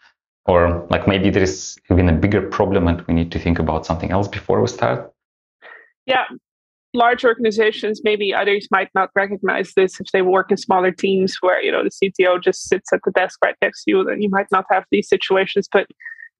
Or 0.48 0.86
like 0.88 1.06
maybe 1.06 1.28
there 1.30 1.42
is 1.42 1.78
even 1.90 2.08
a 2.08 2.12
bigger 2.12 2.40
problem 2.40 2.88
and 2.88 3.02
we 3.06 3.14
need 3.14 3.30
to 3.32 3.38
think 3.38 3.58
about 3.58 3.84
something 3.84 4.10
else 4.10 4.26
before 4.26 4.60
we 4.60 4.66
start. 4.66 5.12
Yeah, 6.06 6.24
large 6.94 7.24
organizations, 7.24 8.00
maybe 8.02 8.32
others 8.32 8.66
might 8.70 8.88
not 8.94 9.10
recognize 9.14 9.72
this 9.76 10.00
if 10.00 10.06
they 10.12 10.22
work 10.22 10.50
in 10.50 10.56
smaller 10.56 10.90
teams 10.90 11.36
where, 11.42 11.62
you 11.62 11.70
know, 11.70 11.82
the 11.84 11.90
CTO 11.90 12.42
just 12.42 12.62
sits 12.68 12.92
at 12.94 13.00
the 13.04 13.10
desk 13.10 13.38
right 13.44 13.56
next 13.60 13.84
to 13.84 13.90
you, 13.90 14.04
then 14.04 14.22
you 14.22 14.30
might 14.30 14.46
not 14.50 14.64
have 14.70 14.84
these 14.90 15.08
situations. 15.08 15.68
But 15.70 15.86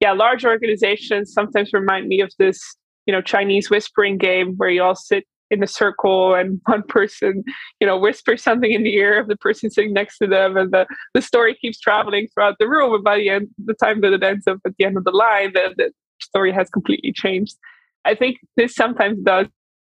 yeah, 0.01 0.13
large 0.13 0.45
organizations 0.45 1.33
sometimes 1.33 1.73
remind 1.73 2.09
me 2.09 2.21
of 2.21 2.33
this, 2.39 2.59
you 3.07 3.13
know, 3.13 3.21
Chinese 3.21 3.69
whispering 3.69 4.17
game 4.17 4.55
where 4.57 4.71
you 4.71 4.83
all 4.83 4.95
sit 4.95 5.25
in 5.51 5.63
a 5.63 5.67
circle 5.67 6.35
and 6.35 6.61
one 6.67 6.83
person, 6.83 7.45
you 7.81 7.87
know, 7.87 7.99
whispers 7.99 8.43
something 8.43 8.71
in 8.71 8.83
the 8.83 8.95
ear 8.95 9.19
of 9.19 9.29
the 9.29 9.37
person 9.37 9.71
sitting 9.71 9.93
next 9.93 10.19
to 10.19 10.27
them 10.27 10.57
and 10.57 10.73
the, 10.73 10.87
the 11.15 11.23
story 11.23 11.57
keeps 11.61 11.79
traveling 11.79 12.29
throughout 12.33 12.57
the 12.59 12.69
room. 12.69 12.95
And 12.95 13.05
by 13.05 13.17
the 13.17 13.29
end, 13.29 13.49
the 13.65 13.75
time 13.75 14.01
that 14.03 14.13
it 14.13 14.23
ends 14.23 14.47
up 14.47 14.59
at 14.67 14.73
the 14.79 14.85
end 14.85 14.97
of 14.97 15.05
the 15.05 15.11
line, 15.11 15.53
the, 15.53 15.75
the 15.77 15.91
story 16.21 16.53
has 16.53 16.69
completely 16.71 17.13
changed. 17.13 17.57
I 18.05 18.15
think 18.15 18.39
this 18.57 18.75
sometimes 18.75 19.19
does 19.23 19.47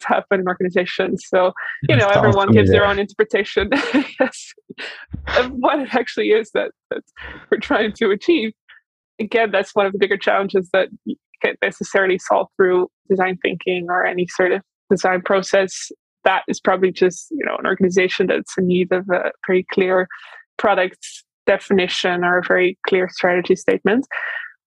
happen 0.03 0.39
in 0.39 0.47
organizations. 0.47 1.23
So, 1.27 1.53
you 1.87 1.95
know, 1.95 2.07
everyone 2.07 2.51
gives 2.51 2.71
their 2.71 2.85
own 2.85 2.99
interpretation 2.99 3.69
yes, 4.19 4.53
of 5.37 5.51
what 5.51 5.79
it 5.79 5.93
actually 5.93 6.29
is 6.29 6.51
that, 6.53 6.71
that 6.89 7.03
we're 7.49 7.59
trying 7.59 7.93
to 7.93 8.09
achieve. 8.11 8.51
Again, 9.19 9.51
that's 9.51 9.75
one 9.75 9.85
of 9.85 9.91
the 9.91 9.99
bigger 9.99 10.17
challenges 10.17 10.69
that 10.73 10.89
you 11.05 11.15
can't 11.41 11.57
necessarily 11.61 12.17
solve 12.17 12.47
through 12.57 12.89
design 13.09 13.37
thinking 13.41 13.87
or 13.89 14.05
any 14.05 14.27
sort 14.27 14.51
of 14.51 14.61
design 14.91 15.21
process. 15.21 15.91
That 16.23 16.43
is 16.47 16.59
probably 16.59 16.91
just, 16.91 17.27
you 17.31 17.43
know, 17.45 17.55
an 17.57 17.65
organization 17.65 18.27
that's 18.27 18.55
in 18.57 18.67
need 18.67 18.91
of 18.91 19.09
a 19.09 19.31
very 19.47 19.65
clear 19.71 20.07
product 20.57 20.99
definition 21.47 22.23
or 22.23 22.37
a 22.37 22.43
very 22.47 22.77
clear 22.87 23.09
strategy 23.09 23.55
statement. 23.55 24.05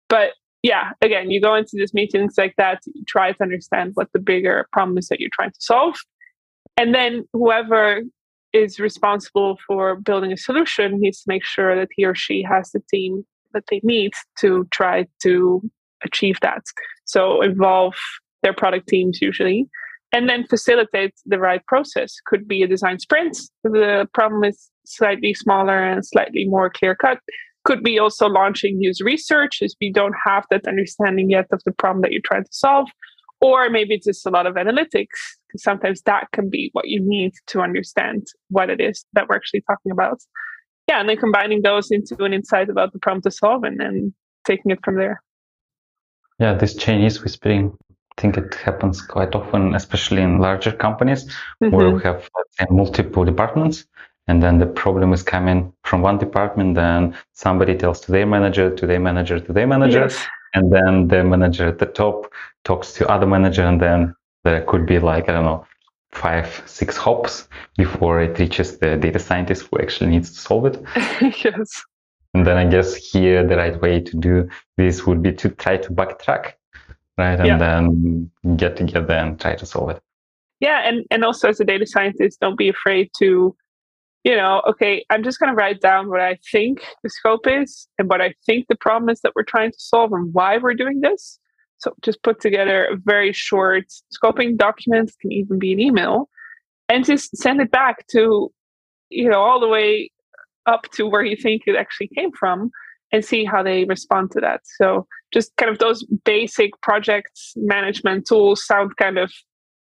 But 0.09 0.31
yeah, 0.62 0.92
again, 1.03 1.31
you 1.31 1.42
go 1.42 1.55
into 1.55 1.72
these 1.74 1.92
meetings 1.92 2.35
like 2.38 2.55
that, 2.57 2.81
you 2.87 3.05
try 3.07 3.33
to 3.33 3.42
understand 3.42 3.90
what 3.94 4.09
the 4.14 4.18
bigger 4.18 4.66
problem 4.72 4.96
is 4.96 5.09
that 5.09 5.20
you're 5.20 5.29
trying 5.35 5.50
to 5.50 5.61
solve. 5.61 5.96
And 6.79 6.94
then 6.94 7.24
whoever 7.35 8.00
is 8.55 8.81
responsible 8.81 9.59
for 9.66 9.96
building 9.96 10.33
a 10.33 10.37
solution 10.38 11.00
needs 11.00 11.18
to 11.22 11.29
make 11.29 11.44
sure 11.44 11.77
that 11.77 11.88
he 11.94 12.05
or 12.05 12.14
she 12.14 12.42
has 12.42 12.70
the 12.70 12.83
team 12.90 13.27
that 13.53 13.64
they 13.70 13.81
need 13.83 14.12
to 14.38 14.66
try 14.70 15.07
to 15.22 15.61
achieve 16.03 16.38
that. 16.40 16.62
So 17.05 17.42
involve 17.42 17.94
their 18.42 18.55
product 18.55 18.88
teams 18.88 19.20
usually, 19.20 19.68
and 20.14 20.29
then 20.29 20.46
facilitate 20.46 21.12
the 21.27 21.38
right 21.38 21.64
process. 21.66 22.14
Could 22.27 22.46
be 22.46 22.62
a 22.62 22.68
design 22.68 23.00
sprint. 23.00 23.37
The 23.64 24.09
problem 24.14 24.44
is 24.44 24.70
slightly 24.87 25.35
smaller 25.35 25.79
and 25.79 26.07
slightly 26.07 26.46
more 26.46 26.70
clear 26.70 26.94
cut 26.94 27.18
could 27.64 27.83
be 27.83 27.98
also 27.98 28.27
launching 28.29 28.81
user 28.81 29.05
research 29.05 29.59
if 29.61 29.72
you 29.81 29.92
don't 29.92 30.14
have 30.24 30.44
that 30.50 30.66
understanding 30.68 31.31
yet 31.31 31.46
of 31.50 31.62
the 31.64 31.72
problem 31.72 32.03
that 32.03 32.12
you're 32.12 32.22
trying 32.24 32.44
to 32.44 32.53
solve. 32.53 32.88
Or 33.40 33.68
maybe 33.68 33.94
it's 33.94 34.07
just 34.07 34.27
a 34.27 34.31
lot 34.31 34.46
of 34.46 34.55
analytics. 34.55 35.18
because 35.48 35.62
Sometimes 35.62 36.03
that 36.03 36.29
can 36.33 36.48
be 36.48 36.70
what 36.72 36.88
you 36.88 37.00
need 37.03 37.33
to 37.48 37.61
understand 37.61 38.27
what 38.48 38.70
it 38.70 38.81
is 38.81 39.05
that 39.14 39.29
we're 39.29 39.37
actually 39.37 39.62
talking 39.62 39.92
about. 39.92 40.18
Yeah, 40.88 41.00
and 41.00 41.09
then 41.09 41.16
combining 41.16 41.62
those 41.62 41.90
into 41.90 42.22
an 42.22 42.35
insight 42.35 42.68
about 42.68 42.92
the 42.92 42.98
problem 42.98 43.22
to 43.22 43.31
solve 43.31 43.64
and 43.64 43.81
then 43.81 44.14
taking 44.46 44.70
it 44.70 44.79
from 44.85 44.96
there. 44.96 45.22
Yeah, 46.38 46.55
this 46.55 46.74
Chinese 46.74 47.22
whispering, 47.22 47.77
think 48.16 48.37
it 48.37 48.55
happens 48.55 49.03
quite 49.03 49.35
often, 49.35 49.74
especially 49.74 50.22
in 50.22 50.38
larger 50.38 50.72
companies 50.72 51.24
mm-hmm. 51.24 51.70
where 51.70 51.90
we 51.90 52.03
have 52.03 52.29
say, 52.59 52.66
multiple 52.70 53.24
departments 53.24 53.87
and 54.27 54.42
then 54.42 54.59
the 54.59 54.66
problem 54.66 55.12
is 55.12 55.22
coming 55.22 55.72
from 55.85 56.03
one 56.03 56.18
department 56.18 56.74
then 56.74 57.16
somebody 57.33 57.77
tells 57.77 58.00
to 58.00 58.12
their 58.12 58.27
manager 58.27 58.74
to 58.74 58.87
their 58.87 59.00
manager 59.00 59.38
to 59.38 59.53
their 59.53 59.66
manager 59.66 60.00
yes. 60.00 60.24
and 60.55 60.72
then 60.72 61.09
the 61.09 61.22
manager 61.22 61.66
at 61.66 61.79
the 61.79 61.87
top 61.87 62.33
talks 62.64 62.92
to 62.92 63.09
other 63.09 63.27
manager 63.27 63.62
and 63.62 63.81
then 63.81 64.14
there 64.44 64.62
could 64.62 64.87
be 64.87 64.98
like 64.98 65.29
i 65.29 65.33
don't 65.33 65.44
know 65.44 65.66
five 66.12 66.62
six 66.66 66.96
hops 66.96 67.48
before 67.77 68.20
it 68.20 68.38
reaches 68.38 68.79
the 68.79 68.96
data 68.96 69.18
scientist 69.18 69.66
who 69.70 69.79
actually 69.79 70.11
needs 70.11 70.31
to 70.31 70.38
solve 70.38 70.66
it 70.66 70.81
yes 71.44 71.83
and 72.35 72.46
then 72.46 72.57
i 72.57 72.64
guess 72.64 72.94
here 72.94 73.46
the 73.46 73.57
right 73.57 73.81
way 73.83 74.00
to 74.00 74.16
do 74.16 74.48
this 74.77 75.07
would 75.07 75.22
be 75.22 75.33
to 75.33 75.48
try 75.48 75.77
to 75.77 75.90
backtrack 75.90 76.53
right 77.18 77.38
and 77.38 77.46
yeah. 77.46 77.59
then 77.59 78.31
get 78.57 78.77
together 78.77 79.14
and 79.14 79.40
try 79.40 79.55
to 79.55 79.66
solve 79.66 79.90
it 79.90 80.00
yeah 80.61 80.88
and 80.88 81.05
and 81.11 81.24
also 81.24 81.48
as 81.48 81.61
a 81.61 81.64
data 81.64 81.87
scientist 81.87 82.40
don't 82.40 82.59
be 82.59 82.68
afraid 82.68 83.11
to 83.16 83.55
you 84.24 84.35
know, 84.35 84.62
okay, 84.66 85.05
I'm 85.11 85.22
just 85.22 85.38
going 85.38 85.50
to 85.50 85.55
write 85.55 85.83
down 85.83 86.09
what 86.09 86.20
I 86.20 86.38
think 86.50 86.83
the 87.03 87.11
scope 87.11 87.46
is 87.46 87.87
and 87.98 88.09
what 88.09 88.22
I 88.22 88.35
think 88.46 88.66
the 88.68 88.74
problem 88.74 89.11
is 89.11 89.20
that 89.20 89.33
we're 89.37 89.42
trying 89.42 89.70
to 89.70 89.79
solve 89.79 90.12
and 90.12 90.33
why 90.33 90.57
we're 90.57 90.74
doing 90.74 91.03
this. 91.03 91.38
So 91.77 91.92
just 92.00 92.22
put 92.22 92.40
together 92.40 92.87
a 92.87 92.96
very 92.96 93.35
short 93.35 93.85
scoping 94.14 94.57
document, 94.57 95.12
can 95.20 95.31
even 95.31 95.59
be 95.59 95.74
an 95.74 95.81
email, 95.81 96.31
and 96.88 97.05
just 97.05 97.37
send 97.37 97.61
it 97.61 97.70
back 97.70 98.07
to, 98.12 98.50
you 99.11 99.29
know, 99.29 99.40
all 99.40 99.61
the 99.61 99.68
way 99.68 100.11
up 100.64 100.90
to 100.92 101.07
where 101.07 101.22
you 101.22 101.37
think 101.37 101.64
it 101.66 101.77
actually 101.77 102.09
came 102.09 102.33
from 102.33 102.70
and 103.12 103.22
see 103.22 103.44
how 103.44 103.62
they 103.62 103.85
respond 103.85 104.31
to 104.31 104.40
that. 104.40 104.62
So 104.79 105.07
just 105.35 105.55
kind 105.57 105.70
of 105.70 105.79
those 105.79 106.05
basic 106.25 106.70
project 106.81 107.33
management 107.57 108.27
tools 108.27 108.64
sound 108.64 108.97
kind 108.97 109.18
of 109.18 109.31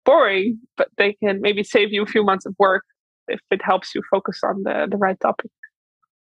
boring, 0.04 0.60
but 0.76 0.90
they 0.98 1.14
can 1.14 1.40
maybe 1.40 1.64
save 1.64 1.94
you 1.94 2.02
a 2.04 2.06
few 2.06 2.24
months 2.24 2.46
of 2.46 2.54
work 2.60 2.84
if 3.28 3.40
it 3.52 3.62
helps 3.64 3.96
you 3.96 4.02
focus 4.12 4.42
on 4.44 4.64
the, 4.64 4.88
the 4.92 4.98
right 4.98 5.20
topic. 5.22 5.52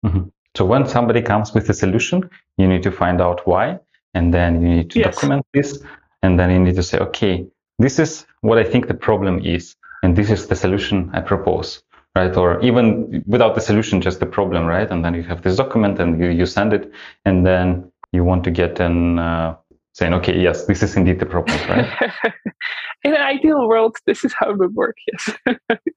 Mm-hmm. 0.06 0.26
So 0.56 0.66
when 0.66 0.86
somebody 0.86 1.22
comes 1.22 1.54
with 1.56 1.70
a 1.70 1.74
solution, 1.74 2.30
you 2.58 2.68
need 2.68 2.84
to 2.84 2.92
find 2.92 3.20
out 3.22 3.48
why, 3.48 3.80
and 4.14 4.32
then 4.32 4.62
you 4.62 4.70
need 4.76 4.92
to 4.92 5.00
yes. 5.00 5.16
document 5.16 5.46
this, 5.54 5.82
and 6.22 6.40
then 6.40 6.52
you 6.52 6.60
need 6.60 6.76
to 6.76 6.84
say, 6.84 7.00
okay, 7.00 7.48
this 7.80 7.98
is 7.98 8.28
what 8.42 8.60
I 8.60 8.64
think 8.64 8.88
the 8.88 8.94
problem 8.94 9.40
is, 9.44 9.76
and 10.04 10.16
this 10.16 10.30
is 10.30 10.48
the 10.48 10.56
solution 10.56 11.10
I 11.14 11.22
propose, 11.22 11.82
right? 12.16 12.36
Or 12.38 12.62
even 12.62 13.24
without 13.26 13.56
the 13.56 13.62
solution, 13.62 14.02
just 14.02 14.20
the 14.20 14.28
problem, 14.28 14.66
right? 14.66 14.92
And 14.92 15.04
then 15.04 15.16
you 15.16 15.24
have 15.24 15.42
this 15.42 15.56
document, 15.56 16.00
and 16.00 16.20
you, 16.20 16.30
you 16.30 16.46
send 16.46 16.74
it, 16.74 16.92
and 17.26 17.48
then 17.48 17.92
you 18.14 18.24
want 18.24 18.44
to 18.46 18.52
get 18.52 18.80
an 18.80 19.20
uh, 19.20 19.56
saying, 19.94 20.14
okay, 20.14 20.40
yes, 20.40 20.66
this 20.66 20.82
is 20.82 20.96
indeed 20.96 21.20
the 21.20 21.26
problem, 21.26 21.58
right? 21.70 22.12
In 23.04 23.14
an 23.14 23.22
ideal 23.22 23.68
world, 23.68 23.98
this 24.06 24.24
is 24.24 24.34
how 24.40 24.52
it 24.52 24.58
would 24.58 24.74
work. 24.74 24.96
Yes 25.12 25.36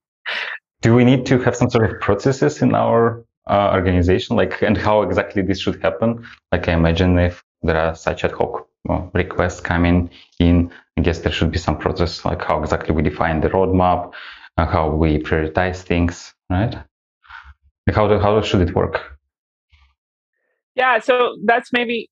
do 0.83 0.95
we 0.95 1.05
need 1.05 1.27
to 1.27 1.39
have 1.39 1.57
some 1.57 1.71
sort 1.71 1.91
of 1.91 2.01
processes 2.01 2.63
in 2.63 2.75
our 2.75 3.25
uh, 3.49 3.71
organization 3.73 4.37
like 4.37 4.63
and 4.63 4.77
how 4.77 5.03
exactly 5.03 5.43
this 5.43 5.61
should 5.61 5.81
happen 5.83 6.25
like 6.53 6.69
i 6.69 6.73
imagine 6.73 7.19
if 7.19 7.45
there 7.63 7.77
are 7.77 7.95
such 7.95 8.25
ad 8.25 8.33
hoc 8.33 8.67
well, 8.85 9.11
requests 9.15 9.61
coming 9.61 10.11
in 10.39 10.71
i 10.97 11.01
guess 11.01 11.21
there 11.21 11.33
should 11.33 11.51
be 11.51 11.59
some 11.59 11.79
process 11.79 12.25
like 12.25 12.43
how 12.43 12.61
exactly 12.61 12.95
we 12.95 13.03
define 13.03 13.41
the 13.41 13.49
roadmap 13.49 14.13
uh, 14.59 14.67
how 14.67 14.89
we 14.89 15.19
prioritize 15.19 15.83
things 15.83 16.35
right 16.51 16.75
like 17.87 17.97
how, 17.97 18.07
do, 18.09 18.19
how 18.19 18.41
should 18.43 18.61
it 18.61 18.75
work 18.75 19.16
yeah 20.77 20.99
so 20.99 21.37
that's 21.45 21.73
maybe 21.73 22.09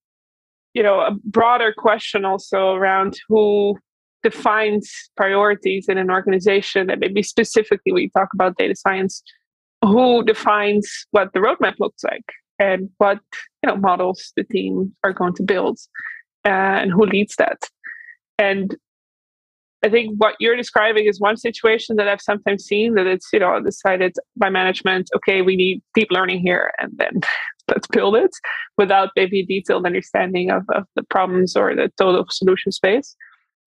you 0.74 0.82
know 0.82 1.00
a 1.00 1.12
broader 1.24 1.72
question 1.76 2.24
also 2.24 2.72
around 2.72 3.16
who 3.28 3.76
defines 4.24 4.90
priorities 5.16 5.86
in 5.88 5.98
an 5.98 6.10
organization 6.10 6.90
and 6.90 6.98
maybe 6.98 7.22
specifically 7.22 7.92
when 7.92 8.02
you 8.02 8.10
talk 8.10 8.28
about 8.34 8.56
data 8.56 8.74
science. 8.74 9.22
Who 9.82 10.24
defines 10.24 10.90
what 11.10 11.34
the 11.34 11.40
roadmap 11.40 11.74
looks 11.78 12.02
like 12.02 12.24
and 12.58 12.88
what 12.96 13.18
you 13.62 13.68
know 13.68 13.76
models 13.76 14.32
the 14.34 14.42
team 14.44 14.94
are 15.04 15.12
going 15.12 15.34
to 15.34 15.42
build 15.42 15.78
uh, 16.46 16.80
and 16.80 16.90
who 16.90 17.04
leads 17.04 17.36
that. 17.36 17.58
And 18.38 18.74
i 19.84 19.88
think 19.90 20.14
what 20.16 20.34
you're 20.40 20.56
describing 20.56 21.04
is 21.04 21.20
one 21.20 21.36
situation 21.36 21.96
that 21.96 22.08
i've 22.08 22.22
sometimes 22.22 22.64
seen 22.64 22.94
that 22.94 23.06
it's 23.06 23.28
you 23.34 23.38
know 23.38 23.60
decided 23.60 24.12
by 24.34 24.48
management 24.48 25.10
okay 25.14 25.42
we 25.42 25.56
need 25.56 25.82
deep 25.94 26.08
learning 26.10 26.40
here 26.40 26.72
and 26.78 26.90
then 26.96 27.20
let's 27.68 27.86
build 27.86 28.16
it 28.16 28.30
without 28.76 29.10
maybe 29.16 29.44
detailed 29.44 29.86
understanding 29.86 30.50
of, 30.50 30.64
of 30.74 30.84
the 30.96 31.02
problems 31.04 31.56
or 31.56 31.74
the 31.74 31.90
total 31.98 32.26
solution 32.30 32.70
space 32.72 33.16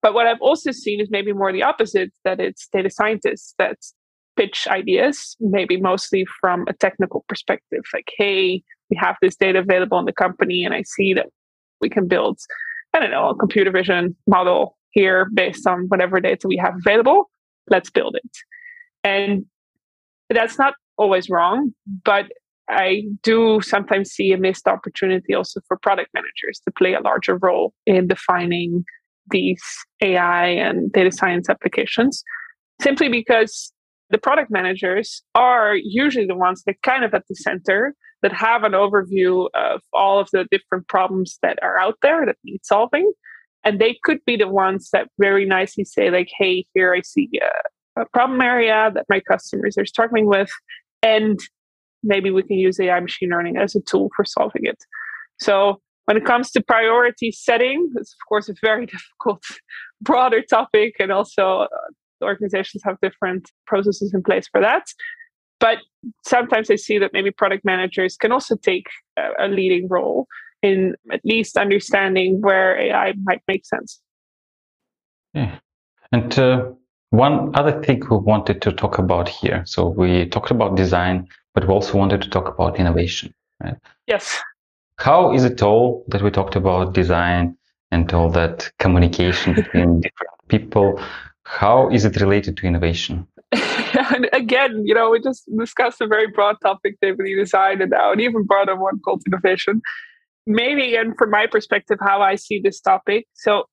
but 0.02 0.14
what 0.14 0.26
I've 0.26 0.40
also 0.40 0.70
seen 0.70 1.00
is 1.00 1.10
maybe 1.10 1.32
more 1.32 1.52
the 1.52 1.62
opposite 1.62 2.12
that 2.24 2.40
it's 2.40 2.68
data 2.68 2.90
scientists 2.90 3.54
that 3.58 3.78
pitch 4.36 4.68
ideas, 4.68 5.36
maybe 5.40 5.80
mostly 5.80 6.24
from 6.40 6.64
a 6.68 6.72
technical 6.72 7.24
perspective. 7.28 7.82
Like, 7.92 8.08
hey, 8.16 8.62
we 8.88 8.96
have 8.96 9.16
this 9.20 9.36
data 9.36 9.58
available 9.58 9.98
in 9.98 10.04
the 10.04 10.12
company, 10.12 10.64
and 10.64 10.72
I 10.72 10.82
see 10.82 11.12
that 11.14 11.26
we 11.80 11.88
can 11.88 12.06
build, 12.06 12.38
I 12.94 13.00
don't 13.00 13.10
know, 13.10 13.30
a 13.30 13.34
computer 13.36 13.70
vision 13.70 14.16
model 14.26 14.78
here 14.90 15.28
based 15.34 15.66
on 15.66 15.86
whatever 15.88 16.20
data 16.20 16.46
we 16.46 16.56
have 16.56 16.74
available. 16.86 17.30
Let's 17.68 17.90
build 17.90 18.16
it. 18.16 18.30
And 19.02 19.44
that's 20.30 20.58
not 20.58 20.74
always 20.96 21.28
wrong, 21.28 21.74
but 22.04 22.26
I 22.68 23.04
do 23.22 23.60
sometimes 23.62 24.10
see 24.10 24.32
a 24.32 24.38
missed 24.38 24.66
opportunity 24.66 25.34
also 25.34 25.60
for 25.66 25.78
product 25.78 26.10
managers 26.12 26.60
to 26.66 26.72
play 26.76 26.94
a 26.94 27.00
larger 27.00 27.36
role 27.36 27.72
in 27.86 28.08
defining 28.08 28.84
these 29.30 29.62
AI 30.02 30.46
and 30.46 30.92
data 30.92 31.12
science 31.12 31.48
applications, 31.48 32.22
simply 32.80 33.08
because 33.08 33.72
the 34.10 34.18
product 34.18 34.50
managers 34.50 35.22
are 35.34 35.76
usually 35.76 36.26
the 36.26 36.36
ones 36.36 36.62
that 36.66 36.80
kind 36.82 37.04
of 37.04 37.14
at 37.14 37.24
the 37.28 37.34
center 37.34 37.94
that 38.22 38.32
have 38.32 38.64
an 38.64 38.72
overview 38.72 39.48
of 39.54 39.80
all 39.92 40.18
of 40.18 40.28
the 40.32 40.46
different 40.50 40.88
problems 40.88 41.38
that 41.42 41.58
are 41.62 41.78
out 41.78 41.96
there 42.02 42.26
that 42.26 42.36
need 42.44 42.64
solving. 42.64 43.12
And 43.64 43.78
they 43.78 43.98
could 44.02 44.24
be 44.24 44.36
the 44.36 44.48
ones 44.48 44.90
that 44.92 45.08
very 45.18 45.44
nicely 45.44 45.84
say 45.84 46.10
like 46.10 46.30
hey 46.38 46.64
here 46.74 46.94
i 46.94 47.02
see 47.02 47.28
a, 47.42 48.02
a 48.02 48.06
problem 48.14 48.40
area 48.40 48.90
that 48.94 49.04
my 49.08 49.20
customers 49.20 49.76
are 49.76 49.84
struggling 49.84 50.26
with 50.26 50.48
and 51.02 51.38
maybe 52.02 52.30
we 52.30 52.42
can 52.42 52.58
use 52.58 52.80
ai 52.80 53.00
machine 53.00 53.30
learning 53.30 53.56
as 53.56 53.74
a 53.74 53.80
tool 53.80 54.10
for 54.14 54.24
solving 54.24 54.62
it 54.64 54.78
so 55.40 55.80
when 56.06 56.16
it 56.16 56.24
comes 56.24 56.50
to 56.50 56.62
priority 56.62 57.30
setting 57.30 57.90
it's 57.96 58.12
of 58.12 58.28
course 58.28 58.48
a 58.48 58.54
very 58.62 58.86
difficult 58.94 59.42
broader 60.00 60.42
topic 60.42 60.94
and 61.00 61.12
also 61.12 61.60
uh, 61.60 61.68
organizations 62.24 62.82
have 62.84 62.96
different 63.00 63.50
processes 63.66 64.12
in 64.12 64.22
place 64.22 64.48
for 64.48 64.60
that 64.60 64.84
but 65.60 65.78
sometimes 66.26 66.70
i 66.70 66.76
see 66.76 66.98
that 66.98 67.12
maybe 67.12 67.30
product 67.30 67.64
managers 67.64 68.16
can 68.16 68.32
also 68.32 68.56
take 68.56 68.86
a, 69.38 69.48
leading 69.48 69.86
role 69.88 70.26
in 70.62 70.94
at 71.12 71.20
least 71.24 71.56
understanding 71.56 72.40
where 72.40 72.78
AI 72.78 73.14
might 73.22 73.42
make 73.46 73.64
sense. 73.64 74.00
Yeah. 75.34 75.58
And 76.12 76.38
uh, 76.38 76.70
one 77.10 77.54
other 77.54 77.82
thing 77.82 78.02
we 78.10 78.16
wanted 78.16 78.62
to 78.62 78.72
talk 78.72 78.98
about 78.98 79.28
here. 79.28 79.62
So 79.66 79.88
we 79.88 80.26
talked 80.26 80.50
about 80.50 80.76
design, 80.76 81.28
but 81.58 81.66
we 81.66 81.74
also 81.74 81.98
wanted 81.98 82.22
to 82.22 82.30
talk 82.30 82.46
about 82.46 82.78
innovation, 82.78 83.34
right? 83.60 83.74
Yes. 84.06 84.40
How 84.98 85.32
is 85.32 85.44
it 85.44 85.60
all 85.60 86.04
that 86.06 86.22
we 86.22 86.30
talked 86.30 86.54
about 86.54 86.94
design 86.94 87.56
and 87.90 88.12
all 88.12 88.30
that 88.30 88.70
communication 88.78 89.54
between 89.54 90.00
different 90.06 90.36
people? 90.46 91.00
How 91.42 91.90
is 91.90 92.04
it 92.04 92.20
related 92.20 92.56
to 92.58 92.66
innovation? 92.68 93.26
and 93.52 94.28
again, 94.32 94.84
you 94.86 94.94
know, 94.94 95.10
we 95.10 95.20
just 95.20 95.48
discussed 95.58 96.00
a 96.00 96.06
very 96.06 96.28
broad 96.28 96.56
topic, 96.62 96.94
David, 97.02 97.26
design, 97.36 97.82
and 97.82 97.90
now 97.90 98.12
an 98.12 98.20
even 98.20 98.44
broader 98.44 98.76
one 98.76 99.00
called 99.00 99.24
innovation 99.26 99.82
maybe 100.46 100.96
and 100.96 101.14
from 101.18 101.30
my 101.30 101.46
perspective 101.46 101.98
how 102.00 102.22
i 102.22 102.34
see 102.34 102.58
this 102.58 102.80
topic 102.80 103.26
so 103.34 103.64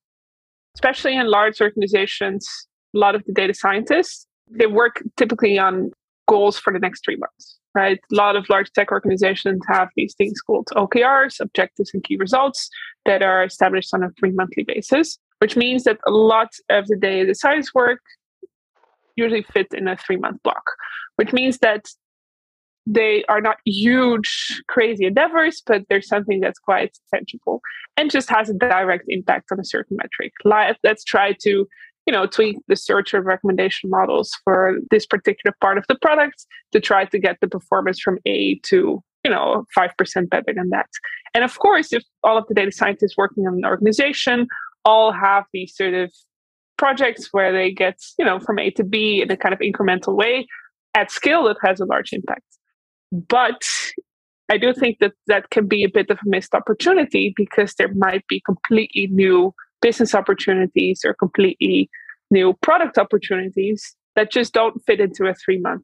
especially 0.74 1.16
in 1.16 1.26
large 1.26 1.58
organizations 1.62 2.46
a 2.94 2.98
lot 2.98 3.14
of 3.14 3.24
the 3.24 3.32
data 3.32 3.54
scientists 3.54 4.26
they 4.50 4.66
work 4.66 5.02
typically 5.16 5.58
on 5.58 5.90
goals 6.28 6.58
for 6.58 6.74
the 6.74 6.78
next 6.78 7.02
three 7.02 7.16
months 7.16 7.58
right 7.76 8.00
a 8.10 8.14
lot 8.14 8.34
of 8.34 8.48
large 8.48 8.70
tech 8.72 8.90
organizations 8.90 9.60
have 9.68 9.88
these 9.96 10.14
things 10.16 10.40
called 10.40 10.66
okrs 10.72 11.38
objectives 11.40 11.90
and 11.94 12.02
key 12.02 12.16
results 12.16 12.68
that 13.04 13.22
are 13.22 13.44
established 13.44 13.90
on 13.94 14.02
a 14.02 14.10
three 14.18 14.32
monthly 14.32 14.64
basis 14.64 15.18
which 15.38 15.56
means 15.56 15.84
that 15.84 15.98
a 16.06 16.10
lot 16.10 16.48
of 16.70 16.86
the 16.88 16.96
data 16.96 17.34
science 17.34 17.74
work 17.74 18.00
usually 19.14 19.42
fit 19.54 19.68
in 19.72 19.86
a 19.86 19.96
three 19.96 20.16
month 20.16 20.42
block 20.42 20.64
which 21.16 21.32
means 21.32 21.58
that 21.58 21.86
they 22.86 23.24
are 23.28 23.40
not 23.40 23.56
huge, 23.64 24.62
crazy 24.68 25.06
endeavors, 25.06 25.60
but 25.66 25.82
there's 25.88 26.06
something 26.06 26.40
that's 26.40 26.58
quite 26.58 26.96
tangible 27.12 27.60
and 27.96 28.10
just 28.10 28.30
has 28.30 28.48
a 28.48 28.54
direct 28.54 29.04
impact 29.08 29.50
on 29.50 29.58
a 29.58 29.64
certain 29.64 29.96
metric. 29.96 30.32
let's 30.84 31.02
try 31.02 31.34
to, 31.42 31.66
you 32.06 32.12
know, 32.12 32.26
tweak 32.26 32.58
the 32.68 32.76
search 32.76 33.12
or 33.12 33.20
recommendation 33.20 33.90
models 33.90 34.30
for 34.44 34.78
this 34.90 35.06
particular 35.06 35.54
part 35.60 35.76
of 35.76 35.84
the 35.88 35.96
product 35.96 36.46
to 36.72 36.80
try 36.80 37.04
to 37.04 37.18
get 37.18 37.36
the 37.40 37.48
performance 37.48 38.00
from 38.00 38.18
A 38.26 38.60
to, 38.64 39.02
you 39.24 39.30
know, 39.30 39.64
5% 39.76 40.30
better 40.30 40.52
than 40.54 40.70
that. 40.70 40.88
And 41.34 41.42
of 41.42 41.58
course, 41.58 41.92
if 41.92 42.04
all 42.22 42.38
of 42.38 42.46
the 42.48 42.54
data 42.54 42.70
scientists 42.70 43.16
working 43.16 43.46
on 43.46 43.54
an 43.54 43.64
organization 43.64 44.46
all 44.84 45.12
have 45.12 45.44
these 45.52 45.74
sort 45.74 45.94
of 45.94 46.12
projects 46.76 47.28
where 47.32 47.52
they 47.52 47.72
get, 47.72 47.98
you 48.18 48.24
know, 48.24 48.38
from 48.38 48.58
A 48.58 48.70
to 48.72 48.84
B 48.84 49.20
in 49.20 49.30
a 49.30 49.36
kind 49.36 49.52
of 49.52 49.58
incremental 49.58 50.14
way, 50.14 50.46
at 50.94 51.10
scale, 51.10 51.48
it 51.48 51.56
has 51.62 51.80
a 51.80 51.84
large 51.84 52.12
impact. 52.12 52.44
But 53.10 53.62
I 54.48 54.58
do 54.58 54.72
think 54.72 54.98
that 55.00 55.12
that 55.26 55.50
can 55.50 55.66
be 55.66 55.82
a 55.82 55.88
bit 55.88 56.10
of 56.10 56.18
a 56.18 56.28
missed 56.28 56.54
opportunity 56.54 57.34
because 57.36 57.74
there 57.74 57.92
might 57.94 58.26
be 58.28 58.40
completely 58.40 59.08
new 59.10 59.52
business 59.82 60.14
opportunities 60.14 61.02
or 61.04 61.14
completely 61.14 61.88
new 62.30 62.54
product 62.62 62.98
opportunities 62.98 63.94
that 64.14 64.32
just 64.32 64.52
don't 64.52 64.82
fit 64.86 65.00
into 65.00 65.26
a 65.26 65.34
three 65.34 65.58
month 65.58 65.82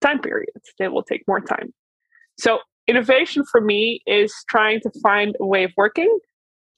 time 0.00 0.20
period. 0.20 0.50
They 0.78 0.88
will 0.88 1.02
take 1.02 1.22
more 1.26 1.40
time. 1.40 1.72
So, 2.38 2.58
innovation 2.86 3.44
for 3.50 3.60
me 3.60 4.00
is 4.06 4.34
trying 4.48 4.80
to 4.80 4.90
find 5.02 5.34
a 5.40 5.46
way 5.46 5.64
of 5.64 5.72
working 5.76 6.18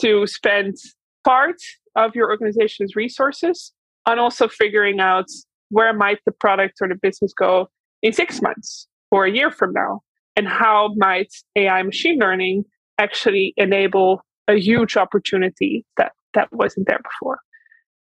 to 0.01 0.27
spend 0.27 0.77
part 1.25 1.57
of 1.97 2.15
your 2.15 2.31
organization's 2.31 2.97
resources 2.97 3.73
on 4.07 4.19
also 4.19 4.49
figuring 4.49 5.01
out 5.01 5.27
where 5.69 5.93
might 5.93 6.19
the 6.25 6.33
product 6.33 6.79
or 6.81 6.89
the 6.89 6.97
business 7.01 7.33
go 7.33 7.69
in 8.03 8.13
six 8.13 8.41
months 8.41 8.89
or 9.11 9.25
a 9.25 9.31
year 9.31 9.51
from 9.51 9.73
now? 9.73 10.01
And 10.37 10.49
how 10.49 10.95
might 10.97 11.33
AI 11.57 11.83
machine 11.83 12.19
learning 12.19 12.65
actually 12.99 13.53
enable 13.57 14.23
a 14.49 14.55
huge 14.55 14.97
opportunity 14.97 15.85
that, 15.97 16.13
that 16.35 16.53
wasn't 16.53 16.87
there 16.87 17.01
before? 17.03 17.39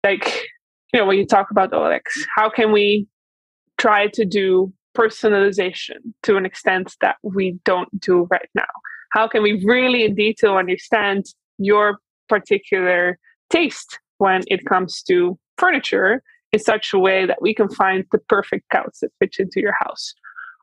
Like, 0.04 0.46
you 0.94 1.00
know, 1.00 1.06
when 1.06 1.18
you 1.18 1.26
talk 1.26 1.52
about 1.52 1.72
OLX, 1.72 2.02
how 2.36 2.50
can 2.50 2.72
we 2.72 3.08
try 3.78 4.08
to 4.08 4.26
do 4.26 4.74
personalization 4.98 5.98
to 6.24 6.38
an 6.38 6.46
extent 6.46 6.96
that 7.02 7.18
we 7.24 7.60
don't 7.66 7.90
do 8.00 8.28
right 8.32 8.50
now? 8.56 8.64
How 9.12 9.28
can 9.28 9.44
we 9.44 9.64
really 9.66 10.04
in 10.06 10.16
detail 10.16 10.56
understand 10.56 11.26
your 11.58 12.00
particular 12.28 13.18
taste 13.50 14.00
when 14.18 14.42
it 14.48 14.66
comes 14.66 15.02
to 15.04 15.38
furniture 15.58 16.22
in 16.52 16.60
such 16.60 16.94
a 16.94 17.00
way 17.00 17.26
that 17.26 17.42
we 17.42 17.54
can 17.54 17.70
find 17.70 18.06
the 18.12 18.18
perfect 18.18 18.70
couch 18.70 18.96
that 19.02 19.12
fits 19.20 19.40
into 19.40 19.60
your 19.60 19.76
house? 19.80 20.14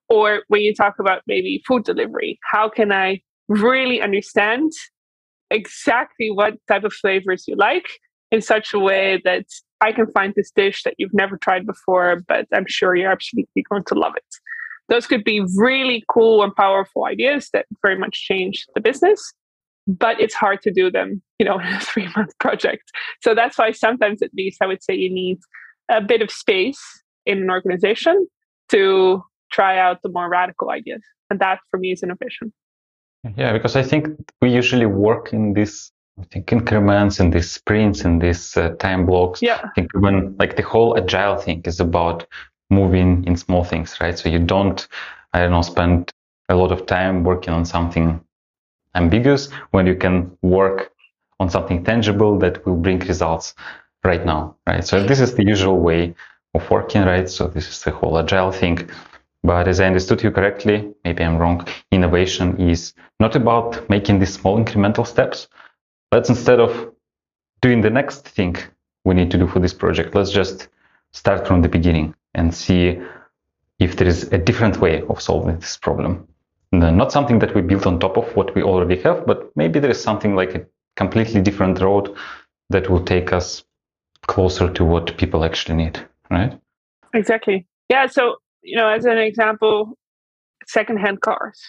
Or 0.09 0.43
when 0.49 0.61
you 0.61 0.75
talk 0.75 0.99
about 0.99 1.23
maybe 1.27 1.63
food 1.67 1.85
delivery, 1.85 2.39
how 2.51 2.69
can 2.69 2.93
I 2.93 3.23
really 3.49 4.01
understand 4.01 4.73
exactly 5.51 6.31
what 6.31 6.55
type 6.69 6.85
of 6.85 6.93
flavors 6.93 7.45
you 7.47 7.57
like 7.57 7.87
in 8.31 8.43
such 8.43 8.75
a 8.75 8.79
way 8.79 9.21
that 9.25 9.47
I 9.81 9.93
can 9.93 10.11
find 10.13 10.33
this 10.35 10.51
dish 10.51 10.83
that 10.85 10.95
you've 10.99 11.15
never 11.15 11.37
tried 11.37 11.67
before, 11.67 12.23
but 12.27 12.47
I'm 12.53 12.67
sure 12.67 12.95
you're 12.95 13.11
absolutely 13.11 13.65
going 13.69 13.85
to 13.85 13.95
love 13.95 14.15
it. 14.17 14.25
Those 14.89 15.07
could 15.07 15.25
be 15.25 15.45
really 15.57 16.05
cool 16.09 16.43
and 16.43 16.55
powerful 16.55 17.07
ideas 17.07 17.49
that 17.53 17.67
very 17.83 17.99
much 17.99 18.25
change 18.25 18.67
the 18.75 18.81
business, 18.81 19.33
but 19.87 20.21
it's 20.21 20.35
hard 20.35 20.63
to 20.63 20.73
do 20.73 20.91
them, 20.91 21.23
you 21.39 21.47
know, 21.47 21.59
in 21.61 21.67
a 21.67 21.81
three 21.81 22.09
month 22.17 22.37
project. 22.39 22.91
So 23.23 23.35
that's 23.35 23.59
why 23.59 23.73
sometimes 23.73 24.23
at 24.23 24.31
least 24.37 24.59
I 24.61 24.67
would 24.67 24.83
say 24.83 24.95
you 24.95 25.13
need 25.13 25.39
a 25.91 26.01
bit 26.01 26.23
of 26.23 26.31
space 26.31 26.81
in 27.27 27.39
an 27.39 27.51
organization 27.51 28.27
to 28.71 29.23
try 29.53 29.79
out 29.79 30.03
the 30.03 30.09
more 30.09 30.29
radical 30.29 30.71
ideas. 30.71 31.03
And 31.31 31.41
that 31.41 31.61
for 31.71 31.79
me 31.79 31.93
is 31.93 32.03
innovation. 32.03 32.53
Yeah, 33.37 33.53
because 33.53 33.77
I 33.77 33.83
think 33.83 34.09
we 34.41 34.51
usually 34.51 34.87
work 34.87 35.33
in 35.33 35.55
this 35.55 35.91
I 36.21 36.25
think 36.25 36.53
increments 36.53 37.19
and 37.19 37.33
these 37.33 37.51
sprints 37.51 38.05
and 38.05 38.23
these 38.23 38.57
uh, 38.57 38.71
time 38.79 39.05
blocks. 39.05 39.43
Yeah. 39.43 39.61
I 39.65 39.69
think 39.75 39.91
when 39.95 40.37
like 40.39 40.57
the 40.57 40.63
whole 40.63 40.97
agile 40.97 41.37
thing 41.37 41.63
is 41.65 41.81
about 41.81 42.27
moving 42.71 43.25
in 43.27 43.37
small 43.37 43.65
things, 43.65 44.01
right? 44.01 44.17
So 44.17 44.29
you 44.29 44.39
don't, 44.39 44.87
I 45.33 45.41
don't 45.41 45.51
know, 45.51 45.63
spend 45.63 46.11
a 46.49 46.55
lot 46.55 46.71
of 46.71 46.87
time 46.87 47.25
working 47.25 47.53
on 47.53 47.65
something 47.65 48.21
ambiguous 48.95 49.51
when 49.73 49.87
you 49.87 49.97
can 49.97 50.37
work 50.43 50.93
on 51.41 51.51
something 51.51 51.83
tangible 51.85 52.39
that 52.39 52.65
will 52.65 52.77
bring 52.77 53.01
results 53.01 53.55
right 54.05 54.25
now, 54.25 54.57
right? 54.69 54.85
So 54.85 55.03
this 55.03 55.19
is 55.21 55.35
the 55.35 55.45
usual 55.45 55.81
way 55.81 56.15
of 56.55 56.71
working, 56.71 57.03
right? 57.03 57.29
So 57.29 57.49
this 57.49 57.69
is 57.69 57.83
the 57.83 57.91
whole 57.91 58.19
agile 58.19 58.53
thing. 58.53 58.89
But 59.45 59.69
as 59.69 59.79
I 59.79 59.87
understood 59.87 60.23
you 60.23 60.31
correctly, 60.31 60.95
maybe 61.05 61.23
I'm 61.23 61.37
wrong, 61.37 61.69
innovation 61.93 62.59
is 62.59 62.95
not 63.21 63.37
about 63.37 63.89
making 63.91 64.19
these 64.19 64.33
small 64.33 64.59
incremental 64.59 65.07
steps. 65.07 65.49
Let's 66.11 66.31
instead 66.31 66.61
of 66.61 66.93
doing 67.61 67.83
the 67.83 67.91
next 67.91 68.27
thing 68.27 68.57
we 69.05 69.15
need 69.15 69.31
to 69.33 69.39
do 69.39 69.47
for 69.47 69.61
this 69.61 69.75
project, 69.75 70.15
let's 70.15 70.31
just 70.31 70.69
start 71.13 71.47
from 71.47 71.61
the 71.61 71.69
beginning 71.69 72.15
and 72.35 72.55
see 72.55 72.99
if 73.79 73.97
there 73.97 74.09
is 74.09 74.33
a 74.33 74.39
different 74.39 74.81
way 74.81 75.03
of 75.11 75.21
solving 75.21 75.59
this 75.59 75.77
problem. 75.77 76.27
Not 76.73 77.13
something 77.13 77.39
that 77.41 77.55
we 77.55 77.61
built 77.61 77.87
on 77.87 78.01
top 78.01 78.17
of 78.17 78.35
what 78.35 78.55
we 78.55 78.63
already 78.63 78.97
have, 79.03 79.27
but 79.27 79.55
maybe 79.57 79.79
there 79.79 79.91
is 79.91 80.03
something 80.03 80.35
like 80.35 80.55
a 80.55 80.67
completely 80.97 81.43
different 81.43 81.81
road 81.81 82.17
that 82.71 82.89
will 82.89 83.05
take 83.05 83.33
us 83.33 83.63
closer 84.27 84.73
to 84.73 84.85
what 84.85 85.17
people 85.19 85.45
actually 85.45 85.77
need, 85.77 86.01
right? 86.31 86.59
Exactly. 87.13 87.67
Yeah. 87.91 88.07
So 88.07 88.37
you 88.65 88.77
know, 88.77 88.89
as 88.89 89.05
an 89.05 89.19
example, 89.19 89.97
secondhand 90.67 91.21
cars, 91.21 91.61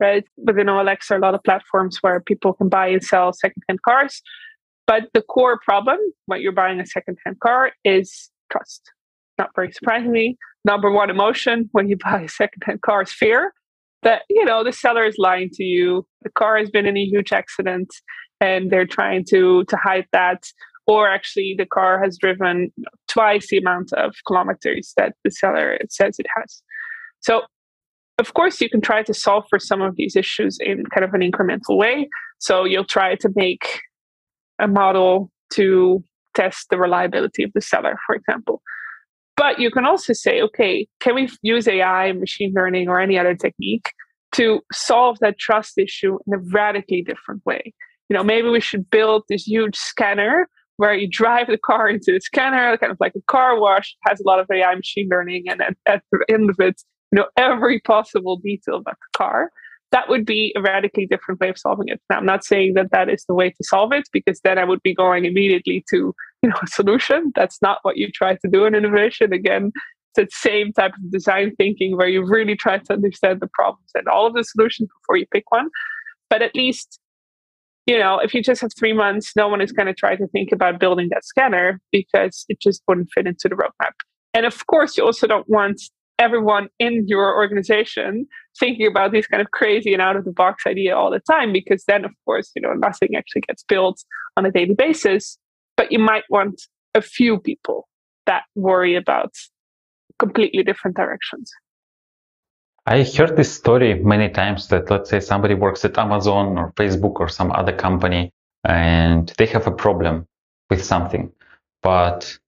right? 0.00 0.24
Within 0.36 0.66
OLX, 0.66 1.08
there 1.08 1.16
are 1.16 1.20
a 1.20 1.22
lot 1.22 1.34
of 1.34 1.42
platforms 1.44 1.98
where 2.02 2.20
people 2.20 2.52
can 2.52 2.68
buy 2.68 2.88
and 2.88 3.02
sell 3.02 3.32
secondhand 3.32 3.80
cars. 3.82 4.20
But 4.86 5.04
the 5.14 5.22
core 5.22 5.58
problem 5.64 5.98
when 6.26 6.40
you're 6.40 6.52
buying 6.52 6.80
a 6.80 6.86
secondhand 6.86 7.40
car 7.40 7.72
is 7.84 8.30
trust. 8.50 8.82
not 9.38 9.50
very 9.54 9.72
surprisingly. 9.72 10.36
Number 10.64 10.90
one 10.90 11.10
emotion 11.10 11.68
when 11.72 11.88
you 11.88 11.96
buy 12.04 12.22
a 12.22 12.28
secondhand 12.28 12.82
car 12.82 13.02
is 13.02 13.12
fear 13.12 13.52
that, 14.02 14.22
you 14.28 14.44
know, 14.44 14.64
the 14.64 14.72
seller 14.72 15.04
is 15.04 15.14
lying 15.18 15.48
to 15.54 15.62
you. 15.62 16.04
The 16.22 16.30
car 16.30 16.58
has 16.58 16.70
been 16.70 16.86
in 16.86 16.96
a 16.96 17.04
huge 17.04 17.32
accident 17.32 17.88
and 18.40 18.70
they're 18.70 18.86
trying 18.86 19.24
to 19.30 19.64
to 19.64 19.76
hide 19.76 20.06
that. 20.12 20.42
Or 20.86 21.08
actually 21.08 21.54
the 21.56 21.66
car 21.66 22.02
has 22.02 22.18
driven 22.18 22.72
twice 23.08 23.48
the 23.48 23.58
amount 23.58 23.92
of 23.92 24.14
kilometers 24.26 24.92
that 24.96 25.14
the 25.24 25.30
seller 25.30 25.78
says 25.88 26.18
it 26.18 26.26
has. 26.36 26.62
So 27.20 27.42
of 28.18 28.34
course, 28.34 28.60
you 28.60 28.68
can 28.68 28.80
try 28.80 29.02
to 29.02 29.14
solve 29.14 29.44
for 29.48 29.58
some 29.58 29.80
of 29.80 29.96
these 29.96 30.16
issues 30.16 30.58
in 30.60 30.84
kind 30.94 31.04
of 31.04 31.14
an 31.14 31.22
incremental 31.22 31.76
way. 31.76 32.08
So 32.38 32.64
you'll 32.64 32.84
try 32.84 33.14
to 33.16 33.30
make 33.34 33.80
a 34.60 34.68
model 34.68 35.30
to 35.54 36.04
test 36.34 36.66
the 36.70 36.78
reliability 36.78 37.42
of 37.42 37.50
the 37.54 37.60
seller, 37.60 37.96
for 38.06 38.14
example. 38.14 38.62
But 39.36 39.58
you 39.58 39.70
can 39.70 39.86
also 39.86 40.12
say, 40.12 40.42
okay, 40.42 40.86
can 41.00 41.14
we 41.14 41.28
use 41.42 41.66
AI, 41.66 42.12
machine 42.12 42.52
learning, 42.54 42.88
or 42.88 43.00
any 43.00 43.18
other 43.18 43.34
technique 43.34 43.92
to 44.32 44.60
solve 44.72 45.18
that 45.20 45.38
trust 45.38 45.78
issue 45.78 46.18
in 46.26 46.34
a 46.34 46.38
radically 46.52 47.02
different 47.02 47.44
way? 47.44 47.72
You 48.08 48.16
know, 48.16 48.22
maybe 48.22 48.48
we 48.50 48.60
should 48.60 48.90
build 48.90 49.24
this 49.28 49.46
huge 49.46 49.76
scanner 49.76 50.48
where 50.82 50.94
you 50.94 51.08
drive 51.08 51.46
the 51.46 51.58
car 51.58 51.88
into 51.88 52.10
the 52.12 52.20
scanner, 52.20 52.76
kind 52.76 52.90
of 52.90 52.98
like 52.98 53.12
a 53.14 53.22
car 53.28 53.60
wash, 53.60 53.94
has 54.04 54.18
a 54.18 54.26
lot 54.26 54.40
of 54.40 54.48
AI 54.52 54.74
machine 54.74 55.08
learning, 55.08 55.44
and 55.48 55.62
at, 55.62 55.76
at 55.86 56.02
the 56.10 56.24
end 56.28 56.50
of 56.50 56.56
it, 56.58 56.82
you 57.12 57.18
know 57.18 57.26
every 57.36 57.78
possible 57.78 58.36
detail 58.38 58.78
about 58.78 58.96
the 58.96 59.16
car. 59.16 59.52
That 59.92 60.08
would 60.08 60.26
be 60.26 60.52
a 60.56 60.60
radically 60.60 61.06
different 61.06 61.38
way 61.40 61.50
of 61.50 61.58
solving 61.58 61.86
it. 61.86 62.00
Now 62.10 62.16
i'm 62.16 62.26
not 62.26 62.44
saying 62.44 62.74
that 62.74 62.90
that 62.90 63.08
is 63.08 63.24
the 63.28 63.34
way 63.34 63.50
to 63.50 63.62
solve 63.62 63.92
it 63.92 64.08
because 64.12 64.40
then 64.42 64.58
i 64.58 64.64
would 64.64 64.82
be 64.82 64.94
going 64.94 65.24
immediately 65.24 65.84
to 65.90 66.14
you 66.42 66.48
know 66.48 66.56
a 66.62 66.66
solution. 66.66 67.30
That's 67.36 67.62
not 67.62 67.78
what 67.82 67.96
you 67.96 68.10
try 68.10 68.34
to 68.34 68.48
do 68.50 68.64
in 68.64 68.74
innovation. 68.74 69.32
Again 69.32 69.70
it's 70.16 70.34
the 70.34 70.48
same 70.48 70.72
type 70.72 70.94
of 70.94 71.12
design 71.12 71.54
thinking 71.56 71.96
where 71.96 72.08
you 72.08 72.26
really 72.26 72.56
try 72.56 72.78
to 72.78 72.92
understand 72.92 73.40
the 73.40 73.50
problems 73.54 73.90
and 73.94 74.08
all 74.08 74.26
of 74.26 74.34
the 74.34 74.42
solutions 74.42 74.88
before 75.00 75.16
you 75.16 75.26
pick 75.32 75.44
one. 75.50 75.68
But 76.28 76.42
at 76.42 76.54
least 76.54 76.98
you 77.86 77.98
know 77.98 78.18
if 78.18 78.34
you 78.34 78.42
just 78.42 78.60
have 78.60 78.70
three 78.78 78.92
months 78.92 79.32
no 79.36 79.48
one 79.48 79.60
is 79.60 79.72
going 79.72 79.86
to 79.86 79.94
try 79.94 80.16
to 80.16 80.26
think 80.28 80.50
about 80.52 80.80
building 80.80 81.08
that 81.10 81.24
scanner 81.24 81.80
because 81.90 82.44
it 82.48 82.60
just 82.60 82.82
wouldn't 82.86 83.08
fit 83.14 83.26
into 83.26 83.48
the 83.48 83.54
roadmap. 83.54 83.92
And 84.34 84.46
of 84.46 84.66
course 84.66 84.96
you 84.96 85.04
also 85.04 85.26
don't 85.26 85.48
want 85.48 85.80
everyone 86.18 86.68
in 86.78 87.04
your 87.08 87.34
organization 87.34 88.26
thinking 88.58 88.86
about 88.86 89.12
these 89.12 89.26
kind 89.26 89.40
of 89.40 89.50
crazy 89.50 89.92
and 89.92 90.02
out 90.02 90.16
of 90.16 90.24
the 90.24 90.32
box 90.32 90.64
idea 90.66 90.96
all 90.96 91.10
the 91.10 91.20
time 91.20 91.52
because 91.52 91.84
then 91.86 92.04
of 92.04 92.12
course 92.24 92.50
you 92.54 92.62
know 92.62 92.72
nothing 92.72 93.10
actually 93.16 93.42
gets 93.42 93.62
built 93.64 94.02
on 94.36 94.46
a 94.46 94.50
daily 94.50 94.74
basis. 94.74 95.38
But 95.76 95.90
you 95.90 95.98
might 95.98 96.24
want 96.28 96.62
a 96.94 97.00
few 97.00 97.40
people 97.40 97.88
that 98.26 98.42
worry 98.54 98.94
about 98.94 99.32
completely 100.18 100.62
different 100.62 100.96
directions 100.96 101.50
I 102.86 103.04
heard 103.04 103.36
this 103.36 103.52
story 103.54 103.94
many 103.94 104.28
times 104.28 104.68
that 104.68 104.90
let's 104.90 105.10
say 105.10 105.20
somebody 105.20 105.54
works 105.54 105.84
at 105.84 105.96
Amazon 105.98 106.58
or 106.58 106.72
Facebook 106.72 107.20
or 107.20 107.28
some 107.28 107.52
other 107.52 107.72
company 107.72 108.32
and 108.64 109.32
they 109.38 109.46
have 109.46 109.66
a 109.66 109.70
problem 109.70 110.26
with 110.68 110.84
something, 110.84 111.30
but 111.82 112.38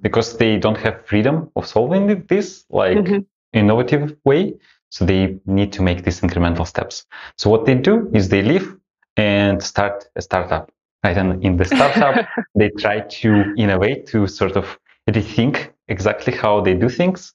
because 0.00 0.36
they 0.38 0.56
don't 0.56 0.78
have 0.78 1.06
freedom 1.06 1.50
of 1.54 1.66
solving 1.66 2.24
this 2.26 2.64
like 2.68 2.98
mm-hmm. 2.98 3.18
innovative 3.52 4.16
way 4.24 4.54
so 4.90 5.04
they 5.04 5.38
need 5.46 5.72
to 5.72 5.82
make 5.82 6.04
these 6.04 6.20
incremental 6.20 6.66
steps. 6.66 7.04
So 7.38 7.48
what 7.50 7.64
they 7.64 7.74
do 7.74 8.10
is 8.12 8.28
they 8.28 8.42
leave 8.42 8.76
and 9.16 9.62
start 9.62 10.08
a 10.16 10.22
startup. 10.22 10.70
Right? 11.04 11.16
And 11.16 11.44
in 11.44 11.56
the 11.56 11.64
startup 11.64 12.26
they 12.56 12.70
try 12.70 13.00
to 13.00 13.54
innovate 13.56 14.06
to 14.08 14.26
sort 14.26 14.56
of 14.56 14.78
rethink 15.08 15.70
exactly 15.86 16.32
how 16.32 16.60
they 16.60 16.74
do 16.74 16.88
things 16.88 17.32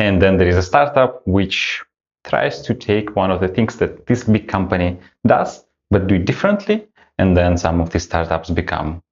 and 0.00 0.20
then 0.20 0.38
there 0.38 0.48
is 0.48 0.56
a 0.56 0.62
startup 0.62 1.22
which 1.26 1.84
tries 2.24 2.62
to 2.62 2.74
take 2.74 3.14
one 3.14 3.30
of 3.30 3.40
the 3.40 3.48
things 3.48 3.76
that 3.76 4.06
this 4.06 4.24
big 4.24 4.48
company 4.48 4.98
does 5.26 5.64
but 5.90 6.06
do 6.06 6.16
it 6.16 6.24
differently 6.24 6.86
and 7.18 7.36
then 7.36 7.56
some 7.56 7.80
of 7.80 7.90
these 7.90 8.04
startups 8.04 8.50
become 8.50 9.02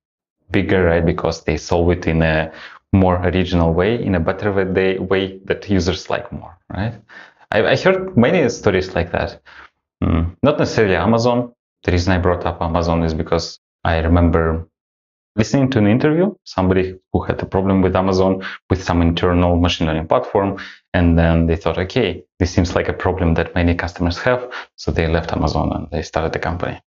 bigger 0.50 0.84
right 0.84 1.06
because 1.06 1.44
they 1.44 1.56
solve 1.56 1.90
it 1.90 2.06
in 2.06 2.22
a 2.22 2.50
more 2.92 3.16
original 3.16 3.72
way 3.72 4.02
in 4.02 4.14
a 4.14 4.20
better 4.20 4.52
way, 4.52 4.98
way 4.98 5.38
that 5.44 5.68
users 5.68 6.08
like 6.08 6.32
more, 6.32 6.56
right? 6.74 6.94
I, 7.50 7.64
I 7.64 7.76
heard 7.76 8.16
many 8.16 8.48
stories 8.48 8.94
like 8.94 9.12
that. 9.12 9.42
Mm, 10.02 10.36
not 10.42 10.58
necessarily 10.58 10.96
Amazon. 10.96 11.52
The 11.84 11.92
reason 11.92 12.12
I 12.12 12.18
brought 12.18 12.46
up 12.46 12.62
Amazon 12.62 13.02
is 13.02 13.14
because 13.14 13.60
I 13.84 13.98
remember 13.98 14.67
listening 15.38 15.70
to 15.70 15.78
an 15.78 15.86
interview, 15.86 16.34
somebody 16.44 16.98
who 17.12 17.22
had 17.22 17.40
a 17.40 17.46
problem 17.46 17.80
with 17.80 17.96
Amazon 17.96 18.44
with 18.68 18.82
some 18.82 19.00
internal 19.00 19.56
machine 19.56 19.86
learning 19.86 20.08
platform. 20.08 20.58
And 20.92 21.18
then 21.18 21.46
they 21.46 21.56
thought, 21.56 21.78
okay, 21.78 22.24
this 22.38 22.50
seems 22.50 22.74
like 22.74 22.88
a 22.88 22.92
problem 22.92 23.34
that 23.34 23.54
many 23.54 23.74
customers 23.74 24.18
have. 24.18 24.52
So 24.76 24.90
they 24.90 25.06
left 25.06 25.32
Amazon 25.32 25.72
and 25.72 25.90
they 25.90 26.02
started 26.02 26.34
a 26.36 26.40
company. 26.40 26.80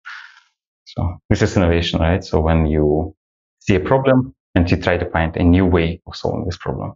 So 0.86 1.18
this 1.30 1.42
is 1.42 1.56
innovation, 1.56 2.02
right? 2.02 2.24
So 2.24 2.42
when 2.42 2.66
you 2.66 3.16
see 3.60 3.76
a 3.76 3.80
problem, 3.80 4.36
and 4.56 4.70
you 4.70 4.78
try 4.78 4.98
to 4.98 5.10
find 5.10 5.36
a 5.38 5.44
new 5.44 5.66
way 5.66 6.02
of 6.06 6.16
solving 6.16 6.46
this 6.46 6.58
problem. 6.58 6.94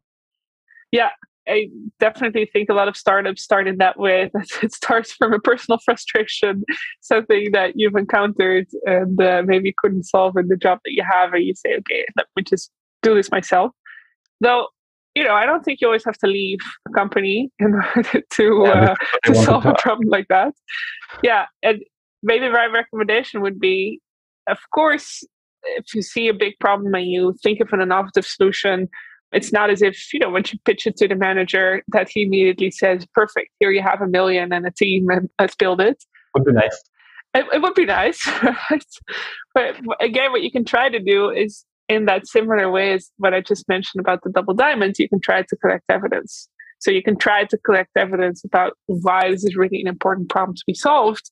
Yeah, 0.92 1.10
I 1.48 1.70
definitely 2.00 2.50
think 2.52 2.70
a 2.70 2.74
lot 2.74 2.88
of 2.88 2.98
startups 2.98 3.44
started 3.44 3.78
that 3.80 4.00
way. 4.00 4.32
It 4.64 4.74
starts 4.74 5.12
from 5.12 5.34
a 5.34 5.40
personal 5.40 5.80
frustration, 5.84 6.64
something 7.02 7.52
that 7.52 7.74
you've 7.76 7.96
encountered 7.96 8.68
and 8.86 9.22
uh, 9.22 9.44
maybe 9.46 9.74
couldn't 9.78 10.04
solve 10.04 10.38
in 10.38 10.48
the 10.48 10.58
job 10.58 10.80
that 10.86 10.94
you 10.94 11.04
have, 11.10 11.34
and 11.34 11.44
you 11.44 11.54
say, 11.56 11.76
okay, 11.78 12.06
let 12.18 12.28
me 12.36 12.44
just 12.44 12.72
do 13.04 13.16
this 13.16 13.32
myself. 13.32 13.72
Though, 14.42 14.68
you 15.14 15.24
know, 15.24 15.34
I 15.34 15.46
don't 15.46 15.64
think 15.64 15.82
you 15.82 15.88
always 15.88 16.06
have 16.06 16.18
to 16.20 16.28
leave 16.28 16.60
a 16.88 16.92
company 16.92 17.52
in 17.60 17.74
order 17.76 18.22
to 18.22 18.66
uh, 18.66 18.96
to 19.26 19.36
solve 19.36 19.66
a 19.66 19.76
problem 19.80 20.10
like 20.10 20.28
that. 20.30 20.54
Yeah, 21.24 21.46
and 21.64 21.82
maybe 22.24 22.50
my 22.50 22.66
recommendation 22.66 23.42
would 23.42 23.60
be, 23.60 24.02
of 24.50 24.58
course, 24.74 25.24
if 25.78 25.94
you 25.94 26.02
see 26.02 26.28
a 26.28 26.34
big 26.34 26.54
problem 26.60 26.94
and 26.94 27.08
you 27.08 27.34
think 27.42 27.60
of 27.60 27.70
an 27.72 27.82
innovative 27.82 28.26
solution, 28.26 28.90
it's 29.36 29.52
not 29.52 29.70
as 29.70 29.82
if, 29.82 30.14
you 30.14 30.20
know, 30.20 30.30
once 30.30 30.54
you 30.54 30.60
pitch 30.64 30.88
it 30.88 30.96
to 30.98 31.08
the 31.08 31.16
manager 31.16 31.84
that 31.90 32.08
he 32.10 32.24
immediately 32.24 32.72
says, 32.72 33.06
perfect, 33.14 33.50
here 33.60 33.70
you 33.70 33.82
have 33.82 34.02
a 34.02 34.08
million 34.08 34.54
and 34.54 34.66
a 34.66 34.72
team 34.72 35.10
and 35.10 35.30
let's 35.38 35.56
build 35.56 35.82
it. 35.82 36.04
Would 36.34 36.46
be 36.46 36.54
nice. 36.54 36.84
It, 37.34 37.46
it 37.54 37.62
would 37.62 37.74
be 37.74 37.86
nice. 37.86 38.26
but 39.54 39.76
again, 40.00 40.32
what 40.32 40.42
you 40.42 40.52
can 40.52 40.64
try 40.64 40.88
to 40.88 41.00
do 41.00 41.30
is 41.30 41.66
in 41.90 42.06
that 42.06 42.28
similar 42.28 42.72
way 42.72 42.94
as 42.94 43.12
what 43.18 43.34
I 43.34 43.42
just 43.42 43.68
mentioned 43.68 44.00
about 44.00 44.24
the 44.24 44.30
double 44.30 44.54
diamonds, 44.54 45.00
you 45.00 45.10
can 45.10 45.20
try 45.20 45.42
to 45.42 45.56
collect 45.58 45.84
evidence. 45.90 46.48
So 46.80 46.90
you 46.90 47.04
can 47.04 47.18
try 47.18 47.44
to 47.44 47.58
collect 47.58 47.92
evidence 47.98 48.44
about 48.46 48.78
why 48.86 49.32
this 49.32 49.44
is 49.44 49.58
really 49.58 49.82
an 49.82 49.88
important 49.88 50.30
problem 50.30 50.56
to 50.56 50.64
be 50.66 50.74
solved 50.74 51.30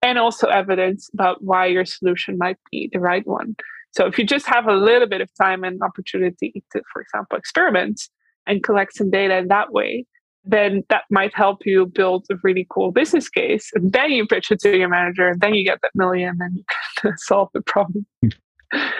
and 0.00 0.18
also 0.18 0.48
evidence 0.48 1.10
about 1.12 1.44
why 1.44 1.66
your 1.66 1.84
solution 1.84 2.38
might 2.38 2.56
be 2.70 2.88
the 2.92 3.00
right 3.00 3.26
one. 3.26 3.56
So 3.92 4.06
if 4.06 4.18
you 4.18 4.24
just 4.24 4.46
have 4.46 4.66
a 4.66 4.74
little 4.74 5.08
bit 5.08 5.20
of 5.20 5.30
time 5.40 5.64
and 5.64 5.80
opportunity 5.82 6.64
to, 6.72 6.82
for 6.92 7.02
example, 7.02 7.38
experiment 7.38 8.00
and 8.46 8.62
collect 8.62 8.94
some 8.94 9.10
data 9.10 9.36
in 9.36 9.48
that 9.48 9.72
way, 9.72 10.06
then 10.44 10.82
that 10.88 11.02
might 11.10 11.34
help 11.34 11.64
you 11.64 11.86
build 11.86 12.26
a 12.30 12.34
really 12.42 12.66
cool 12.70 12.90
business 12.90 13.28
case. 13.28 13.70
And 13.74 13.92
then 13.92 14.10
you 14.10 14.26
pitch 14.26 14.50
it 14.50 14.60
to 14.60 14.76
your 14.76 14.88
manager, 14.88 15.28
and 15.28 15.40
then 15.40 15.54
you 15.54 15.64
get 15.64 15.80
that 15.82 15.92
million 15.94 16.36
and 16.40 16.56
you 16.56 16.64
can 16.98 17.16
solve 17.18 17.48
the 17.54 17.60
problem. 17.62 18.06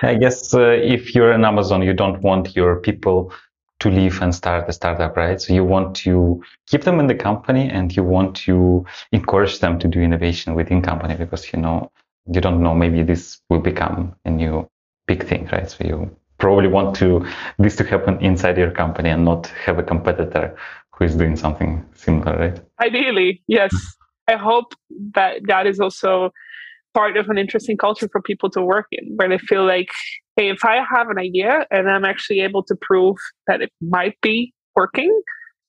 I 0.03 0.14
guess 0.14 0.55
uh, 0.55 0.78
if 0.82 1.14
you're 1.14 1.32
an 1.32 1.45
Amazon, 1.45 1.82
you 1.82 1.95
don't 1.95 2.20
want 2.20 2.55
your 2.55 2.76
people 2.76 3.32
to 3.80 3.90
leave 3.90 4.22
and 4.22 4.32
start 4.32 4.68
a 4.68 4.72
startup, 4.72 5.16
right? 5.16 5.40
So 5.40 5.53
you 5.53 5.64
want 5.64 5.97
to 5.97 6.40
keep 6.68 6.82
them 6.82 7.01
in 7.01 7.09
the 7.09 7.16
company 7.16 7.68
and 7.68 7.95
you 7.97 8.05
want 8.05 8.36
to 8.36 8.84
encourage 9.11 9.59
them 9.59 9.78
to 9.80 9.88
do 9.88 10.01
innovation 10.01 10.55
within 10.55 10.82
company 10.82 11.16
because 11.16 11.53
you 11.53 11.59
know 11.59 11.90
you 12.32 12.40
don't 12.40 12.62
know 12.62 12.74
maybe 12.74 13.03
this 13.03 13.40
will 13.51 13.59
become 13.59 14.14
a 14.24 14.30
new 14.30 14.68
big 15.07 15.26
thing, 15.26 15.48
right? 15.53 15.70
So 15.70 15.84
you 15.84 16.16
probably 16.38 16.68
want 16.68 16.96
to 16.96 17.24
this 17.59 17.76
to 17.76 17.84
happen 17.84 18.18
inside 18.20 18.59
your 18.59 18.70
company 18.70 19.11
and 19.11 19.24
not 19.24 19.46
have 19.64 19.78
a 19.78 19.82
competitor 19.82 20.57
who 20.90 21.05
is 21.05 21.14
doing 21.14 21.36
something 21.36 21.84
similar, 21.94 22.36
right? 22.36 22.61
Ideally, 22.80 23.42
yes. 23.46 23.72
I 24.28 24.36
hope 24.36 24.74
that 25.14 25.40
that 25.46 25.66
is 25.66 25.80
also 25.80 26.30
part 26.94 27.16
of 27.16 27.28
an 27.28 27.38
interesting 27.38 27.76
culture 27.76 28.09
for 28.11 28.20
people 28.20 28.50
to 28.50 28.62
work 28.62 28.86
in 28.92 29.14
where 29.16 29.28
they 29.28 29.38
feel 29.38 29.64
like 29.64 29.88
hey 30.36 30.50
if 30.50 30.64
i 30.64 30.76
have 30.76 31.09
an 31.09 31.18
idea 31.18 31.66
and 31.70 31.90
i'm 31.90 32.05
actually 32.05 32.40
able 32.40 32.62
to 32.62 32.76
prove 32.80 33.16
that 33.46 33.62
it 33.62 33.70
might 33.80 34.20
be 34.20 34.53
working 34.76 35.22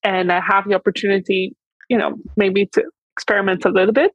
and 0.03 0.31
i 0.31 0.41
have 0.41 0.67
the 0.67 0.75
opportunity 0.75 1.55
you 1.89 1.97
know 1.97 2.15
maybe 2.35 2.65
to 2.65 2.83
experiment 3.15 3.63
a 3.65 3.69
little 3.69 3.93
bit 3.93 4.11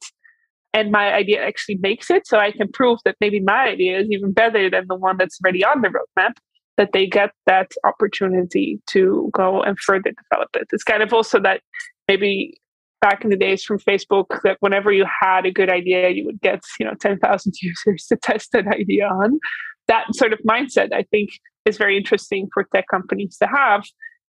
and 0.75 0.91
my 0.91 1.13
idea 1.13 1.43
actually 1.45 1.79
makes 1.81 2.11
it 2.11 2.27
so 2.27 2.39
i 2.39 2.51
can 2.51 2.69
prove 2.73 2.99
that 3.05 3.17
maybe 3.21 3.41
my 3.41 3.69
idea 3.69 3.99
is 3.99 4.09
even 4.11 4.33
better 4.33 4.69
than 4.71 4.85
the 4.89 4.97
one 4.97 5.17
that's 5.17 5.39
already 5.43 5.65
on 5.65 5.83
the 5.83 5.89
roadmap 5.89 6.33
that 6.77 6.91
they 6.93 7.07
get 7.07 7.31
that 7.47 7.73
opportunity 7.85 8.81
to 8.87 9.31
go 9.33 9.63
and 9.63 9.79
further 9.79 10.13
develop 10.31 10.49
it 10.55 10.67
it's 10.73 10.85
kind 10.85 11.03
of 11.03 11.13
also 11.13 11.41
that 11.41 11.61
maybe 12.07 12.59
back 13.01 13.25
in 13.25 13.31
the 13.31 13.37
days 13.37 13.63
from 13.63 13.79
Facebook 13.79 14.41
that 14.43 14.57
whenever 14.61 14.93
you 14.93 15.07
had 15.21 15.47
a 15.47 15.53
good 15.53 15.71
idea, 15.71 16.11
you 16.11 16.25
would 16.25 16.41
get, 16.41 16.61
you 16.81 16.87
know, 16.87 16.95
10,000 17.01 17.53
users 17.63 18.07
to 18.07 18.17
test 18.17 18.53
that 18.53 18.67
idea 18.67 19.07
on. 19.07 19.39
That 19.87 20.07
sort 20.15 20.33
of 20.33 20.41
mindset, 20.41 20.93
I 20.93 21.05
think, 21.11 21.31
is 21.65 21.79
very 21.79 21.97
interesting 21.97 22.49
for 22.53 22.65
tech 22.75 22.87
companies 22.91 23.37
to 23.39 23.49
have. 23.49 23.85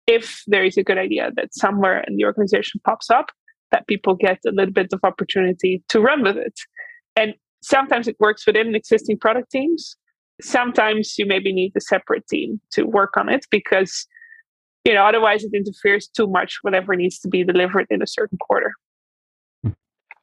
if 0.07 0.43
there 0.47 0.65
is 0.65 0.77
a 0.77 0.85
good 0.85 0.99
idea 0.99 1.33
that 1.35 1.53
somewhere 1.53 2.05
in 2.07 2.17
the 2.17 2.25
organization 2.25 2.81
pops 2.85 3.11
up, 3.11 3.27
that 3.73 3.87
people 3.87 4.15
get 4.15 4.39
a 4.47 4.53
little 4.53 4.73
bit 4.73 4.93
of 4.93 5.01
opportunity 5.03 5.83
to 5.89 6.01
run 6.01 6.23
with 6.23 6.37
it. 6.37 6.55
And 7.17 7.35
sometimes 7.63 8.09
it 8.09 8.17
works 8.21 8.47
within 8.47 8.75
existing 8.75 9.19
product 9.19 9.51
teams. 9.51 9.97
Sometimes 10.41 11.15
you 11.19 11.27
maybe 11.27 11.53
need 11.53 11.73
a 11.77 11.81
separate 11.81 12.27
team 12.29 12.61
to 12.73 12.85
work 12.85 13.17
on 13.17 13.29
it 13.29 13.47
because 13.51 14.07
you 14.85 14.93
know 14.95 15.05
otherwise 15.05 15.43
it 15.43 15.53
interferes 15.55 16.09
too 16.09 16.27
much 16.27 16.59
whatever 16.63 16.95
needs 16.95 17.19
to 17.21 17.29
be 17.29 17.43
delivered 17.43 17.87
in 17.91 18.03
a 18.03 18.07
certain 18.07 18.39
quarter. 18.39 18.73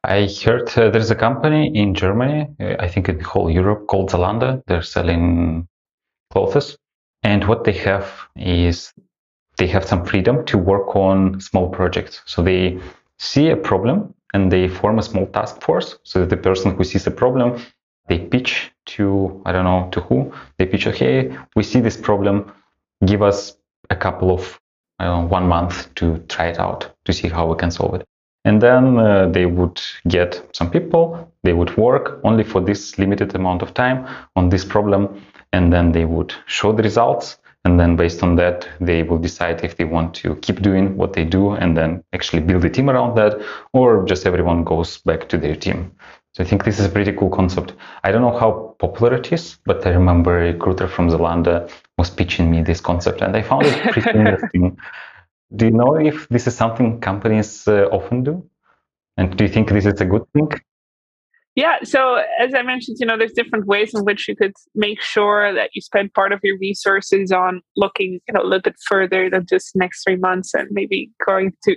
I 0.04 0.28
heard 0.44 0.68
uh, 0.76 0.90
there's 0.90 1.10
a 1.10 1.14
company 1.14 1.72
in 1.74 1.94
Germany, 1.94 2.46
uh, 2.60 2.76
I 2.78 2.88
think 2.88 3.08
in 3.08 3.18
the 3.18 3.24
whole 3.24 3.50
Europe, 3.50 3.86
called 3.86 4.10
Zalando. 4.10 4.62
They're 4.66 4.82
selling 4.82 5.66
clothes. 6.30 6.76
And 7.22 7.48
what 7.48 7.64
they 7.64 7.72
have 7.72 8.28
is 8.36 8.92
they 9.56 9.66
have 9.68 9.86
some 9.86 10.04
freedom 10.04 10.44
to 10.46 10.58
work 10.58 10.94
on 10.94 11.40
small 11.40 11.70
projects. 11.70 12.20
So 12.26 12.42
they 12.42 12.78
see 13.18 13.50
a 13.50 13.56
problem 13.56 14.14
and 14.32 14.50
they 14.50 14.68
form 14.68 14.98
a 14.98 15.02
small 15.02 15.26
task 15.26 15.62
force. 15.62 15.98
So 16.02 16.20
that 16.20 16.30
the 16.30 16.36
person 16.36 16.74
who 16.74 16.84
sees 16.84 17.06
a 17.06 17.10
problem, 17.10 17.62
they 18.08 18.18
pitch 18.18 18.72
to, 18.86 19.40
I 19.46 19.52
don't 19.52 19.64
know, 19.64 19.88
to 19.92 20.00
who? 20.00 20.32
They 20.58 20.66
pitch, 20.66 20.86
okay, 20.86 21.36
we 21.56 21.62
see 21.62 21.80
this 21.80 21.96
problem. 21.96 22.52
Give 23.04 23.22
us 23.22 23.56
a 23.90 23.96
couple 23.96 24.30
of, 24.30 24.60
I 24.98 25.18
one 25.18 25.48
month 25.48 25.94
to 25.96 26.18
try 26.28 26.46
it 26.48 26.58
out 26.58 26.94
to 27.04 27.12
see 27.12 27.28
how 27.28 27.46
we 27.46 27.56
can 27.56 27.70
solve 27.70 27.94
it. 27.94 28.06
And 28.44 28.60
then 28.60 28.98
uh, 28.98 29.28
they 29.28 29.46
would 29.46 29.80
get 30.06 30.46
some 30.52 30.70
people, 30.70 31.32
they 31.44 31.54
would 31.54 31.76
work 31.78 32.20
only 32.24 32.44
for 32.44 32.60
this 32.60 32.98
limited 32.98 33.34
amount 33.34 33.62
of 33.62 33.72
time 33.72 34.06
on 34.36 34.50
this 34.50 34.64
problem, 34.64 35.22
and 35.52 35.72
then 35.72 35.92
they 35.92 36.04
would 36.04 36.34
show 36.46 36.72
the 36.72 36.82
results. 36.82 37.38
And 37.64 37.80
then 37.80 37.96
based 37.96 38.22
on 38.22 38.36
that, 38.36 38.68
they 38.80 39.02
will 39.02 39.18
decide 39.18 39.64
if 39.64 39.76
they 39.76 39.84
want 39.84 40.14
to 40.16 40.36
keep 40.36 40.60
doing 40.60 40.96
what 40.96 41.14
they 41.14 41.24
do 41.24 41.52
and 41.52 41.76
then 41.76 42.04
actually 42.12 42.42
build 42.42 42.64
a 42.64 42.70
team 42.70 42.90
around 42.90 43.16
that, 43.16 43.40
or 43.72 44.04
just 44.04 44.26
everyone 44.26 44.64
goes 44.64 44.98
back 44.98 45.28
to 45.30 45.38
their 45.38 45.56
team. 45.56 45.92
So 46.34 46.42
I 46.42 46.46
think 46.46 46.64
this 46.64 46.78
is 46.78 46.86
a 46.86 46.88
pretty 46.88 47.12
cool 47.12 47.30
concept. 47.30 47.74
I 48.02 48.10
don't 48.10 48.20
know 48.20 48.36
how 48.36 48.74
popular 48.78 49.14
it 49.14 49.32
is, 49.32 49.56
but 49.64 49.86
I 49.86 49.90
remember 49.90 50.40
a 50.40 50.52
recruiter 50.52 50.88
from 50.88 51.08
Zalando 51.08 51.70
was 51.96 52.10
pitching 52.10 52.50
me 52.50 52.62
this 52.62 52.80
concept, 52.80 53.22
and 53.22 53.36
I 53.36 53.42
found 53.42 53.66
it 53.66 53.92
pretty 53.92 54.10
interesting. 54.18 54.76
Do 55.54 55.66
you 55.66 55.70
know 55.70 55.94
if 55.94 56.28
this 56.28 56.46
is 56.46 56.56
something 56.56 57.00
companies 57.00 57.68
uh, 57.68 57.86
often 57.92 58.24
do? 58.24 58.50
And 59.16 59.36
do 59.36 59.44
you 59.44 59.50
think 59.50 59.68
this 59.68 59.86
is 59.86 60.00
a 60.00 60.04
good 60.04 60.24
thing? 60.32 60.50
Yeah, 61.54 61.78
so 61.84 62.16
as 62.40 62.52
I 62.52 62.62
mentioned, 62.62 62.96
you 62.98 63.06
know, 63.06 63.16
there's 63.16 63.32
different 63.32 63.66
ways 63.66 63.94
in 63.94 64.04
which 64.04 64.26
you 64.26 64.34
could 64.34 64.54
make 64.74 65.00
sure 65.00 65.54
that 65.54 65.70
you 65.72 65.80
spend 65.80 66.12
part 66.12 66.32
of 66.32 66.40
your 66.42 66.58
resources 66.58 67.30
on 67.30 67.60
looking, 67.76 68.18
you 68.26 68.34
know, 68.34 68.42
a 68.42 68.44
little 68.44 68.60
bit 68.60 68.74
further 68.88 69.30
than 69.30 69.46
just 69.46 69.76
next 69.76 70.02
three 70.02 70.16
months 70.16 70.52
and 70.52 70.66
maybe 70.72 71.10
going 71.24 71.52
to 71.64 71.76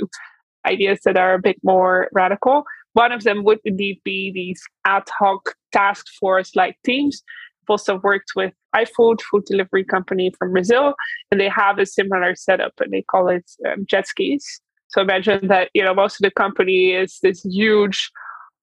ideas 0.66 1.00
that 1.06 1.16
are 1.16 1.36
a 1.36 1.40
bit 1.40 1.58
more 1.64 2.10
radical. 2.12 2.64
One 2.94 3.12
of 3.12 3.24
them 3.24 3.44
would 3.44 3.60
indeed 3.66 4.02
be 4.04 4.32
these 4.34 4.60
ad 4.86 5.04
hoc 5.20 5.54
task 5.72 6.08
force 6.20 6.56
like 6.56 6.76
teams 6.84 7.22
I've 7.68 7.74
also 7.74 8.00
worked 8.02 8.32
with 8.36 8.54
iFood, 8.76 9.22
food 9.22 9.44
delivery 9.46 9.84
company 9.84 10.32
from 10.38 10.54
Brazil, 10.54 10.94
and 11.32 11.40
they 11.40 11.50
have 11.50 11.80
a 11.80 11.86
similar 11.86 12.36
setup 12.36 12.74
and 12.80 12.94
they 12.94 13.02
call 13.02 13.28
it 13.28 13.50
um, 13.68 13.86
jet 13.90 14.08
skis. 14.08 14.62
So 14.90 15.02
imagine 15.02 15.48
that 15.50 15.70
you 15.74 15.84
know 15.84 15.94
most 15.94 16.14
of 16.14 16.24
the 16.24 16.32
company 16.32 16.92
is 16.92 17.20
this 17.22 17.44
huge 17.44 18.10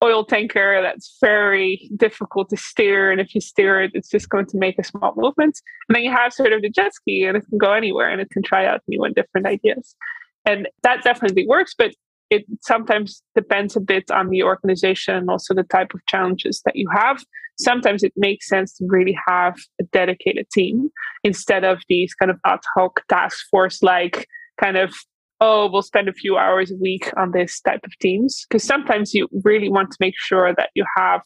oil 0.04 0.24
tanker 0.24 0.80
that's 0.82 1.16
very 1.20 1.90
difficult 1.96 2.50
to 2.50 2.56
steer, 2.56 3.10
and 3.10 3.20
if 3.20 3.34
you 3.34 3.40
steer 3.40 3.82
it, 3.82 3.92
it's 3.94 4.10
just 4.10 4.28
going 4.28 4.46
to 4.46 4.58
make 4.58 4.78
a 4.78 4.84
small 4.84 5.14
movement. 5.16 5.60
And 5.88 5.96
then 5.96 6.04
you 6.04 6.12
have 6.12 6.32
sort 6.32 6.52
of 6.52 6.62
the 6.62 6.70
jet 6.70 6.94
ski, 6.94 7.24
and 7.24 7.36
it 7.36 7.44
can 7.48 7.58
go 7.58 7.72
anywhere, 7.72 8.10
and 8.10 8.20
it 8.20 8.30
can 8.30 8.42
try 8.42 8.66
out 8.66 8.82
new 8.86 9.02
and 9.02 9.14
different 9.14 9.46
ideas. 9.46 9.96
And 10.44 10.68
that 10.82 11.02
definitely 11.02 11.46
works, 11.46 11.74
but 11.76 11.94
it 12.30 12.44
sometimes 12.60 13.22
depends 13.34 13.76
a 13.76 13.80
bit 13.80 14.10
on 14.10 14.28
the 14.28 14.42
organization 14.42 15.14
and 15.14 15.30
also 15.30 15.54
the 15.54 15.62
type 15.64 15.94
of 15.94 16.04
challenges 16.06 16.62
that 16.64 16.76
you 16.76 16.88
have. 16.92 17.22
Sometimes 17.58 18.02
it 18.02 18.12
makes 18.16 18.48
sense 18.48 18.76
to 18.76 18.84
really 18.88 19.16
have 19.26 19.56
a 19.80 19.84
dedicated 19.84 20.50
team 20.50 20.90
instead 21.22 21.64
of 21.64 21.80
these 21.88 22.14
kind 22.14 22.30
of 22.30 22.38
ad 22.44 22.60
hoc 22.74 23.02
task 23.08 23.46
force 23.50 23.82
like 23.82 24.26
kind 24.60 24.76
of 24.76 24.92
oh, 25.40 25.68
we'll 25.70 25.82
spend 25.82 26.08
a 26.08 26.12
few 26.12 26.36
hours 26.36 26.70
a 26.70 26.76
week 26.76 27.10
on 27.16 27.32
this 27.32 27.60
type 27.60 27.80
of 27.84 27.92
teams. 28.00 28.46
Because 28.48 28.62
sometimes 28.64 29.14
you 29.14 29.28
really 29.42 29.68
want 29.68 29.90
to 29.90 29.96
make 30.00 30.14
sure 30.16 30.54
that 30.54 30.70
you 30.74 30.84
have 30.96 31.22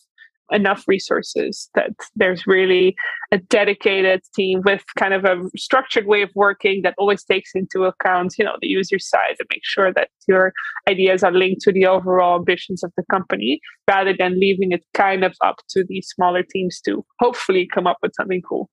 enough 0.50 0.84
resources 0.86 1.68
that 1.74 1.90
there's 2.16 2.46
really 2.46 2.96
a 3.32 3.38
dedicated 3.38 4.20
team 4.34 4.62
with 4.64 4.82
kind 4.98 5.12
of 5.12 5.24
a 5.24 5.36
structured 5.56 6.06
way 6.06 6.22
of 6.22 6.30
working 6.34 6.80
that 6.82 6.94
always 6.96 7.22
takes 7.24 7.50
into 7.54 7.84
account 7.84 8.34
you 8.38 8.44
know 8.44 8.56
the 8.61 8.66
user 8.66 8.98
side 8.98 9.36
and 9.38 9.48
make 9.50 9.61
sure 9.62 9.92
that 9.92 10.09
your 10.26 10.52
ideas 10.88 11.22
are 11.22 11.32
linked 11.32 11.61
to 11.61 11.72
the 11.72 11.86
overall 11.86 12.38
ambitions 12.38 12.82
of 12.82 12.90
the 12.96 13.04
company 13.11 13.61
rather 13.86 14.14
than 14.18 14.40
leaving 14.40 14.72
it 14.72 14.84
kind 14.94 15.22
of 15.22 15.34
up 15.44 15.56
to 15.68 15.84
these 15.86 16.09
smaller 16.14 16.42
teams 16.42 16.80
to 16.80 17.04
hopefully 17.20 17.68
come 17.72 17.86
up 17.86 17.98
with 18.02 18.12
something 18.16 18.40
cool 18.48 18.70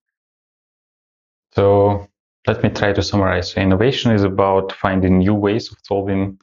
so 1.54 2.08
let 2.48 2.64
me 2.64 2.70
try 2.70 2.94
to 2.94 3.02
summarize 3.02 3.52
so 3.52 3.62
innovation 3.62 4.12
is 4.12 4.24
about 4.24 4.72
finding 4.72 5.20
new 5.20 5.34
ways 5.34 5.72
of 5.72 5.78
solving 5.84 6.40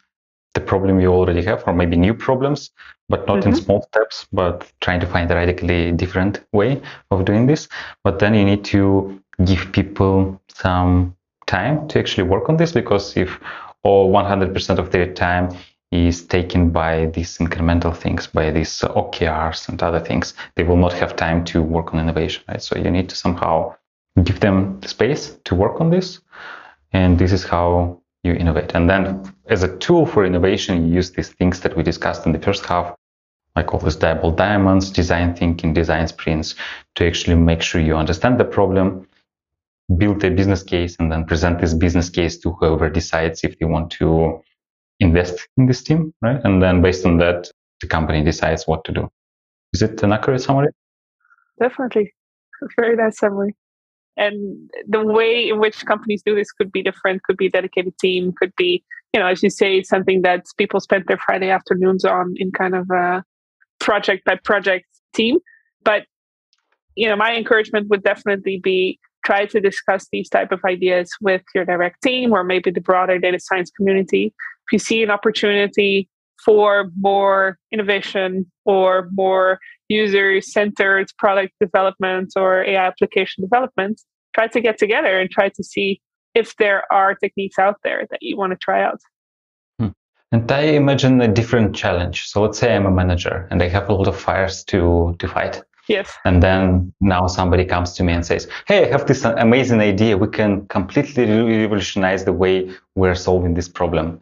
the 0.54 0.60
problem 0.60 1.00
you 1.00 1.08
already 1.12 1.42
have, 1.42 1.64
or 1.66 1.72
maybe 1.72 1.96
new 1.96 2.14
problems, 2.14 2.70
but 3.08 3.26
not 3.26 3.40
mm-hmm. 3.40 3.50
in 3.50 3.54
small 3.56 3.82
steps, 3.82 4.26
but 4.32 4.70
trying 4.80 5.00
to 5.00 5.06
find 5.06 5.30
a 5.30 5.34
radically 5.34 5.92
different 5.92 6.44
way 6.52 6.80
of 7.10 7.24
doing 7.24 7.46
this. 7.46 7.68
But 8.04 8.18
then 8.18 8.34
you 8.34 8.44
need 8.44 8.64
to 8.66 9.20
give 9.44 9.72
people 9.72 10.40
some 10.48 11.16
time 11.46 11.88
to 11.88 11.98
actually 11.98 12.24
work 12.24 12.48
on 12.48 12.56
this 12.56 12.72
because 12.72 13.16
if 13.16 13.40
all 13.82 14.12
100% 14.12 14.78
of 14.78 14.90
their 14.90 15.12
time 15.12 15.56
is 15.90 16.24
taken 16.24 16.70
by 16.70 17.06
these 17.06 17.38
incremental 17.38 17.94
things, 17.94 18.26
by 18.26 18.50
these 18.50 18.80
OKRs 18.80 19.68
and 19.68 19.82
other 19.82 20.00
things, 20.00 20.34
they 20.54 20.62
will 20.62 20.76
not 20.76 20.92
have 20.92 21.16
time 21.16 21.44
to 21.44 21.62
work 21.62 21.92
on 21.92 22.00
innovation, 22.00 22.42
right? 22.48 22.62
So 22.62 22.78
you 22.78 22.90
need 22.90 23.08
to 23.10 23.16
somehow 23.16 23.74
give 24.20 24.40
them 24.40 24.80
space 24.82 25.38
to 25.44 25.54
work 25.54 25.80
on 25.80 25.90
this. 25.90 26.20
And 26.92 27.18
this 27.18 27.32
is 27.32 27.44
how 27.44 28.00
you 28.22 28.34
innovate. 28.34 28.72
And 28.74 28.88
then 28.88 29.32
as 29.48 29.62
a 29.62 29.76
tool 29.78 30.06
for 30.06 30.24
innovation, 30.24 30.86
you 30.86 30.94
use 30.94 31.10
these 31.12 31.30
things 31.30 31.60
that 31.60 31.76
we 31.76 31.82
discussed 31.82 32.26
in 32.26 32.32
the 32.32 32.38
first 32.38 32.66
half, 32.66 32.94
like 33.56 33.72
all 33.72 33.80
these 33.80 33.96
double 33.96 34.30
diamonds, 34.30 34.90
design 34.90 35.34
thinking, 35.34 35.72
design 35.72 36.06
sprints, 36.08 36.54
to 36.96 37.06
actually 37.06 37.36
make 37.36 37.62
sure 37.62 37.80
you 37.80 37.96
understand 37.96 38.38
the 38.38 38.44
problem, 38.44 39.08
build 39.96 40.22
a 40.24 40.30
business 40.30 40.62
case, 40.62 40.96
and 40.98 41.10
then 41.10 41.24
present 41.24 41.60
this 41.60 41.74
business 41.74 42.10
case 42.10 42.38
to 42.38 42.52
whoever 42.52 42.88
decides 42.90 43.42
if 43.44 43.58
they 43.58 43.66
want 43.66 43.90
to 43.92 44.40
invest 45.00 45.48
in 45.56 45.66
this 45.66 45.82
team, 45.82 46.14
right? 46.22 46.40
And 46.44 46.62
then 46.62 46.82
based 46.82 47.04
on 47.06 47.16
that, 47.18 47.50
the 47.80 47.88
company 47.88 48.22
decides 48.22 48.66
what 48.66 48.84
to 48.84 48.92
do. 48.92 49.10
Is 49.72 49.82
it 49.82 50.02
an 50.02 50.12
accurate 50.12 50.42
summary? 50.42 50.68
Definitely. 51.58 52.12
Very 52.78 52.94
nice 52.94 53.18
summary 53.18 53.56
and 54.16 54.70
the 54.86 55.02
way 55.04 55.48
in 55.48 55.58
which 55.58 55.84
companies 55.86 56.22
do 56.24 56.34
this 56.34 56.52
could 56.52 56.70
be 56.70 56.82
different 56.82 57.22
could 57.22 57.36
be 57.36 57.48
dedicated 57.48 57.96
team 57.98 58.32
could 58.38 58.52
be 58.56 58.84
you 59.12 59.20
know 59.20 59.26
as 59.26 59.42
you 59.42 59.50
say 59.50 59.82
something 59.82 60.22
that 60.22 60.44
people 60.58 60.80
spend 60.80 61.04
their 61.08 61.18
friday 61.18 61.50
afternoons 61.50 62.04
on 62.04 62.34
in 62.36 62.52
kind 62.52 62.74
of 62.74 62.88
a 62.90 63.24
project 63.82 64.24
by 64.24 64.36
project 64.36 64.86
team. 65.12 65.38
But 65.84 66.04
you 66.94 67.08
know 67.08 67.16
my 67.16 67.34
encouragement 67.34 67.88
would 67.88 68.02
definitely 68.02 68.60
be 68.62 68.98
try 69.24 69.46
to 69.46 69.60
discuss 69.60 70.06
these 70.10 70.28
type 70.28 70.50
of 70.50 70.60
ideas 70.64 71.10
with 71.20 71.42
your 71.54 71.64
direct 71.64 72.02
team 72.02 72.32
or 72.32 72.42
maybe 72.42 72.70
the 72.70 72.80
broader 72.80 73.18
data 73.18 73.38
science 73.38 73.70
community. 73.70 74.34
If 74.66 74.72
you 74.72 74.78
see 74.78 75.02
an 75.02 75.10
opportunity 75.10 76.08
for 76.44 76.90
more 76.98 77.58
innovation 77.72 78.50
or 78.64 79.08
more 79.12 79.58
user 79.88 80.40
centered 80.40 81.08
product 81.18 81.52
development 81.60 82.32
or 82.36 82.64
AI 82.64 82.86
application 82.86 83.44
development, 83.44 84.00
try 84.34 84.46
to 84.48 84.60
get 84.60 84.78
together 84.78 85.20
and 85.20 85.30
try 85.30 85.48
to 85.48 85.62
see 85.62 86.00
if 86.34 86.56
there 86.56 86.84
are 86.90 87.14
techniques 87.14 87.58
out 87.58 87.76
there 87.84 88.06
that 88.10 88.20
you 88.22 88.36
want 88.36 88.52
to 88.52 88.56
try 88.56 88.82
out. 88.82 89.00
Hmm. 89.78 89.88
And 90.32 90.50
I 90.50 90.62
imagine 90.82 91.20
a 91.20 91.28
different 91.28 91.76
challenge. 91.76 92.24
So 92.24 92.42
let's 92.42 92.58
say 92.58 92.74
I'm 92.74 92.86
a 92.86 92.90
manager 92.90 93.46
and 93.50 93.62
I 93.62 93.68
have 93.68 93.88
a 93.88 93.94
lot 93.94 94.08
of 94.08 94.18
fires 94.18 94.64
to, 94.64 95.14
to 95.18 95.28
fight. 95.28 95.62
Yes. 95.88 96.12
And 96.24 96.42
then 96.42 96.92
now 97.00 97.26
somebody 97.26 97.64
comes 97.64 97.92
to 97.94 98.04
me 98.04 98.12
and 98.12 98.24
says, 98.24 98.48
Hey, 98.66 98.86
I 98.86 98.92
have 98.92 99.06
this 99.06 99.24
amazing 99.24 99.80
idea. 99.80 100.16
We 100.16 100.28
can 100.28 100.66
completely 100.68 101.26
revolutionize 101.26 102.24
the 102.24 102.32
way 102.32 102.70
we're 102.94 103.16
solving 103.16 103.54
this 103.54 103.68
problem 103.68 104.20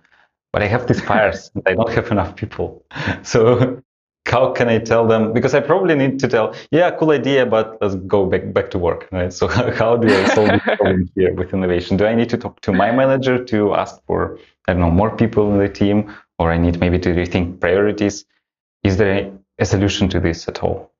but 0.52 0.62
I 0.62 0.66
have 0.66 0.86
these 0.86 1.00
fires 1.00 1.50
and 1.54 1.62
I 1.66 1.74
don't 1.74 1.92
have 1.92 2.10
enough 2.10 2.36
people. 2.36 2.84
So 3.22 3.82
how 4.26 4.52
can 4.52 4.68
I 4.68 4.78
tell 4.78 5.06
them? 5.06 5.32
Because 5.32 5.54
I 5.54 5.60
probably 5.60 5.94
need 5.94 6.18
to 6.20 6.28
tell, 6.28 6.54
yeah, 6.70 6.90
cool 6.92 7.10
idea, 7.10 7.46
but 7.46 7.78
let's 7.80 7.96
go 7.96 8.26
back 8.26 8.52
back 8.52 8.70
to 8.70 8.78
work, 8.78 9.08
right? 9.12 9.32
So 9.32 9.48
how 9.80 9.96
do 9.96 10.08
I 10.08 10.24
solve 10.34 10.50
this 10.50 10.62
problem 10.62 11.10
here 11.16 11.34
with 11.34 11.52
innovation? 11.52 11.96
Do 11.96 12.06
I 12.06 12.14
need 12.14 12.28
to 12.30 12.36
talk 12.36 12.60
to 12.62 12.72
my 12.72 12.90
manager 12.92 13.44
to 13.44 13.74
ask 13.74 14.00
for 14.06 14.38
I 14.68 14.72
don't 14.72 14.82
know 14.82 14.90
more 14.90 15.16
people 15.16 15.52
in 15.52 15.58
the 15.58 15.68
team, 15.68 16.14
or 16.38 16.52
I 16.52 16.58
need 16.58 16.78
maybe 16.80 16.98
to 17.00 17.10
rethink 17.10 17.60
priorities? 17.60 18.24
Is 18.84 18.96
there 18.96 19.32
a 19.58 19.64
solution 19.64 20.08
to 20.10 20.20
this 20.20 20.48
at 20.48 20.62
all? 20.62 20.92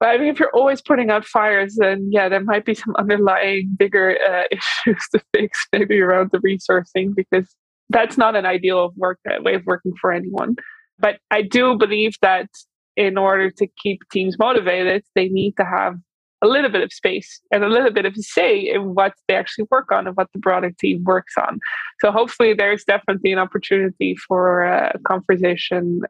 But 0.00 0.08
I 0.10 0.18
mean, 0.18 0.28
if 0.28 0.38
you're 0.38 0.54
always 0.54 0.82
putting 0.82 1.10
out 1.10 1.24
fires, 1.24 1.76
then 1.78 2.08
yeah, 2.12 2.28
there 2.28 2.40
might 2.40 2.64
be 2.64 2.74
some 2.74 2.94
underlying 2.96 3.74
bigger 3.78 4.18
uh, 4.28 4.44
issues 4.50 5.02
to 5.12 5.20
fix, 5.32 5.66
maybe 5.72 6.00
around 6.00 6.30
the 6.30 6.38
resourcing, 6.38 7.14
because 7.14 7.46
that's 7.90 8.16
not 8.16 8.36
an 8.36 8.46
ideal 8.46 8.92
work 8.96 9.18
uh, 9.28 9.42
way 9.42 9.54
of 9.54 9.64
working 9.66 9.92
for 10.00 10.12
anyone. 10.12 10.56
But 10.98 11.18
I 11.30 11.42
do 11.42 11.76
believe 11.76 12.16
that 12.22 12.48
in 12.96 13.18
order 13.18 13.50
to 13.50 13.66
keep 13.82 14.00
teams 14.12 14.38
motivated, 14.38 15.02
they 15.14 15.28
need 15.28 15.56
to 15.56 15.64
have 15.64 15.96
a 16.42 16.46
little 16.46 16.70
bit 16.70 16.82
of 16.82 16.92
space 16.92 17.40
and 17.50 17.64
a 17.64 17.68
little 17.68 17.90
bit 17.90 18.04
of 18.04 18.14
say 18.16 18.58
in 18.58 18.94
what 18.94 19.14
they 19.28 19.34
actually 19.34 19.66
work 19.70 19.90
on 19.90 20.06
and 20.06 20.16
what 20.16 20.28
the 20.32 20.38
broader 20.38 20.70
team 20.78 21.02
works 21.04 21.34
on. 21.38 21.58
So 22.00 22.12
hopefully, 22.12 22.52
there's 22.54 22.84
definitely 22.84 23.32
an 23.32 23.38
opportunity 23.38 24.14
for 24.16 24.62
a 24.62 24.98
conversation 25.06 26.02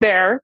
there. 0.00 0.42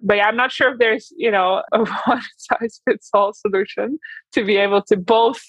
But 0.00 0.18
yeah, 0.18 0.26
I'm 0.26 0.36
not 0.36 0.52
sure 0.52 0.72
if 0.72 0.78
there's 0.78 1.12
you 1.16 1.30
know 1.30 1.62
a 1.72 1.78
one 2.06 2.22
size 2.38 2.80
fits 2.88 3.10
all 3.12 3.32
solution 3.32 3.98
to 4.32 4.44
be 4.44 4.56
able 4.56 4.82
to 4.82 4.96
both 4.96 5.42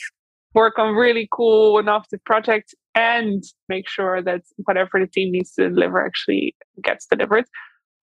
work 0.53 0.77
on 0.77 0.95
really 0.95 1.27
cool 1.31 1.79
innovative 1.79 2.23
projects 2.25 2.73
and 2.97 3.43
make 3.69 3.87
sure 3.87 4.23
that 4.23 4.41
whatever 4.65 4.99
the 4.99 5.05
team 5.07 5.31
needs 5.31 5.53
to 5.53 5.69
deliver 5.69 6.03
actually 6.03 6.55
gets 6.83 7.05
delivered. 7.05 7.45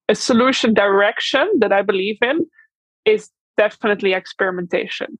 A 0.08 0.14
solution 0.14 0.72
direction 0.72 1.50
that 1.58 1.72
I 1.72 1.82
believe 1.82 2.18
in 2.22 2.46
is 3.04 3.30
definitely 3.56 4.12
experimentation. 4.12 5.18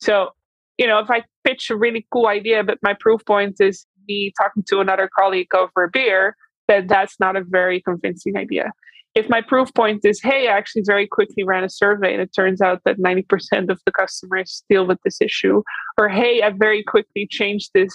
So, 0.00 0.30
you 0.76 0.86
know, 0.86 0.98
if 0.98 1.10
I 1.10 1.22
pitch 1.42 1.70
a 1.70 1.76
really 1.76 2.06
cool 2.12 2.26
idea, 2.26 2.62
but 2.62 2.78
my 2.82 2.94
proof 3.00 3.24
point 3.24 3.56
is 3.60 3.86
me 4.06 4.30
talking 4.38 4.62
to 4.68 4.80
another 4.80 5.08
colleague 5.18 5.54
over 5.54 5.84
a 5.84 5.90
beer, 5.90 6.36
then 6.68 6.86
that's 6.86 7.18
not 7.18 7.34
a 7.34 7.44
very 7.44 7.80
convincing 7.80 8.36
idea. 8.36 8.72
If 9.14 9.30
my 9.30 9.40
proof 9.40 9.72
point 9.72 10.04
is, 10.04 10.20
hey, 10.20 10.48
I 10.48 10.56
actually 10.56 10.82
very 10.84 11.06
quickly 11.06 11.44
ran 11.44 11.64
a 11.64 11.70
survey 11.70 12.12
and 12.12 12.20
it 12.20 12.34
turns 12.34 12.60
out 12.60 12.82
that 12.84 12.98
90% 12.98 13.70
of 13.70 13.80
the 13.86 13.92
customers 13.92 14.64
deal 14.68 14.86
with 14.86 14.98
this 15.04 15.22
issue, 15.22 15.62
or 15.96 16.08
hey, 16.10 16.42
I 16.42 16.50
very 16.50 16.82
quickly 16.82 17.26
changed 17.30 17.70
this 17.72 17.94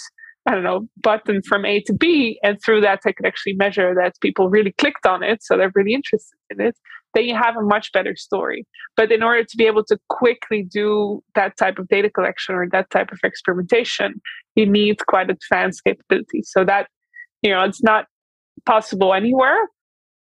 I 0.49 0.53
don't 0.55 0.63
know, 0.63 0.87
button 1.03 1.43
from 1.47 1.63
A 1.63 1.79
to 1.81 1.93
B. 1.93 2.39
And 2.41 2.57
through 2.65 2.81
that, 2.81 3.01
I 3.05 3.11
could 3.11 3.27
actually 3.27 3.53
measure 3.53 3.93
that 3.93 4.15
people 4.19 4.49
really 4.49 4.71
clicked 4.79 5.05
on 5.05 5.21
it. 5.21 5.43
So 5.43 5.55
they're 5.55 5.71
really 5.75 5.93
interested 5.93 6.35
in 6.49 6.59
it. 6.59 6.75
Then 7.13 7.25
you 7.25 7.35
have 7.35 7.55
a 7.55 7.61
much 7.61 7.91
better 7.91 8.15
story. 8.15 8.65
But 8.97 9.11
in 9.11 9.21
order 9.21 9.43
to 9.43 9.57
be 9.57 9.67
able 9.67 9.83
to 9.85 9.99
quickly 10.09 10.63
do 10.63 11.21
that 11.35 11.55
type 11.57 11.77
of 11.77 11.87
data 11.87 12.09
collection 12.09 12.55
or 12.55 12.67
that 12.71 12.89
type 12.89 13.11
of 13.11 13.19
experimentation, 13.23 14.19
you 14.55 14.65
need 14.65 15.05
quite 15.05 15.29
advanced 15.29 15.83
capabilities. 15.83 16.49
So 16.51 16.65
that, 16.65 16.87
you 17.43 17.51
know, 17.51 17.61
it's 17.61 17.83
not 17.83 18.05
possible 18.65 19.13
anywhere. 19.13 19.69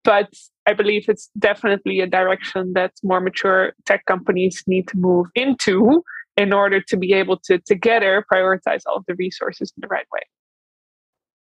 But 0.03 0.33
I 0.65 0.73
believe 0.73 1.05
it's 1.07 1.29
definitely 1.37 1.99
a 1.99 2.07
direction 2.07 2.73
that 2.73 2.93
more 3.03 3.21
mature 3.21 3.73
tech 3.85 4.05
companies 4.07 4.63
need 4.65 4.87
to 4.87 4.97
move 4.97 5.27
into 5.35 6.01
in 6.37 6.53
order 6.53 6.81
to 6.81 6.97
be 6.97 7.13
able 7.13 7.37
to 7.45 7.59
together 7.59 8.25
prioritize 8.31 8.81
all 8.85 8.97
of 8.97 9.05
the 9.07 9.15
resources 9.15 9.71
in 9.75 9.81
the 9.81 9.87
right 9.87 10.05
way. 10.11 10.21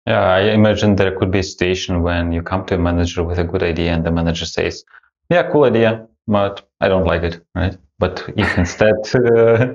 Yeah, 0.07 0.21
I 0.21 0.41
imagine 0.53 0.97
there 0.97 1.15
could 1.19 1.31
be 1.31 1.41
a 1.41 1.43
situation 1.43 2.03
when 2.03 2.33
you 2.33 2.43
come 2.43 2.65
to 2.67 2.77
a 2.77 2.79
manager 2.79 3.23
with 3.23 3.39
a 3.39 3.45
good 3.45 3.63
idea 3.63 3.93
and 3.93 4.07
the 4.07 4.11
manager 4.11 4.47
says, 4.47 4.85
yeah, 5.29 5.51
cool 5.53 5.65
idea, 5.65 6.09
but 6.27 6.67
I 6.81 6.89
don't 6.89 7.05
like 7.05 7.23
it, 7.23 7.45
right? 7.55 7.77
But 7.99 8.25
if 8.37 8.57
instead, 8.57 8.95
uh, 9.15 9.75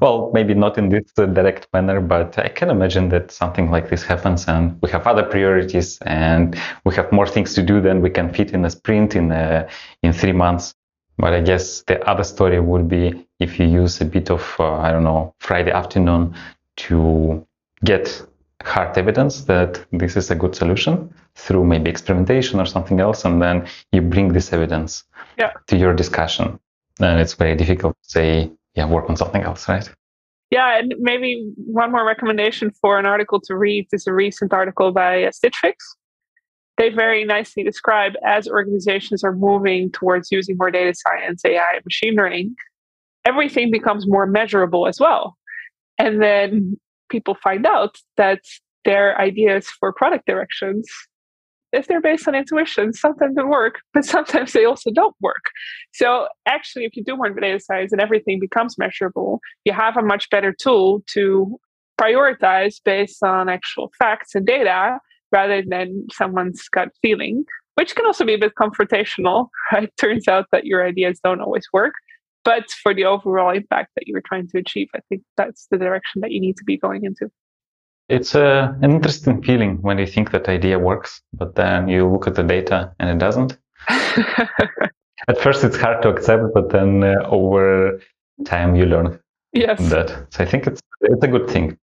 well, 0.00 0.30
maybe 0.34 0.54
not 0.54 0.76
in 0.76 0.90
this 0.90 1.10
uh, 1.16 1.26
direct 1.26 1.68
manner, 1.72 2.00
but 2.00 2.38
I 2.38 2.48
can 2.48 2.68
imagine 2.68 3.08
that 3.10 3.30
something 3.30 3.70
like 3.70 3.88
this 3.88 4.02
happens 4.02 4.46
and 4.48 4.76
we 4.82 4.90
have 4.90 5.06
other 5.06 5.22
priorities 5.22 5.98
and 6.02 6.58
we 6.84 6.94
have 6.96 7.10
more 7.12 7.26
things 7.26 7.54
to 7.54 7.62
do 7.62 7.80
than 7.80 8.02
we 8.02 8.10
can 8.10 8.34
fit 8.34 8.50
in 8.50 8.64
a 8.64 8.70
sprint 8.70 9.14
in, 9.14 9.30
a, 9.30 9.68
in 10.02 10.12
three 10.12 10.32
months. 10.32 10.74
But 11.16 11.32
I 11.32 11.40
guess 11.40 11.82
the 11.82 12.04
other 12.06 12.24
story 12.24 12.60
would 12.60 12.88
be 12.88 13.26
if 13.40 13.58
you 13.58 13.66
use 13.66 14.00
a 14.00 14.04
bit 14.04 14.30
of, 14.30 14.56
uh, 14.58 14.74
I 14.74 14.92
don't 14.92 15.04
know, 15.04 15.34
Friday 15.38 15.72
afternoon 15.72 16.34
to 16.76 17.46
get 17.84 18.22
hard 18.62 18.96
evidence 18.96 19.42
that 19.44 19.84
this 19.92 20.16
is 20.16 20.30
a 20.30 20.34
good 20.34 20.54
solution 20.54 21.12
through 21.34 21.64
maybe 21.64 21.90
experimentation 21.90 22.60
or 22.60 22.66
something 22.66 23.00
else, 23.00 23.24
and 23.24 23.40
then 23.40 23.66
you 23.92 24.02
bring 24.02 24.32
this 24.32 24.52
evidence 24.52 25.04
yeah. 25.38 25.52
to 25.66 25.76
your 25.76 25.94
discussion. 25.94 26.60
And 27.00 27.18
it's 27.18 27.34
very 27.34 27.56
difficult 27.56 27.96
to 28.02 28.10
say, 28.10 28.50
yeah, 28.74 28.86
work 28.86 29.08
on 29.08 29.16
something 29.16 29.42
else, 29.42 29.68
right? 29.68 29.88
Yeah, 30.50 30.78
and 30.78 30.94
maybe 30.98 31.50
one 31.56 31.92
more 31.92 32.04
recommendation 32.04 32.70
for 32.80 32.98
an 32.98 33.06
article 33.06 33.40
to 33.42 33.56
read 33.56 33.86
is 33.92 34.06
a 34.06 34.12
recent 34.12 34.52
article 34.52 34.92
by 34.92 35.24
uh, 35.24 35.32
Stitch 35.32 35.56
Fix 35.56 35.96
they 36.80 36.88
very 36.88 37.24
nicely 37.24 37.62
describe 37.62 38.14
as 38.24 38.48
organizations 38.48 39.22
are 39.22 39.34
moving 39.34 39.92
towards 39.92 40.32
using 40.32 40.56
more 40.58 40.70
data 40.70 40.94
science, 40.94 41.44
AI, 41.44 41.62
and 41.74 41.84
machine 41.84 42.14
learning, 42.14 42.56
everything 43.24 43.70
becomes 43.70 44.06
more 44.06 44.26
measurable 44.26 44.86
as 44.86 44.98
well. 45.00 45.36
And 45.98 46.22
then 46.22 46.78
people 47.10 47.36
find 47.42 47.66
out 47.66 47.96
that 48.16 48.40
their 48.84 49.18
ideas 49.20 49.68
for 49.78 49.92
product 49.92 50.26
directions, 50.26 50.86
if 51.72 51.86
they're 51.86 52.00
based 52.00 52.26
on 52.26 52.34
intuition, 52.34 52.92
sometimes 52.92 53.36
they 53.36 53.42
work, 53.42 53.80
but 53.94 54.04
sometimes 54.04 54.52
they 54.52 54.64
also 54.64 54.90
don't 54.90 55.14
work. 55.20 55.44
So 55.92 56.28
actually, 56.46 56.84
if 56.84 56.96
you 56.96 57.04
do 57.04 57.16
more 57.16 57.30
data 57.30 57.60
science 57.60 57.92
and 57.92 58.00
everything 58.00 58.40
becomes 58.40 58.78
measurable, 58.78 59.40
you 59.64 59.72
have 59.72 59.96
a 59.96 60.02
much 60.02 60.30
better 60.30 60.54
tool 60.58 61.02
to 61.14 61.58
prioritize 62.00 62.76
based 62.82 63.22
on 63.22 63.48
actual 63.48 63.92
facts 63.98 64.34
and 64.34 64.46
data 64.46 64.98
rather 65.32 65.62
than 65.66 66.06
someone's 66.10 66.66
gut 66.68 66.88
feeling, 67.02 67.44
which 67.74 67.94
can 67.94 68.06
also 68.06 68.24
be 68.24 68.34
a 68.34 68.38
bit 68.38 68.52
confrontational, 68.58 69.48
right? 69.72 69.90
Turns 69.96 70.26
out 70.26 70.46
that 70.52 70.64
your 70.64 70.84
ideas 70.84 71.20
don't 71.22 71.40
always 71.40 71.66
work. 71.72 71.92
But 72.44 72.70
for 72.82 72.94
the 72.94 73.04
overall 73.04 73.54
impact 73.54 73.90
that 73.96 74.06
you 74.06 74.14
were 74.14 74.22
trying 74.24 74.48
to 74.48 74.58
achieve, 74.58 74.88
I 74.94 75.00
think 75.08 75.22
that's 75.36 75.66
the 75.70 75.78
direction 75.78 76.22
that 76.22 76.30
you 76.30 76.40
need 76.40 76.56
to 76.56 76.64
be 76.64 76.78
going 76.78 77.04
into. 77.04 77.30
It's 78.08 78.34
a, 78.34 78.44
uh, 78.44 78.74
an 78.82 78.90
interesting 78.90 79.42
feeling 79.42 79.80
when 79.82 79.98
you 79.98 80.06
think 80.06 80.32
that 80.32 80.48
idea 80.48 80.78
works, 80.78 81.22
but 81.32 81.54
then 81.54 81.88
you 81.88 82.08
look 82.10 82.26
at 82.26 82.34
the 82.34 82.42
data 82.42 82.92
and 82.98 83.08
it 83.10 83.18
doesn't. 83.18 83.56
at 83.88 85.38
first, 85.38 85.62
it's 85.62 85.76
hard 85.76 86.02
to 86.02 86.08
accept, 86.08 86.42
but 86.54 86.70
then 86.70 87.04
uh, 87.04 87.22
over 87.28 88.00
time, 88.44 88.74
you 88.74 88.86
learn 88.86 89.20
yes. 89.52 89.78
that. 89.90 90.26
So 90.30 90.42
I 90.42 90.46
think 90.46 90.66
it's 90.66 90.80
it's 91.02 91.22
a 91.22 91.28
good 91.28 91.48
thing. 91.48 91.78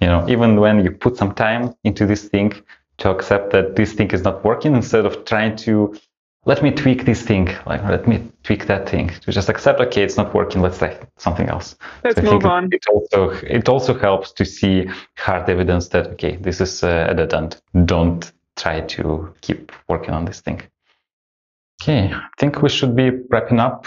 You 0.00 0.06
know, 0.06 0.26
even 0.28 0.60
when 0.60 0.84
you 0.84 0.90
put 0.92 1.16
some 1.16 1.34
time 1.34 1.74
into 1.84 2.06
this 2.06 2.28
thing, 2.28 2.54
to 2.98 3.10
accept 3.10 3.52
that 3.52 3.76
this 3.76 3.92
thing 3.92 4.10
is 4.10 4.22
not 4.22 4.44
working 4.44 4.74
instead 4.74 5.06
of 5.06 5.24
trying 5.24 5.56
to 5.56 5.96
let 6.48 6.62
me 6.62 6.70
tweak 6.70 7.04
this 7.04 7.20
thing, 7.20 7.46
like 7.66 7.84
let 7.84 8.08
me 8.08 8.26
tweak 8.42 8.66
that 8.66 8.88
thing. 8.88 9.10
To 9.10 9.30
just 9.30 9.50
accept, 9.50 9.80
okay, 9.80 10.02
it's 10.02 10.16
not 10.16 10.34
working. 10.34 10.62
Let's 10.62 10.78
try 10.78 10.98
something 11.18 11.46
else. 11.46 11.76
Let's 12.02 12.16
so 12.16 12.22
move 12.22 12.46
on. 12.46 12.70
It 12.72 12.86
also 12.90 13.30
it 13.58 13.68
also 13.68 13.92
helps 13.92 14.32
to 14.32 14.44
see 14.46 14.88
hard 15.18 15.48
evidence 15.50 15.88
that 15.88 16.06
okay, 16.14 16.36
this 16.36 16.62
is 16.62 16.82
uh, 16.82 17.08
a 17.10 17.14
dead 17.14 17.34
end. 17.34 17.60
Don't 17.84 18.32
try 18.56 18.80
to 18.80 19.34
keep 19.42 19.72
working 19.88 20.14
on 20.14 20.24
this 20.24 20.40
thing. 20.40 20.62
Okay, 21.82 22.10
I 22.14 22.28
think 22.38 22.62
we 22.62 22.70
should 22.70 22.96
be 22.96 23.10
wrapping 23.30 23.60
up. 23.60 23.86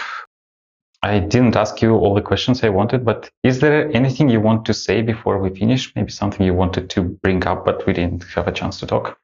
I 1.02 1.18
didn't 1.18 1.56
ask 1.56 1.82
you 1.82 1.96
all 1.96 2.14
the 2.14 2.22
questions 2.22 2.62
I 2.62 2.68
wanted, 2.68 3.04
but 3.04 3.28
is 3.42 3.58
there 3.58 3.90
anything 3.92 4.28
you 4.28 4.40
want 4.40 4.64
to 4.66 4.72
say 4.72 5.02
before 5.02 5.38
we 5.38 5.50
finish? 5.50 5.92
Maybe 5.96 6.12
something 6.12 6.46
you 6.46 6.54
wanted 6.54 6.90
to 6.90 7.02
bring 7.02 7.44
up, 7.44 7.64
but 7.64 7.84
we 7.88 7.92
didn't 7.92 8.22
have 8.36 8.46
a 8.46 8.52
chance 8.52 8.78
to 8.78 8.86
talk. 8.86 9.18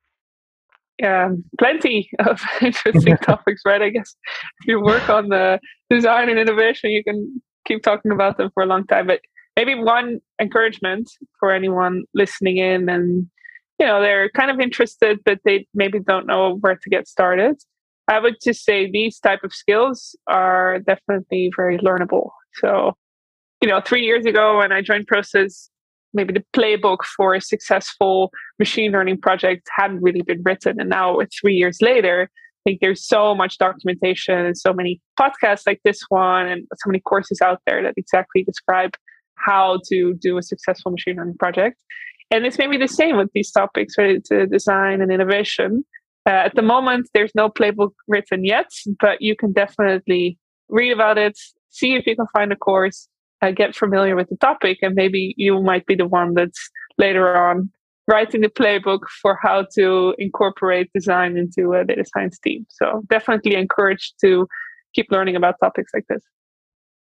Yeah, 0.98 1.30
plenty 1.58 2.10
of 2.18 2.40
interesting 2.60 3.16
topics, 3.18 3.62
right? 3.64 3.82
I 3.82 3.90
guess 3.90 4.16
if 4.60 4.66
you 4.66 4.80
work 4.80 5.08
on 5.08 5.28
the 5.28 5.60
design 5.90 6.28
and 6.28 6.38
innovation, 6.38 6.90
you 6.90 7.04
can 7.04 7.40
keep 7.66 7.82
talking 7.82 8.10
about 8.10 8.36
them 8.36 8.50
for 8.52 8.62
a 8.62 8.66
long 8.66 8.86
time. 8.86 9.06
But 9.06 9.20
maybe 9.56 9.74
one 9.74 10.20
encouragement 10.40 11.08
for 11.38 11.52
anyone 11.52 12.04
listening 12.14 12.58
in 12.58 12.88
and 12.88 13.26
you 13.78 13.86
know 13.86 14.00
they're 14.00 14.30
kind 14.30 14.50
of 14.52 14.60
interested 14.60 15.18
but 15.24 15.38
they 15.44 15.66
maybe 15.74 15.98
don't 15.98 16.26
know 16.26 16.58
where 16.60 16.76
to 16.76 16.90
get 16.90 17.08
started 17.08 17.56
I 18.08 18.18
would 18.18 18.36
just 18.42 18.64
say 18.64 18.90
these 18.90 19.20
type 19.20 19.44
of 19.44 19.52
skills 19.52 20.16
are 20.26 20.78
definitely 20.78 21.52
very 21.54 21.76
learnable. 21.78 22.30
So, 22.54 22.94
you 23.60 23.68
know, 23.68 23.82
three 23.84 24.02
years 24.02 24.24
ago 24.24 24.58
when 24.58 24.72
I 24.72 24.80
joined 24.80 25.06
Prosus, 25.06 25.68
maybe 26.14 26.32
the 26.32 26.44
playbook 26.54 27.04
for 27.16 27.34
a 27.34 27.40
successful 27.40 28.30
machine 28.58 28.92
learning 28.92 29.20
project 29.20 29.68
hadn't 29.76 30.02
really 30.02 30.22
been 30.22 30.42
written. 30.44 30.80
And 30.80 30.88
now, 30.88 31.18
three 31.40 31.54
years 31.54 31.78
later, 31.80 32.30
I 32.32 32.70
think 32.70 32.80
there's 32.80 33.06
so 33.06 33.34
much 33.34 33.58
documentation 33.58 34.38
and 34.38 34.56
so 34.56 34.72
many 34.72 35.00
podcasts 35.18 35.62
like 35.66 35.80
this 35.84 36.00
one 36.08 36.46
and 36.46 36.66
so 36.74 36.88
many 36.88 37.00
courses 37.00 37.40
out 37.40 37.60
there 37.66 37.82
that 37.82 37.94
exactly 37.96 38.42
describe 38.42 38.94
how 39.36 39.80
to 39.88 40.14
do 40.14 40.38
a 40.38 40.42
successful 40.42 40.90
machine 40.90 41.16
learning 41.16 41.36
project. 41.38 41.76
And 42.30 42.44
it's 42.44 42.58
maybe 42.58 42.76
the 42.76 42.88
same 42.88 43.16
with 43.16 43.30
these 43.34 43.50
topics 43.50 43.96
related 43.96 44.24
to 44.26 44.46
design 44.46 45.00
and 45.00 45.10
innovation. 45.10 45.84
Uh, 46.26 46.44
at 46.44 46.54
the 46.54 46.62
moment, 46.62 47.08
there's 47.14 47.34
no 47.34 47.48
playbook 47.48 47.92
written 48.06 48.44
yet, 48.44 48.70
but 49.00 49.22
you 49.22 49.34
can 49.34 49.52
definitely 49.52 50.38
read 50.68 50.92
about 50.92 51.16
it, 51.16 51.38
see 51.70 51.94
if 51.94 52.06
you 52.06 52.14
can 52.16 52.26
find 52.34 52.52
a 52.52 52.56
course, 52.56 53.08
uh, 53.42 53.50
get 53.50 53.74
familiar 53.74 54.16
with 54.16 54.28
the 54.28 54.36
topic, 54.36 54.78
and 54.82 54.94
maybe 54.94 55.34
you 55.36 55.62
might 55.62 55.86
be 55.86 55.94
the 55.94 56.06
one 56.06 56.34
that's 56.34 56.70
later 56.98 57.36
on 57.36 57.70
writing 58.08 58.40
the 58.40 58.48
playbook 58.48 59.00
for 59.22 59.38
how 59.40 59.66
to 59.74 60.14
incorporate 60.18 60.90
design 60.94 61.36
into 61.36 61.74
a 61.74 61.84
data 61.84 62.04
science 62.12 62.38
team. 62.38 62.66
So 62.70 63.02
definitely 63.08 63.54
encouraged 63.54 64.14
to 64.22 64.48
keep 64.94 65.06
learning 65.10 65.36
about 65.36 65.56
topics 65.62 65.92
like 65.94 66.06
this. 66.08 66.22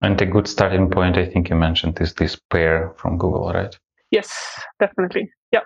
And 0.02 0.20
a 0.20 0.26
good 0.26 0.46
starting 0.46 0.90
point, 0.90 1.16
I 1.16 1.26
think 1.26 1.48
you 1.48 1.56
mentioned, 1.56 2.00
is 2.00 2.14
this 2.14 2.38
pair 2.50 2.92
from 2.96 3.18
Google, 3.18 3.52
right? 3.52 3.76
Yes, 4.10 4.60
definitely. 4.78 5.30
Yeah. 5.50 5.60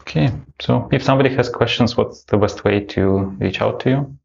Okay. 0.00 0.32
So 0.60 0.88
if 0.90 1.02
somebody 1.02 1.34
has 1.34 1.48
questions, 1.48 1.96
what's 1.96 2.24
the 2.24 2.38
best 2.38 2.64
way 2.64 2.80
to 2.80 3.18
reach 3.38 3.60
out 3.60 3.80
to 3.80 3.90
you? 3.90 4.18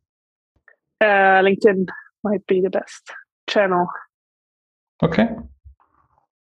Uh, 1.01 1.41
LinkedIn 1.43 1.87
might 2.23 2.45
be 2.47 2.61
the 2.61 2.69
best 2.69 3.11
channel. 3.47 3.87
Okay. 5.03 5.27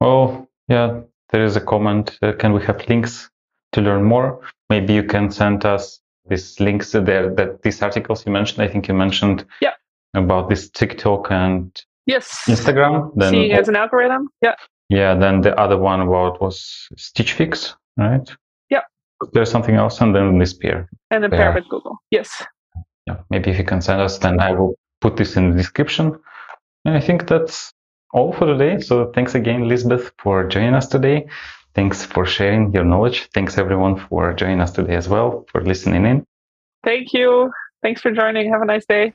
Well, 0.01 0.49
yeah, 0.67 1.01
there 1.29 1.45
is 1.45 1.55
a 1.55 1.61
comment. 1.61 2.17
Uh, 2.21 2.33
can 2.33 2.53
we 2.53 2.63
have 2.65 2.87
links 2.89 3.29
to 3.73 3.81
learn 3.81 4.03
more? 4.03 4.41
Maybe 4.69 4.93
you 4.93 5.03
can 5.03 5.31
send 5.31 5.65
us 5.65 6.01
these 6.27 6.59
links 6.59 6.91
there 6.91 7.33
that 7.35 7.61
these 7.61 7.81
articles 7.81 8.25
you 8.25 8.31
mentioned. 8.31 8.61
I 8.61 8.67
think 8.67 8.87
you 8.87 8.93
mentioned 8.93 9.45
yeah. 9.61 9.73
about 10.13 10.49
this 10.49 10.69
TikTok 10.69 11.31
and 11.31 11.83
yes 12.05 12.43
Instagram. 12.47 13.11
Then 13.15 13.31
seeing 13.31 13.51
as 13.53 13.69
an 13.69 13.75
algorithm. 13.75 14.29
Yeah. 14.41 14.55
Yeah. 14.89 15.15
Then 15.15 15.41
the 15.41 15.57
other 15.59 15.77
one 15.77 16.01
about 16.01 16.41
was 16.41 16.87
Stitch 16.97 17.33
Fix, 17.33 17.75
right? 17.95 18.29
Yeah. 18.69 18.81
There's 19.33 19.51
something 19.51 19.75
else, 19.75 20.01
and 20.01 20.15
then 20.15 20.39
this 20.39 20.53
pair. 20.53 20.89
And 21.11 21.23
the 21.23 21.29
pair 21.29 21.53
with 21.53 21.69
Google. 21.69 21.97
Yes. 22.11 22.43
Yeah. 23.05 23.17
Maybe 23.29 23.51
if 23.51 23.57
you 23.57 23.63
can 23.63 23.81
send 23.81 24.01
us, 24.01 24.17
then 24.17 24.39
I 24.39 24.51
will 24.51 24.75
put 24.99 25.15
this 25.15 25.37
in 25.37 25.51
the 25.51 25.57
description. 25.57 26.19
And 26.85 26.95
I 26.95 26.99
think 26.99 27.27
that's 27.27 27.71
all 28.17 28.33
for 28.33 28.45
today. 28.47 28.79
So 28.79 29.11
thanks 29.13 29.35
again, 29.35 29.61
Liesbeth, 29.69 30.11
for 30.17 30.47
joining 30.47 30.73
us 30.73 30.87
today. 30.87 31.27
Thanks 31.75 32.03
for 32.03 32.25
sharing 32.25 32.73
your 32.73 32.83
knowledge. 32.83 33.29
Thanks 33.33 33.57
everyone 33.57 33.95
for 33.97 34.33
joining 34.33 34.61
us 34.61 34.71
today 34.71 34.95
as 34.95 35.07
well, 35.07 35.45
for 35.51 35.61
listening 35.61 36.05
in. 36.05 36.25
Thank 36.83 37.13
you. 37.13 37.51
Thanks 37.83 38.01
for 38.01 38.11
joining. 38.11 38.51
Have 38.51 38.63
a 38.63 38.65
nice 38.65 38.85
day. 38.85 39.13